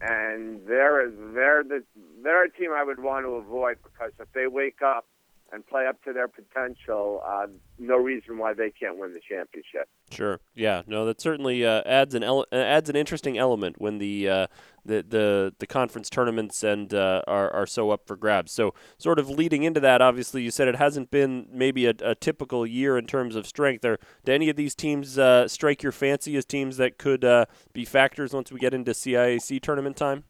and 0.00 0.66
they're 0.66 1.10
they're 1.10 1.62
the 1.62 1.84
they're 2.22 2.44
a 2.44 2.50
team 2.50 2.70
I 2.74 2.82
would 2.82 3.00
want 3.00 3.26
to 3.26 3.32
avoid 3.32 3.76
because 3.82 4.12
if 4.18 4.32
they 4.32 4.46
wake 4.46 4.80
up 4.82 5.06
and 5.52 5.66
play 5.66 5.86
up 5.86 6.02
to 6.02 6.12
their 6.12 6.28
potential, 6.28 7.22
uh, 7.26 7.46
no 7.78 7.96
reason 7.96 8.38
why 8.38 8.54
they 8.54 8.70
can't 8.70 8.98
win 8.98 9.12
the 9.12 9.20
championship. 9.20 9.86
Sure. 10.10 10.40
Yeah. 10.54 10.82
No, 10.86 11.04
that 11.04 11.20
certainly 11.20 11.64
uh, 11.64 11.82
adds 11.84 12.14
an 12.14 12.22
ele- 12.22 12.46
uh, 12.50 12.56
adds 12.56 12.88
an 12.88 12.96
interesting 12.96 13.36
element 13.36 13.76
when 13.78 13.98
the 13.98 14.28
uh, 14.28 14.46
the, 14.84 15.04
the 15.06 15.54
the 15.58 15.66
conference 15.66 16.08
tournaments 16.08 16.62
and 16.64 16.92
uh, 16.94 17.22
are 17.26 17.52
are 17.52 17.66
so 17.66 17.90
up 17.90 18.06
for 18.06 18.16
grabs. 18.16 18.50
So, 18.52 18.74
sort 18.96 19.18
of 19.18 19.28
leading 19.28 19.62
into 19.62 19.80
that, 19.80 20.00
obviously, 20.00 20.42
you 20.42 20.50
said 20.50 20.68
it 20.68 20.76
hasn't 20.76 21.10
been 21.10 21.46
maybe 21.52 21.86
a, 21.86 21.94
a 22.02 22.14
typical 22.14 22.66
year 22.66 22.96
in 22.96 23.06
terms 23.06 23.36
of 23.36 23.46
strength. 23.46 23.84
Are 23.84 23.98
do 24.24 24.32
any 24.32 24.48
of 24.48 24.56
these 24.56 24.74
teams 24.74 25.18
uh, 25.18 25.46
strike 25.48 25.82
your 25.82 25.92
fancy 25.92 26.36
as 26.36 26.46
teams 26.46 26.78
that 26.78 26.98
could 26.98 27.24
uh, 27.24 27.44
be 27.74 27.84
factors 27.84 28.32
once 28.32 28.50
we 28.50 28.58
get 28.58 28.72
into 28.72 28.92
CIAC 28.92 29.60
tournament 29.60 29.96
time? 29.96 30.24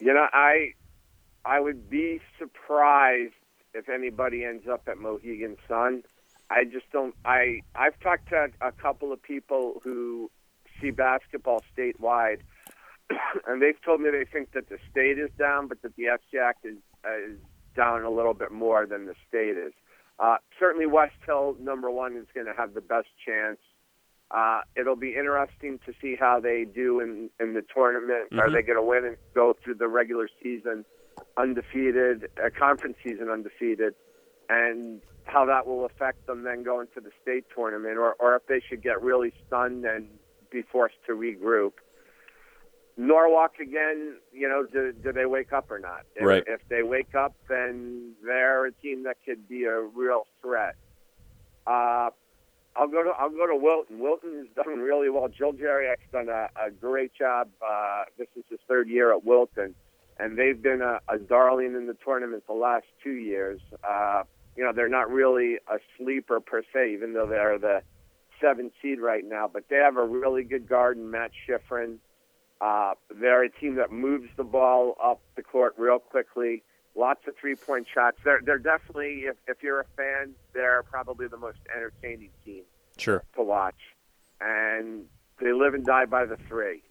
You 0.00 0.14
know, 0.14 0.26
I 0.32 0.72
I 1.44 1.60
would 1.60 1.90
be 1.90 2.20
surprised 2.38 3.34
if 3.74 3.88
anybody 3.88 4.44
ends 4.44 4.66
up 4.70 4.82
at 4.88 4.98
Mohegan 4.98 5.56
Sun. 5.68 6.02
I 6.50 6.64
just 6.64 6.90
don't. 6.92 7.14
I 7.24 7.60
I've 7.74 7.98
talked 8.00 8.28
to 8.28 8.48
a 8.60 8.72
couple 8.72 9.12
of 9.12 9.22
people 9.22 9.80
who 9.82 10.30
see 10.80 10.90
basketball 10.90 11.62
statewide, 11.76 12.40
and 13.46 13.62
they've 13.62 13.80
told 13.82 14.00
me 14.00 14.10
they 14.10 14.26
think 14.30 14.52
that 14.52 14.68
the 14.68 14.78
state 14.90 15.18
is 15.18 15.30
down, 15.38 15.68
but 15.68 15.80
that 15.82 15.96
the 15.96 16.04
FCIAC 16.04 16.52
is 16.64 16.76
is 17.24 17.38
down 17.74 18.02
a 18.02 18.10
little 18.10 18.34
bit 18.34 18.52
more 18.52 18.86
than 18.86 19.06
the 19.06 19.14
state 19.28 19.56
is. 19.56 19.72
Uh, 20.18 20.36
certainly, 20.58 20.86
Westhill 20.86 21.58
number 21.58 21.90
one 21.90 22.16
is 22.16 22.26
going 22.34 22.46
to 22.46 22.52
have 22.52 22.74
the 22.74 22.82
best 22.82 23.08
chance. 23.24 23.58
Uh, 24.30 24.60
it'll 24.76 24.96
be 24.96 25.14
interesting 25.14 25.78
to 25.86 25.92
see 26.00 26.16
how 26.18 26.38
they 26.38 26.64
do 26.64 27.00
in 27.00 27.30
in 27.40 27.54
the 27.54 27.62
tournament. 27.74 28.26
Mm-hmm. 28.30 28.40
Are 28.40 28.50
they 28.50 28.62
going 28.62 28.76
to 28.78 28.82
win 28.82 29.06
and 29.06 29.16
go 29.34 29.56
through 29.64 29.76
the 29.76 29.88
regular 29.88 30.28
season 30.42 30.84
undefeated, 31.36 32.28
a 32.42 32.50
conference 32.50 32.96
season 33.02 33.28
undefeated, 33.28 33.94
and 34.48 35.00
how 35.24 35.46
that 35.46 35.66
will 35.66 35.84
affect 35.84 36.26
them 36.26 36.42
then 36.42 36.62
going 36.62 36.88
to 36.94 37.00
the 37.00 37.10
state 37.22 37.44
tournament, 37.54 37.96
or, 37.98 38.14
or 38.14 38.36
if 38.36 38.46
they 38.46 38.60
should 38.68 38.82
get 38.82 39.02
really 39.02 39.32
stunned 39.46 39.84
and 39.84 40.08
be 40.50 40.62
forced 40.62 40.96
to 41.06 41.12
regroup. 41.12 41.72
Norwalk 42.96 43.58
again, 43.58 44.16
you 44.32 44.48
know, 44.48 44.66
do, 44.70 44.92
do 44.92 45.12
they 45.12 45.24
wake 45.24 45.52
up 45.52 45.70
or 45.70 45.78
not? 45.78 46.04
If, 46.14 46.26
right. 46.26 46.44
if 46.46 46.60
they 46.68 46.82
wake 46.82 47.14
up, 47.14 47.34
then 47.48 48.12
they're 48.24 48.66
a 48.66 48.72
team 48.72 49.04
that 49.04 49.16
could 49.24 49.48
be 49.48 49.64
a 49.64 49.80
real 49.80 50.26
threat. 50.42 50.76
Uh, 51.66 52.10
I'll 52.74 52.88
go 52.88 53.02
to 53.02 53.10
I'll 53.10 53.30
go 53.30 53.46
to 53.46 53.56
Wilton. 53.56 53.98
Wilton 53.98 54.38
has 54.38 54.64
done 54.64 54.78
really 54.78 55.10
well. 55.10 55.28
Joel 55.28 55.52
Geriak's 55.52 56.10
done 56.10 56.28
a, 56.28 56.48
a 56.56 56.70
great 56.70 57.12
job. 57.14 57.48
Uh, 57.66 58.04
this 58.18 58.28
is 58.36 58.44
his 58.48 58.58
third 58.66 58.88
year 58.88 59.12
at 59.12 59.24
Wilton, 59.24 59.74
and 60.22 60.38
they've 60.38 60.62
been 60.62 60.82
a, 60.82 61.00
a 61.08 61.18
darling 61.18 61.74
in 61.74 61.86
the 61.86 61.96
tournament 62.04 62.44
the 62.46 62.52
last 62.52 62.86
two 63.02 63.14
years. 63.14 63.60
Uh, 63.82 64.22
you 64.56 64.62
know, 64.62 64.72
they're 64.72 64.88
not 64.88 65.10
really 65.10 65.56
a 65.68 65.78
sleeper 65.98 66.38
per 66.40 66.62
se, 66.72 66.92
even 66.92 67.12
though 67.12 67.26
they're 67.26 67.58
the 67.58 67.82
seventh 68.40 68.72
seed 68.80 69.00
right 69.00 69.24
now. 69.24 69.50
But 69.52 69.64
they 69.68 69.76
have 69.76 69.96
a 69.96 70.04
really 70.04 70.44
good 70.44 70.68
guard 70.68 70.96
in 70.96 71.10
Matt 71.10 71.32
Schifrin. 71.44 71.96
Uh, 72.60 72.92
they're 73.20 73.42
a 73.42 73.50
team 73.50 73.74
that 73.76 73.90
moves 73.90 74.28
the 74.36 74.44
ball 74.44 74.96
up 75.02 75.20
the 75.34 75.42
court 75.42 75.74
real 75.76 75.98
quickly. 75.98 76.62
Lots 76.94 77.26
of 77.26 77.34
three-point 77.40 77.88
shots. 77.92 78.18
They're 78.22 78.42
they're 78.44 78.58
definitely, 78.58 79.22
if 79.22 79.36
if 79.48 79.62
you're 79.62 79.80
a 79.80 79.86
fan, 79.96 80.34
they're 80.52 80.84
probably 80.84 81.26
the 81.26 81.38
most 81.38 81.58
entertaining 81.74 82.30
team 82.44 82.62
sure 82.96 83.24
to 83.34 83.42
watch, 83.42 83.80
and 84.40 85.06
they 85.40 85.52
live 85.52 85.74
and 85.74 85.84
die 85.84 86.04
by 86.04 86.26
the 86.26 86.36
three. 86.48 86.82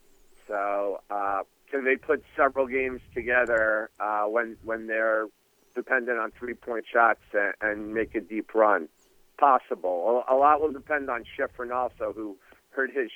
Uh, 1.82 1.86
they 1.86 1.96
put 1.96 2.24
several 2.36 2.68
games 2.68 3.02
together 3.14 3.90
uh, 4.00 4.24
when 4.24 4.58
when 4.64 4.88
they're 4.88 5.28
dependent 5.74 6.20
on 6.20 6.32
three-point 6.38 6.86
shots 6.92 7.22
and, 7.34 7.54
and 7.62 7.94
make 7.94 8.14
a 8.16 8.22
deep 8.22 8.54
run? 8.54 8.90
Possible. 9.38 10.24
A, 10.28 10.34
a 10.34 10.36
lot 10.36 10.62
will 10.62 10.72
depend 10.72 11.10
on 11.10 11.24
Schifrin 11.24 11.74
also, 11.74 12.14
who 12.14 12.38
hurt 12.72 12.92
his 12.94 13.10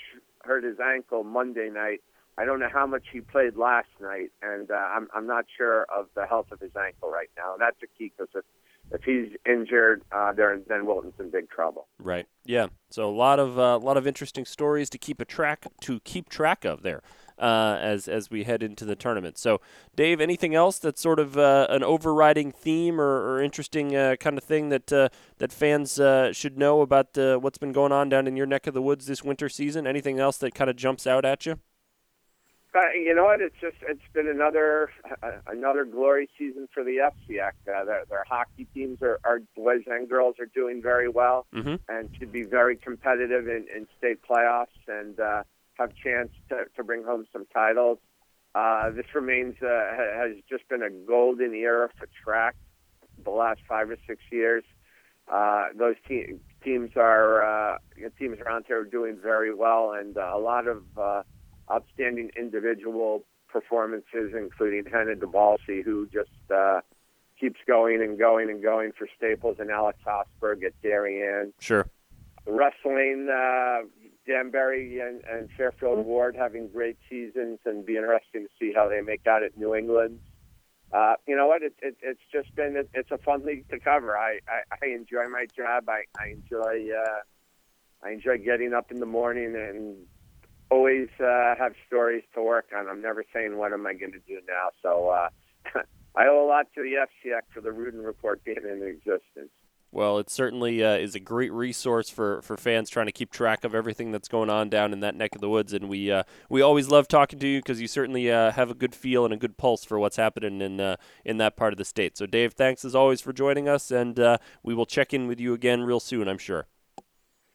hurt 0.43 0.63
his 0.63 0.77
ankle 0.79 1.23
Monday 1.23 1.69
night 1.69 2.01
I 2.37 2.45
don't 2.45 2.59
know 2.59 2.69
how 2.71 2.85
much 2.85 3.03
he 3.11 3.21
played 3.21 3.55
last 3.55 3.87
night, 4.01 4.31
and 4.41 4.69
uh, 4.69 4.73
I'm 4.73 5.07
I'm 5.13 5.27
not 5.27 5.45
sure 5.57 5.83
of 5.83 6.07
the 6.15 6.25
health 6.25 6.51
of 6.51 6.59
his 6.59 6.71
ankle 6.75 7.09
right 7.09 7.29
now. 7.37 7.55
That's 7.57 7.77
a 7.81 7.87
key 7.97 8.11
because 8.15 8.27
if 8.35 8.43
if 8.91 9.03
he's 9.03 9.37
injured, 9.45 10.03
uh, 10.11 10.33
then 10.33 10.63
then 10.67 10.85
Wilton's 10.85 11.13
in 11.19 11.29
big 11.29 11.49
trouble. 11.49 11.87
Right. 11.97 12.27
Yeah. 12.43 12.67
So 12.89 13.09
a 13.09 13.15
lot 13.15 13.39
of 13.39 13.57
a 13.57 13.61
uh, 13.61 13.79
lot 13.79 13.95
of 13.95 14.05
interesting 14.05 14.43
stories 14.43 14.89
to 14.89 14.97
keep 14.97 15.21
a 15.21 15.25
track 15.25 15.65
to 15.81 16.01
keep 16.01 16.27
track 16.27 16.65
of 16.65 16.81
there. 16.81 17.01
Uh, 17.37 17.77
as 17.81 18.07
as 18.07 18.31
we 18.31 18.45
head 18.45 18.63
into 18.63 18.85
the 18.85 18.95
tournament. 18.95 19.37
So, 19.37 19.59
Dave, 19.93 20.21
anything 20.21 20.55
else 20.55 20.79
that's 20.79 21.01
sort 21.01 21.19
of 21.19 21.37
uh, 21.37 21.67
an 21.69 21.83
overriding 21.83 22.53
theme 22.53 22.99
or, 22.99 23.29
or 23.29 23.43
interesting 23.43 23.93
uh, 23.93 24.15
kind 24.17 24.37
of 24.37 24.43
thing 24.45 24.69
that 24.69 24.93
uh, 24.93 25.09
that 25.39 25.51
fans 25.51 25.99
uh, 25.99 26.31
should 26.31 26.57
know 26.57 26.79
about 26.79 27.17
uh, 27.17 27.35
what's 27.35 27.57
been 27.57 27.73
going 27.73 27.91
on 27.91 28.07
down 28.07 28.25
in 28.25 28.37
your 28.37 28.45
neck 28.45 28.67
of 28.67 28.73
the 28.73 28.81
woods 28.81 29.07
this 29.07 29.21
winter 29.21 29.49
season? 29.49 29.85
Anything 29.85 30.17
else 30.17 30.37
that 30.37 30.55
kind 30.55 30.69
of 30.69 30.77
jumps 30.77 31.05
out 31.05 31.25
at 31.25 31.45
you? 31.45 31.59
You 32.93 33.15
know 33.15 33.25
what? 33.25 33.41
It's 33.41 33.55
just 33.59 33.77
it's 33.81 34.01
been 34.13 34.27
another 34.27 34.91
another 35.47 35.85
glory 35.85 36.29
season 36.37 36.69
for 36.73 36.83
the 36.83 36.97
FCIAC. 36.97 37.51
Uh, 37.67 37.85
their, 37.85 38.03
their 38.09 38.23
hockey 38.27 38.65
teams 38.73 39.01
are, 39.01 39.19
are 39.23 39.41
boys 39.55 39.83
and 39.87 40.09
girls 40.09 40.35
are 40.39 40.45
doing 40.47 40.81
very 40.81 41.09
well 41.09 41.47
mm-hmm. 41.53 41.75
and 41.89 42.09
should 42.17 42.31
be 42.31 42.43
very 42.43 42.75
competitive 42.77 43.47
in, 43.47 43.65
in 43.75 43.87
state 43.97 44.19
playoffs 44.23 44.67
and 44.87 45.19
have 45.77 45.91
chance 45.95 46.29
to, 46.49 46.65
to 46.75 46.83
bring 46.83 47.03
home 47.03 47.25
some 47.31 47.45
titles. 47.53 47.99
Uh, 48.53 48.89
this 48.91 49.05
remains 49.13 49.55
uh, 49.61 49.91
has 50.15 50.31
just 50.49 50.67
been 50.69 50.81
a 50.81 50.89
golden 50.89 51.53
era 51.53 51.89
for 51.97 52.07
track 52.23 52.55
the 53.23 53.29
last 53.29 53.59
five 53.67 53.89
or 53.89 53.97
six 54.07 54.21
years. 54.31 54.63
Uh, 55.31 55.65
those 55.77 55.95
te- 56.07 56.35
teams 56.63 56.91
are 56.95 57.43
uh, 57.73 57.77
teams 58.17 58.39
around 58.39 58.65
here 58.67 58.81
are 58.81 58.85
doing 58.85 59.17
very 59.21 59.53
well, 59.53 59.91
and 59.91 60.17
uh, 60.17 60.31
a 60.33 60.39
lot 60.39 60.67
of 60.67 60.83
uh, 60.97 61.23
outstanding 61.71 62.29
individual 62.37 63.23
performances, 63.49 64.33
including 64.37 64.83
Hannah 64.91 65.15
DeBalsi, 65.15 65.83
who 65.83 66.07
just 66.07 66.29
uh, 66.53 66.81
keeps 67.39 67.59
going 67.67 68.01
and 68.01 68.19
going 68.19 68.49
and 68.49 68.61
going 68.61 68.91
for 68.97 69.07
Staples 69.17 69.57
and 69.59 69.71
Alex 69.71 69.97
Ostberg 70.05 70.63
at 70.63 70.79
Darien. 70.81 71.53
Sure. 71.59 71.87
Wrestling, 72.45 73.27
uh, 73.29 73.79
Danbury 74.27 74.99
and, 74.99 75.21
and 75.31 75.49
Fairfield 75.55 76.05
Warde 76.05 76.35
having 76.35 76.67
great 76.69 76.97
seasons, 77.09 77.59
and 77.65 77.85
be 77.85 77.97
interesting 77.97 78.43
to 78.43 78.49
see 78.59 78.73
how 78.75 78.89
they 78.89 79.01
make 79.01 79.25
out 79.27 79.43
at 79.43 79.57
New 79.57 79.75
England. 79.75 80.19
Uh, 80.91 81.15
you 81.27 81.35
know 81.35 81.47
what? 81.47 81.61
It, 81.61 81.73
it, 81.81 81.97
it's 82.01 82.21
just 82.31 82.55
been 82.55 82.75
it, 82.75 82.89
it's 82.93 83.11
a 83.11 83.17
fun 83.17 83.45
league 83.45 83.67
to 83.69 83.79
cover. 83.79 84.17
I, 84.17 84.39
I, 84.47 84.85
I 84.85 84.87
enjoy 84.95 85.27
my 85.29 85.45
job. 85.55 85.89
I, 85.89 86.03
I 86.17 86.29
enjoy 86.29 86.89
uh, 86.93 88.05
I 88.05 88.11
enjoy 88.11 88.37
getting 88.37 88.73
up 88.73 88.91
in 88.91 88.99
the 88.99 89.05
morning 89.05 89.55
and 89.55 89.95
always 90.69 91.09
uh, 91.19 91.55
have 91.57 91.73
stories 91.87 92.23
to 92.33 92.41
work 92.41 92.67
on. 92.75 92.87
I'm 92.87 93.01
never 93.01 93.23
saying 93.33 93.57
what 93.57 93.73
am 93.73 93.85
I 93.85 93.93
going 93.93 94.11
to 94.11 94.19
do 94.19 94.39
now. 94.47 94.69
So 94.81 95.09
uh, 95.09 95.29
I 96.15 96.27
owe 96.27 96.45
a 96.45 96.47
lot 96.47 96.67
to 96.75 96.81
the 96.81 97.05
FCIAC 97.05 97.41
for 97.53 97.61
the 97.61 97.69
Ruden 97.69 98.05
Report 98.05 98.43
being 98.43 98.57
in 98.57 98.83
existence. 98.83 99.51
Well, 99.95 100.17
it 100.17 100.29
certainly 100.29 100.83
uh, 100.83 100.97
is 100.97 101.15
a 101.15 101.21
great 101.21 101.53
resource 101.53 102.09
for, 102.09 102.41
for 102.41 102.57
fans 102.57 102.89
trying 102.89 103.05
to 103.05 103.13
keep 103.13 103.31
track 103.31 103.63
of 103.63 103.73
everything 103.73 104.11
that's 104.11 104.27
going 104.27 104.49
on 104.49 104.69
down 104.69 104.91
in 104.91 104.99
that 104.99 105.15
neck 105.15 105.35
of 105.35 105.39
the 105.39 105.47
woods, 105.47 105.71
and 105.71 105.87
we 105.87 106.11
uh, 106.11 106.23
we 106.49 106.61
always 106.61 106.89
love 106.89 107.07
talking 107.07 107.39
to 107.39 107.47
you 107.47 107.59
because 107.59 107.79
you 107.79 107.87
certainly 107.87 108.29
uh, 108.29 108.51
have 108.51 108.69
a 108.69 108.73
good 108.73 108.93
feel 108.93 109.23
and 109.23 109.33
a 109.33 109.37
good 109.37 109.55
pulse 109.55 109.85
for 109.85 109.97
what's 109.97 110.17
happening 110.17 110.59
in 110.59 110.81
uh, 110.81 110.97
in 111.23 111.37
that 111.37 111.55
part 111.55 111.71
of 111.71 111.77
the 111.77 111.85
state. 111.85 112.17
So, 112.17 112.25
Dave, 112.25 112.51
thanks 112.51 112.83
as 112.83 112.93
always 112.93 113.21
for 113.21 113.31
joining 113.31 113.69
us, 113.69 113.89
and 113.89 114.19
uh, 114.19 114.37
we 114.63 114.75
will 114.75 114.85
check 114.85 115.13
in 115.13 115.27
with 115.27 115.39
you 115.39 115.53
again 115.53 115.83
real 115.83 116.01
soon, 116.01 116.27
I'm 116.27 116.39
sure. 116.39 116.67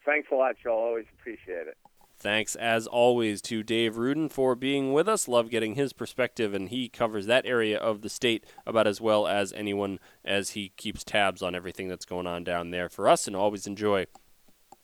Thanks 0.07 0.29
a 0.33 0.35
lot, 0.35 0.55
Joel. 0.63 0.79
Always 0.79 1.07
appreciate 1.21 1.67
it. 1.67 1.77
Thanks, 2.21 2.55
as 2.55 2.87
always, 2.87 3.41
to 3.43 3.63
Dave 3.63 3.95
Ruden 3.95 4.31
for 4.31 4.55
being 4.55 4.93
with 4.93 5.09
us. 5.09 5.27
Love 5.27 5.49
getting 5.49 5.75
his 5.75 5.95
perspective, 5.95 6.53
and 6.53 6.69
he 6.69 6.87
covers 6.87 7.25
that 7.25 7.47
area 7.47 7.79
of 7.79 8.03
the 8.03 8.11
state 8.11 8.45
about 8.67 8.87
as 8.87 9.01
well 9.01 9.27
as 9.27 9.55
anyone 9.55 9.99
as 10.23 10.51
he 10.51 10.73
keeps 10.77 11.03
tabs 11.03 11.41
on 11.43 11.55
everything 11.55 11.89
that's 11.89 12.05
going 12.05 12.27
on 12.27 12.45
down 12.45 12.73
there 12.73 12.91
for 12.91 13.09
us, 13.09 13.27
and 13.27 13.35
always 13.35 13.67
enjoy 13.67 14.05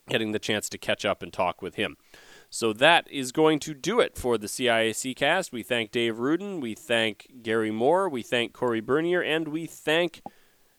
getting 0.09 0.33
the 0.33 0.39
chance 0.39 0.71
to 0.71 0.79
catch 0.79 1.05
up 1.05 1.23
and 1.23 1.31
talk 1.31 1.61
with 1.61 1.75
him. 1.75 1.99
So 2.49 2.73
that 2.73 3.07
is 3.11 3.33
going 3.33 3.59
to 3.61 3.75
do 3.75 4.01
it 4.01 4.17
for 4.17 4.39
the 4.39 4.47
CIAC 4.47 5.15
cast. 5.15 5.53
We 5.53 5.63
thank 5.63 5.91
Dave 5.91 6.17
Ruden, 6.17 6.63
we 6.63 6.75
thank 6.75 7.43
Gary 7.43 7.71
Moore, 7.71 8.09
we 8.09 8.23
thank 8.23 8.55
Corey 8.55 8.81
Bernier, 8.81 9.23
and 9.23 9.49
we 9.49 9.67
thank 9.67 10.23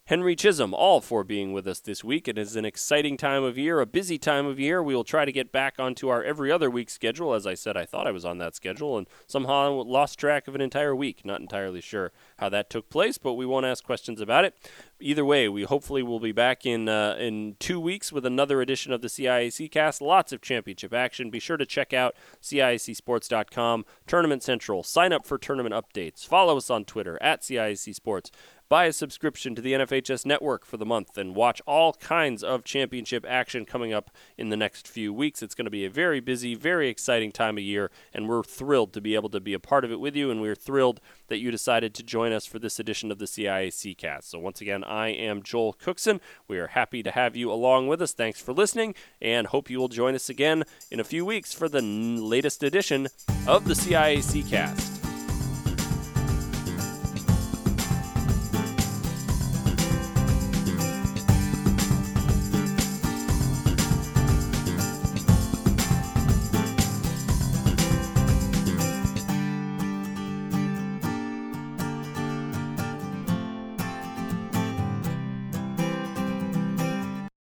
Henry 0.07 0.37
Chisholm, 0.37 0.73
all 0.73 1.01
for 1.01 1.25
being 1.25 1.51
with 1.51 1.67
us 1.67 1.81
this 1.81 2.01
week. 2.01 2.29
It 2.29 2.37
is 2.37 2.55
an 2.55 2.63
exciting 2.63 3.17
time 3.17 3.43
of 3.43 3.57
year, 3.57 3.81
a 3.81 3.85
busy 3.85 4.17
time 4.17 4.45
of 4.45 4.57
year. 4.57 4.81
We 4.81 4.95
will 4.95 5.03
try 5.03 5.25
to 5.25 5.33
get 5.33 5.51
back 5.51 5.79
onto 5.79 6.07
our 6.07 6.23
every 6.23 6.49
other 6.49 6.69
week 6.69 6.89
schedule. 6.89 7.33
As 7.33 7.45
I 7.45 7.55
said, 7.55 7.75
I 7.75 7.85
thought 7.85 8.07
I 8.07 8.11
was 8.11 8.23
on 8.23 8.37
that 8.37 8.55
schedule 8.55 8.97
and 8.97 9.05
somehow 9.27 9.69
lost 9.73 10.17
track 10.17 10.47
of 10.47 10.55
an 10.55 10.61
entire 10.61 10.95
week. 10.95 11.25
Not 11.25 11.41
entirely 11.41 11.81
sure 11.81 12.13
how 12.39 12.47
that 12.47 12.69
took 12.69 12.89
place, 12.89 13.17
but 13.17 13.33
we 13.33 13.45
won't 13.45 13.65
ask 13.65 13.83
questions 13.83 14.21
about 14.21 14.45
it. 14.45 14.55
Either 15.01 15.25
way, 15.25 15.49
we 15.49 15.63
hopefully 15.63 16.01
will 16.01 16.21
be 16.21 16.31
back 16.31 16.65
in 16.65 16.87
uh, 16.87 17.17
in 17.19 17.57
two 17.59 17.77
weeks 17.77 18.09
with 18.09 18.25
another 18.25 18.61
edition 18.61 18.93
of 18.93 19.01
the 19.01 19.09
CIAC 19.09 19.69
cast. 19.69 20.01
Lots 20.01 20.31
of 20.31 20.41
championship 20.41 20.93
action. 20.93 21.29
Be 21.29 21.39
sure 21.39 21.57
to 21.57 21.65
check 21.65 21.91
out 21.91 22.15
CIACSports.com, 22.41 23.83
Tournament 24.07 24.41
Central. 24.41 24.83
Sign 24.83 25.11
up 25.11 25.27
for 25.27 25.37
tournament 25.37 25.75
updates. 25.75 26.25
Follow 26.25 26.55
us 26.55 26.69
on 26.69 26.85
Twitter 26.85 27.21
at 27.21 27.41
CIAC 27.41 27.93
Sports. 27.93 28.31
Buy 28.69 28.85
a 28.85 28.93
subscription 28.93 29.55
to 29.55 29.61
the 29.61 29.71
NFHS 29.71 30.25
network 30.25 30.65
for 30.65 30.75
the 30.75 30.85
month 30.85 31.17
and 31.17 31.35
watch 31.35 31.61
all 31.65 31.93
kinds 31.93 32.43
of 32.43 32.65
championship 32.65 33.25
action 33.25 33.63
coming 33.63 33.93
up 33.93 34.11
in 34.37 34.49
the 34.49 34.57
next 34.57 34.89
few 34.89 35.13
weeks. 35.13 35.41
It's 35.41 35.55
going 35.55 35.65
to 35.65 35.71
be 35.71 35.85
a 35.85 35.89
very 35.89 36.19
busy, 36.19 36.53
very 36.53 36.89
exciting 36.89 37.31
time 37.31 37.57
of 37.57 37.63
year, 37.63 37.89
and 38.13 38.27
we're 38.27 38.43
thrilled 38.43 38.91
to 38.93 39.01
be 39.01 39.15
able 39.15 39.29
to 39.29 39.39
be 39.39 39.53
a 39.53 39.59
part 39.59 39.85
of 39.85 39.91
it 39.91 40.01
with 40.01 40.17
you, 40.17 40.29
and 40.29 40.41
we're 40.41 40.53
thrilled 40.53 40.99
that 41.29 41.39
you 41.39 41.49
decided 41.49 41.93
to 41.93 42.03
join 42.03 42.33
us 42.33 42.45
for 42.45 42.59
this 42.59 42.77
edition 42.77 43.09
of 43.09 43.19
the 43.19 43.25
CIAC 43.25 43.97
cast. 43.97 44.31
So, 44.31 44.39
once 44.39 44.59
again, 44.59 44.83
I 44.83 45.09
am 45.09 45.43
Joel 45.43 45.71
Cookson. 45.71 46.19
We 46.49 46.59
are 46.59 46.67
happy 46.67 47.01
to 47.03 47.11
have 47.11 47.37
you 47.37 47.49
along 47.49 47.87
with 47.87 48.01
us. 48.01 48.11
Thanks 48.11 48.41
for 48.41 48.51
listening, 48.51 48.95
and 49.21 49.47
hope 49.47 49.69
you 49.69 49.79
will 49.79 49.87
join 49.87 50.13
us 50.13 50.27
again 50.27 50.65
in 50.91 50.99
a 50.99 51.05
few 51.05 51.25
weeks 51.25 51.53
for 51.53 51.69
the 51.69 51.81
latest 51.81 52.63
edition 52.63 53.07
of 53.47 53.63
the 53.65 53.75
CIAC 53.75 54.49
cast. 54.49 54.96